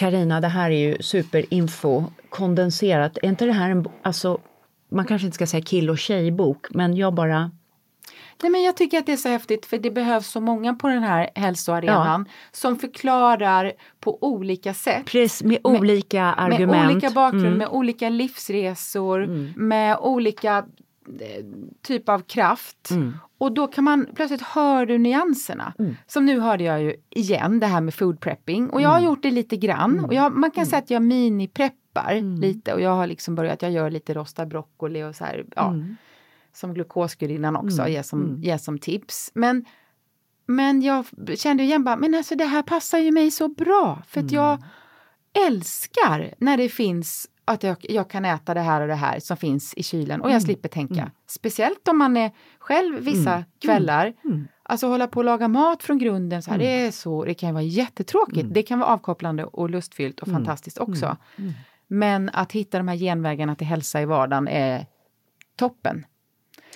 Karina, 0.00 0.40
det 0.40 0.48
här 0.48 0.70
är 0.70 0.88
ju 0.88 0.96
superinfo, 1.00 2.04
kondenserat. 2.28 3.18
Är 3.22 3.28
inte 3.28 3.44
det 3.44 3.52
här 3.52 3.70
en, 3.70 3.88
alltså, 4.02 4.40
man 4.90 5.06
kanske 5.06 5.26
inte 5.26 5.34
ska 5.34 5.46
säga 5.46 5.62
kill 5.62 5.90
och 5.90 5.98
tjejbok, 5.98 6.66
men 6.70 6.96
jag 6.96 7.14
bara 7.14 7.50
Nej, 8.42 8.50
men 8.50 8.62
jag 8.62 8.76
tycker 8.76 8.98
att 8.98 9.06
det 9.06 9.12
är 9.12 9.16
så 9.16 9.28
häftigt 9.28 9.66
för 9.66 9.78
det 9.78 9.90
behövs 9.90 10.26
så 10.26 10.40
många 10.40 10.74
på 10.74 10.88
den 10.88 11.02
här 11.02 11.30
hälsoarenan 11.34 12.24
ja. 12.28 12.32
som 12.52 12.76
förklarar 12.76 13.72
på 14.00 14.18
olika 14.20 14.74
sätt. 14.74 15.06
Precis, 15.06 15.42
med, 15.42 15.50
med 15.50 15.80
olika 15.80 16.22
argument. 16.22 16.70
Med 16.70 16.90
olika 16.90 17.10
bakgrund, 17.10 17.46
mm. 17.46 17.58
med 17.58 17.68
olika 17.68 18.08
livsresor, 18.08 19.24
mm. 19.24 19.52
med 19.56 19.98
olika 19.98 20.64
typ 21.82 22.08
av 22.08 22.18
kraft. 22.20 22.90
Mm. 22.90 23.16
Och 23.38 23.52
då 23.52 23.66
kan 23.66 23.84
man 23.84 24.06
plötsligt 24.14 24.42
hör 24.42 24.86
du 24.86 24.98
nyanserna. 24.98 25.74
Mm. 25.78 25.96
Som 26.06 26.26
nu 26.26 26.40
hörde 26.40 26.64
jag 26.64 26.82
ju 26.82 26.94
igen 27.10 27.60
det 27.60 27.66
här 27.66 27.80
med 27.80 27.94
food 27.94 28.20
prepping 28.20 28.70
och 28.70 28.80
jag 28.80 28.88
har 28.88 28.98
mm. 28.98 29.10
gjort 29.10 29.22
det 29.22 29.30
lite 29.30 29.56
grann 29.56 29.92
mm. 29.92 30.04
och 30.04 30.14
jag, 30.14 30.36
man 30.36 30.50
kan 30.50 30.62
mm. 30.62 30.70
säga 30.70 30.78
att 30.78 30.90
jag 30.90 31.02
mini-preppar 31.02 32.12
mm. 32.12 32.40
lite 32.40 32.74
och 32.74 32.80
jag 32.80 32.94
har 32.94 33.06
liksom 33.06 33.34
börjat, 33.34 33.62
jag 33.62 33.72
gör 33.72 33.90
lite 33.90 34.14
rostad 34.14 34.46
broccoli 34.46 35.02
och 35.02 35.16
så 35.16 35.24
här, 35.24 35.44
ja. 35.56 35.68
Mm. 35.68 35.96
Som 36.52 36.74
glukosgudinnan 36.74 37.56
också 37.56 37.88
ger, 37.88 38.02
som, 38.02 38.38
ger 38.42 38.58
som 38.58 38.78
tips. 38.78 39.30
Men, 39.34 39.64
men 40.46 40.82
jag 40.82 41.06
kände 41.36 41.62
igen 41.62 41.84
bara, 41.84 41.96
men 41.96 42.14
alltså 42.14 42.34
det 42.34 42.44
här 42.44 42.62
passar 42.62 42.98
ju 42.98 43.12
mig 43.12 43.30
så 43.30 43.48
bra 43.48 44.02
för 44.06 44.20
att 44.20 44.32
jag 44.32 44.62
älskar 45.46 46.34
när 46.38 46.56
det 46.56 46.68
finns 46.68 47.30
att 47.50 47.62
jag, 47.62 47.76
jag, 47.80 48.10
kan 48.10 48.24
äta 48.24 48.54
det 48.54 48.60
här 48.60 48.80
och 48.80 48.88
det 48.88 48.94
här 48.94 49.20
som 49.20 49.36
finns 49.36 49.74
i 49.74 49.82
kylen 49.82 50.20
och 50.20 50.26
jag 50.26 50.32
mm. 50.32 50.40
slipper 50.40 50.68
tänka. 50.68 50.94
Mm. 50.94 51.10
Speciellt 51.26 51.88
om 51.88 51.98
man 51.98 52.16
är 52.16 52.30
själv 52.58 52.98
vissa 53.00 53.32
mm. 53.32 53.44
kvällar. 53.64 54.06
Mm. 54.06 54.16
mm. 54.24 54.48
Alltså 54.62 54.86
hålla 54.86 55.06
på 55.06 55.20
och 55.20 55.24
laga 55.24 55.48
mat 55.48 55.82
från 55.82 55.98
grunden, 55.98 56.42
så 56.42 56.50
här, 56.50 56.58
det, 56.58 56.86
är 56.86 56.90
så, 56.90 57.24
det 57.24 57.34
kan 57.34 57.54
vara 57.54 57.64
jättetråkigt. 57.64 58.48
Det 58.50 58.62
kan 58.62 58.78
vara 58.78 58.88
avkopplande 58.90 59.44
och 59.44 59.70
lustfyllt 59.70 60.20
och 60.20 60.28
fantastiskt 60.28 60.78
också. 60.78 61.16
Men 61.88 62.30
att 62.32 62.52
hitta 62.52 62.78
de 62.78 62.88
här 62.88 62.96
genvägarna 62.96 63.54
till 63.54 63.66
hälsa 63.66 64.02
i 64.02 64.04
vardagen 64.04 64.48
är 64.48 64.86
toppen. 65.56 66.04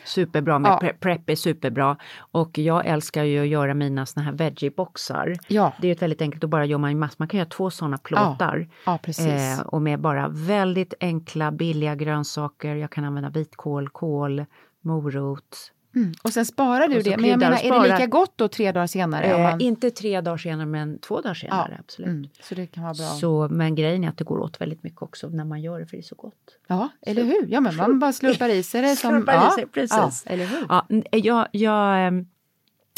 Superbra, 0.04 0.58
med 0.58 0.78
ja. 0.82 0.92
prep 1.00 1.30
är 1.30 1.34
superbra. 1.34 1.96
Och 2.18 2.58
jag 2.58 2.86
älskar 2.86 3.24
ju 3.24 3.42
att 3.42 3.48
göra 3.48 3.74
mina 3.74 4.06
såna 4.06 4.26
här 4.26 4.32
veggieboxar. 4.32 5.36
Ja. 5.48 5.72
Det 5.80 5.88
är 5.88 5.92
ett 5.92 6.02
väldigt 6.02 6.22
enkelt 6.22 6.44
att 6.44 6.50
bara 6.50 6.64
göra 6.64 6.88
en 6.88 6.98
massa, 6.98 7.14
man 7.18 7.28
kan 7.28 7.38
göra 7.38 7.48
två 7.48 7.70
sådana 7.70 7.98
plåtar. 7.98 8.68
Ja. 8.68 8.92
ja 8.92 8.98
precis. 9.02 9.58
Eh, 9.58 9.60
och 9.60 9.82
med 9.82 10.00
bara 10.00 10.28
väldigt 10.28 10.94
enkla 11.00 11.52
billiga 11.52 11.94
grönsaker. 11.94 12.74
Jag 12.74 12.90
kan 12.90 13.04
använda 13.04 13.30
vitkål, 13.30 13.88
kål, 13.88 14.44
morot, 14.80 15.72
Mm. 15.94 16.12
Och 16.22 16.32
sen 16.32 16.46
sparar 16.46 16.88
du 16.88 17.02
det, 17.02 17.16
men 17.16 17.30
jag 17.30 17.38
menar, 17.38 17.58
är 17.64 17.82
det 17.82 17.92
lika 17.92 18.06
gott 18.06 18.32
då 18.36 18.48
tre 18.48 18.72
dagar 18.72 18.86
senare? 18.86 19.24
Eh, 19.24 19.42
man... 19.42 19.60
Inte 19.60 19.90
tre 19.90 20.20
dagar 20.20 20.36
senare, 20.36 20.66
men 20.66 20.98
två 20.98 21.20
dagar 21.20 21.34
senare, 21.34 21.68
ja. 21.70 21.76
absolut. 21.80 22.08
Mm. 22.08 22.28
Så 22.42 22.54
det 22.54 22.66
kan 22.66 22.82
vara 22.82 22.94
bra. 22.94 23.06
Så, 23.06 23.48
men 23.50 23.74
grejen 23.74 24.04
är 24.04 24.08
att 24.08 24.18
det 24.18 24.24
går 24.24 24.38
åt 24.38 24.60
väldigt 24.60 24.82
mycket 24.82 25.02
också 25.02 25.28
när 25.28 25.44
man 25.44 25.62
gör 25.62 25.80
det, 25.80 25.86
för 25.86 25.96
det 25.96 26.00
är 26.00 26.02
så 26.02 26.14
gott. 26.14 26.56
Ja, 26.66 26.88
så. 27.04 27.10
eller 27.10 27.24
hur? 27.24 27.46
Ja, 27.48 27.60
men 27.60 27.76
man 27.76 27.98
bara 27.98 28.12
slurpar 28.12 28.48
i 28.48 28.62
sig 28.62 28.82
det 28.82 28.96
som... 28.96 29.10
Slurpar 29.10 29.32
ja. 29.32 29.48
i 29.48 29.50
sig, 29.50 29.66
precis. 29.66 30.22
Ja, 30.26 30.32
eller 30.32 30.46
hur? 30.46 30.66
Ja, 30.68 30.86
jag, 31.10 31.48
jag, 31.52 32.06
ehm, 32.06 32.26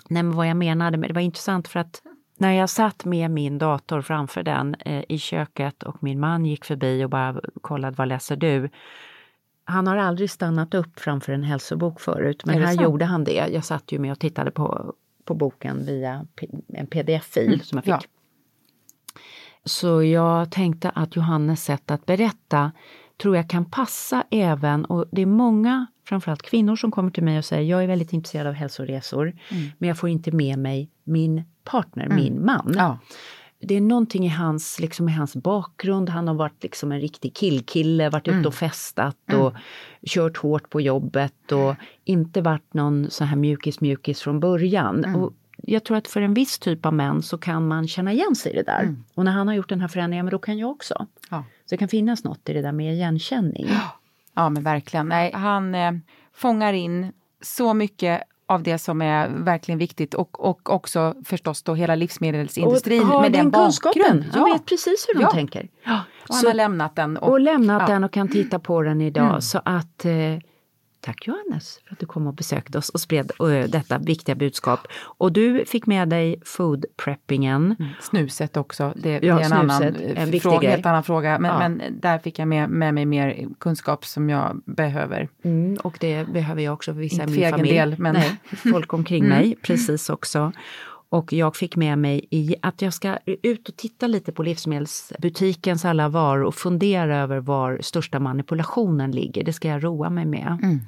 nej, 0.09 0.23
men 0.23 0.33
vad 0.33 0.49
jag 0.49 0.57
menade, 0.57 0.97
men 0.97 1.09
det 1.09 1.15
var 1.15 1.21
intressant 1.21 1.69
för 1.69 1.81
att 1.81 2.03
när 2.39 2.53
jag 2.53 2.71
satt 2.71 3.05
med 3.05 3.31
min 3.31 3.59
dator 3.59 4.03
framför 4.03 4.43
den 4.43 4.75
eh, 4.75 5.05
i 5.09 5.19
köket 5.19 5.83
och 5.83 6.03
min 6.03 6.21
man 6.21 6.47
gick 6.47 6.65
förbi 6.65 7.05
och 7.05 7.11
bara 7.11 7.41
kollade, 7.61 7.97
vad 7.97 8.09
läser 8.09 8.37
du? 8.37 8.69
Han 9.69 9.87
har 9.87 9.97
aldrig 9.97 10.31
stannat 10.31 10.75
upp 10.75 11.01
framför 11.01 11.33
en 11.33 11.43
hälsobok 11.43 12.01
förut, 12.01 12.43
men 12.45 12.63
här 12.63 12.75
så? 12.75 12.83
gjorde 12.83 13.05
han 13.05 13.25
det. 13.25 13.49
Jag 13.53 13.65
satt 13.65 13.93
ju 13.93 13.99
med 13.99 14.13
och 14.13 14.19
tittade 14.19 14.51
på, 14.51 14.95
på 15.25 15.35
boken 15.35 15.87
via 15.87 16.27
en 16.69 16.87
pdf-fil 16.87 17.47
mm, 17.47 17.61
som 17.61 17.77
jag 17.77 17.85
fick. 17.85 17.93
Ja. 17.93 19.21
Så 19.65 20.03
jag 20.03 20.51
tänkte 20.51 20.91
att 20.91 21.17
Johannes 21.17 21.65
sätt 21.65 21.91
att 21.91 22.07
berätta 22.07 22.73
tror 23.23 23.37
jag 23.37 23.51
kan 23.51 23.65
passa 23.65 24.25
även, 24.31 24.85
och 24.85 25.05
det 25.13 25.23
är 25.23 25.27
många, 25.27 25.87
framförallt 26.09 26.43
kvinnor 26.43 26.77
som 26.77 26.91
kommer 26.91 27.11
till 27.11 27.25
mig 27.25 27.39
och 27.39 27.45
säger 27.45 27.63
jag 27.71 27.83
är 27.83 27.87
väldigt 27.87 28.13
intresserad 28.13 28.47
av 28.47 28.53
hälsoresor, 28.53 29.23
mm. 29.49 29.71
men 29.79 29.89
jag 29.89 29.99
får 29.99 30.09
inte 30.09 30.33
med 30.33 30.59
mig 30.59 30.91
min 31.05 31.45
partner, 31.65 32.05
mm. 32.05 32.17
min 32.17 32.45
man. 32.45 32.75
Ja 32.77 32.99
det 33.59 33.75
är 33.75 33.81
någonting 33.81 34.25
i 34.25 34.29
hans, 34.29 34.81
liksom, 34.81 35.09
i 35.09 35.13
hans 35.13 35.37
bakgrund. 35.37 36.09
Han 36.09 36.29
har 36.29 36.35
varit 36.35 36.63
liksom 36.63 36.93
en 36.93 37.01
riktig 37.01 37.35
killkille, 37.35 38.11
varit 38.11 38.29
mm. 38.29 38.41
ute 38.41 38.49
och 38.49 38.55
festat 38.55 39.17
och 39.27 39.51
mm. 39.51 39.63
kört 40.07 40.37
hårt 40.37 40.71
på 40.71 40.81
jobbet 40.81 41.53
och 41.53 41.75
inte 42.05 42.41
varit 42.41 42.75
någon 42.75 43.11
så 43.11 43.25
här 43.25 43.37
mjukis-mjukis 43.37 44.21
från 44.21 44.41
början. 44.41 45.05
Mm. 45.05 45.21
Och 45.21 45.33
jag 45.63 45.85
tror 45.85 45.97
att 45.97 46.09
för 46.09 46.21
en 46.21 46.35
viss 46.35 46.59
typ 46.59 46.87
av 46.87 46.95
män 46.95 47.23
så 47.23 47.39
kan 47.39 47.69
man 47.69 47.89
känna 47.89 48.13
igen 48.13 48.37
sig 48.37 48.53
i 48.53 48.57
det 48.57 48.63
där. 48.63 48.83
Mm. 48.83 49.05
Och 49.15 49.25
när 49.25 49.33
han 49.33 49.49
har 49.49 49.55
gjort 49.55 49.69
den 49.69 49.81
här 49.81 49.89
förändringen, 49.89 50.25
men 50.25 50.33
då 50.33 50.39
kan 50.39 50.59
jag 50.59 50.71
också. 50.71 51.07
Ja. 51.31 51.45
Så 51.65 51.75
det 51.75 51.77
kan 51.77 51.89
finnas 51.89 52.25
något 52.25 52.49
i 52.49 52.53
det 52.53 52.63
där 52.63 52.73
med 52.73 52.95
igenkänning. 52.95 53.67
Ja, 54.35 54.49
men 54.49 54.63
verkligen. 54.63 55.09
Nej, 55.09 55.33
han 55.35 55.75
eh, 55.75 55.93
fångar 56.33 56.73
in 56.73 57.13
så 57.43 57.75
mycket 57.75 58.23
av 58.49 58.63
det 58.63 58.79
som 58.79 59.03
är 59.03 59.29
verkligen 59.29 59.79
viktigt 59.79 60.15
och, 60.15 60.49
och 60.49 60.71
också 60.71 61.15
förstås 61.25 61.63
då 61.63 61.75
hela 61.75 61.95
livsmedelsindustrin 61.95 63.11
och 63.11 63.23
med 63.23 63.33
den, 63.33 63.51
den 63.51 63.53
kunskapen. 63.53 64.25
Ja. 64.33 64.39
Han 64.41 64.53
vet 64.53 64.65
precis 64.67 65.07
hur 65.09 65.15
de 65.15 65.23
ja. 65.23 65.31
tänker. 65.31 65.69
Ja. 65.85 66.01
Och 66.29 66.35
han 66.35 66.47
har 66.47 66.55
lämnat 66.55 66.97
den. 66.97 67.17
Och, 67.17 67.31
och 67.31 67.41
lämnat 67.41 67.83
ja. 67.87 67.95
den 67.95 68.05
och 68.05 68.13
kan 68.13 68.29
titta 68.29 68.59
på 68.59 68.83
den 68.83 69.01
idag. 69.01 69.29
Mm. 69.29 69.41
Så 69.41 69.61
att 69.65 70.05
eh, 70.05 70.13
Tack 71.07 71.27
Johannes 71.27 71.81
för 71.85 71.93
att 71.93 71.99
du 71.99 72.07
kom 72.07 72.27
och 72.27 72.35
besökte 72.35 72.79
oss 72.79 72.89
och 72.89 73.01
spred 73.01 73.33
uh, 73.43 73.65
detta 73.65 73.99
viktiga 73.99 74.35
budskap. 74.35 74.81
Och 75.03 75.33
du 75.33 75.65
fick 75.65 75.87
med 75.87 76.09
dig 76.09 76.41
food 76.45 76.85
preppingen. 76.97 77.77
Mm. 77.79 77.93
Snuset 78.01 78.57
också, 78.57 78.93
det, 78.97 79.13
ja, 79.13 79.21
det 79.21 79.29
är 79.29 79.47
en, 79.47 79.53
annan, 79.53 79.83
en 79.83 80.41
fråga, 80.41 80.71
helt 80.71 80.87
annan 80.87 81.05
fråga. 81.05 81.39
Men, 81.39 81.51
ja. 81.51 81.69
men, 81.69 82.01
där 82.01 82.19
fick 82.19 82.39
jag 82.39 82.49
med, 82.49 82.71
med, 82.71 82.95
mig 82.95 83.07
mer 83.07 83.49
kunskap 83.61 84.05
som 84.05 84.31
jag 84.31 84.63
behöver. 84.65 85.29
Mm, 85.43 85.77
och 85.77 85.97
det 86.01 86.29
behöver 86.29 86.63
jag 86.63 86.75
också 86.75 86.93
för 86.93 87.01
vissa 87.01 87.23
i 87.23 87.27
min 87.27 87.51
familj. 87.51 87.75
Del, 87.75 87.95
men... 87.99 88.15
Nej, 88.15 88.37
folk 88.73 88.93
omkring 88.93 89.25
mm. 89.25 89.39
mig 89.39 89.57
precis 89.63 90.11
också. 90.11 90.53
Och 91.17 91.33
jag 91.33 91.57
fick 91.57 91.77
med 91.77 91.99
mig 91.99 92.27
i 92.31 92.55
att 92.63 92.83
jag 92.83 92.95
ska 92.95 93.19
ut 93.43 93.69
och 93.69 93.77
titta 93.77 94.07
lite 94.07 94.33
på 94.33 94.43
livsmedelsbutikens 94.43 95.85
alla 95.85 96.09
varor 96.09 96.45
och 96.45 96.55
fundera 96.55 97.19
över 97.19 97.41
var 97.41 97.79
största 97.83 98.21
manipulationen 98.21 99.11
ligger. 99.11 99.45
Det 99.45 99.53
ska 99.53 99.69
jag 99.69 99.85
roa 99.85 100.11
mig 100.11 100.27
med. 100.27 100.59
Mm. 100.63 100.81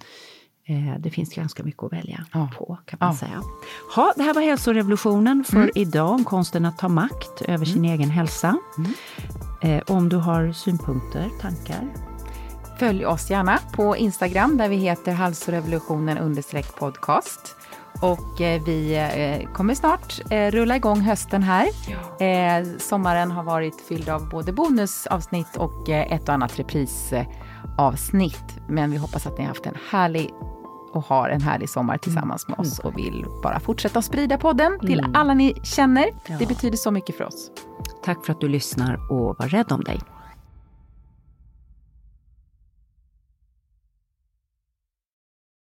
Eh, 0.69 1.01
det 1.01 1.11
finns 1.11 1.35
ganska 1.35 1.63
mycket 1.63 1.83
att 1.83 1.93
välja 1.93 2.27
ja. 2.33 2.51
på 2.59 2.79
kan 2.87 2.97
man 3.01 3.09
ja. 3.09 3.17
säga. 3.17 3.43
Ha, 3.95 4.13
det 4.17 4.23
här 4.23 4.35
var 4.35 4.43
hälsorevolutionen 4.43 5.45
för 5.45 5.57
mm. 5.57 5.71
idag 5.75 6.11
om 6.11 6.25
konsten 6.25 6.65
att 6.65 6.79
ta 6.79 6.89
makt 6.89 7.43
över 7.43 7.55
mm. 7.55 7.67
sin 7.67 7.85
egen 7.85 8.11
hälsa. 8.11 8.57
Mm. 8.79 8.93
Eh, 9.63 9.83
om 9.87 10.09
du 10.09 10.17
har 10.17 10.53
synpunkter, 10.53 11.29
tankar? 11.41 11.89
Följ 12.79 13.07
oss 13.07 13.31
gärna 13.31 13.59
på 13.73 13.97
Instagram 13.97 14.57
där 14.57 14.69
vi 14.69 14.77
heter 14.77 15.13
halsorevolutionen 15.13 16.19
podcast. 16.79 17.58
Och 18.01 18.41
eh, 18.41 18.63
vi 18.63 18.97
eh, 18.97 19.53
kommer 19.53 19.75
snart 19.75 20.21
eh, 20.31 20.51
rulla 20.51 20.77
igång 20.77 21.01
hösten 21.01 21.43
här. 21.43 21.69
Ja. 22.19 22.79
sommaren 22.79 23.31
har 23.31 23.43
varit 23.43 23.81
fylld 23.89 24.09
av 24.09 24.29
både 24.29 24.53
bonusavsnitt 24.53 25.57
och 25.57 25.89
ett 25.89 26.29
och 26.29 26.35
annat 26.35 26.59
reprisavsnitt. 26.59 28.59
Men 28.69 28.91
vi 28.91 28.97
hoppas 28.97 29.27
att 29.27 29.39
ni 29.39 29.45
har 29.45 29.49
haft 29.49 29.67
en 29.67 29.77
härlig 29.91 30.31
och 30.93 31.05
har 31.05 31.29
en 31.29 31.41
härlig 31.41 31.71
sommar 31.71 31.99
tillsammans 31.99 32.49
med 32.49 32.59
oss 32.59 32.81
mm. 32.81 32.93
och 32.93 32.99
vill 32.99 33.27
bara 33.43 33.61
fortsätta 33.61 34.03
sprida 34.03 34.39
podden 34.39 34.79
till 34.81 34.99
mm. 34.99 35.15
alla 35.15 35.35
ni 35.35 35.55
känner. 35.63 36.07
Det 36.39 36.49
betyder 36.49 36.77
så 36.77 36.91
mycket 36.91 37.17
för 37.17 37.25
oss. 37.25 37.51
Tack 38.05 38.25
för 38.25 38.33
att 38.33 38.41
du 38.41 38.49
lyssnar 38.49 39.13
och 39.13 39.37
var 39.39 39.49
rädd 39.49 39.73
om 39.73 39.81
dig. 39.81 40.01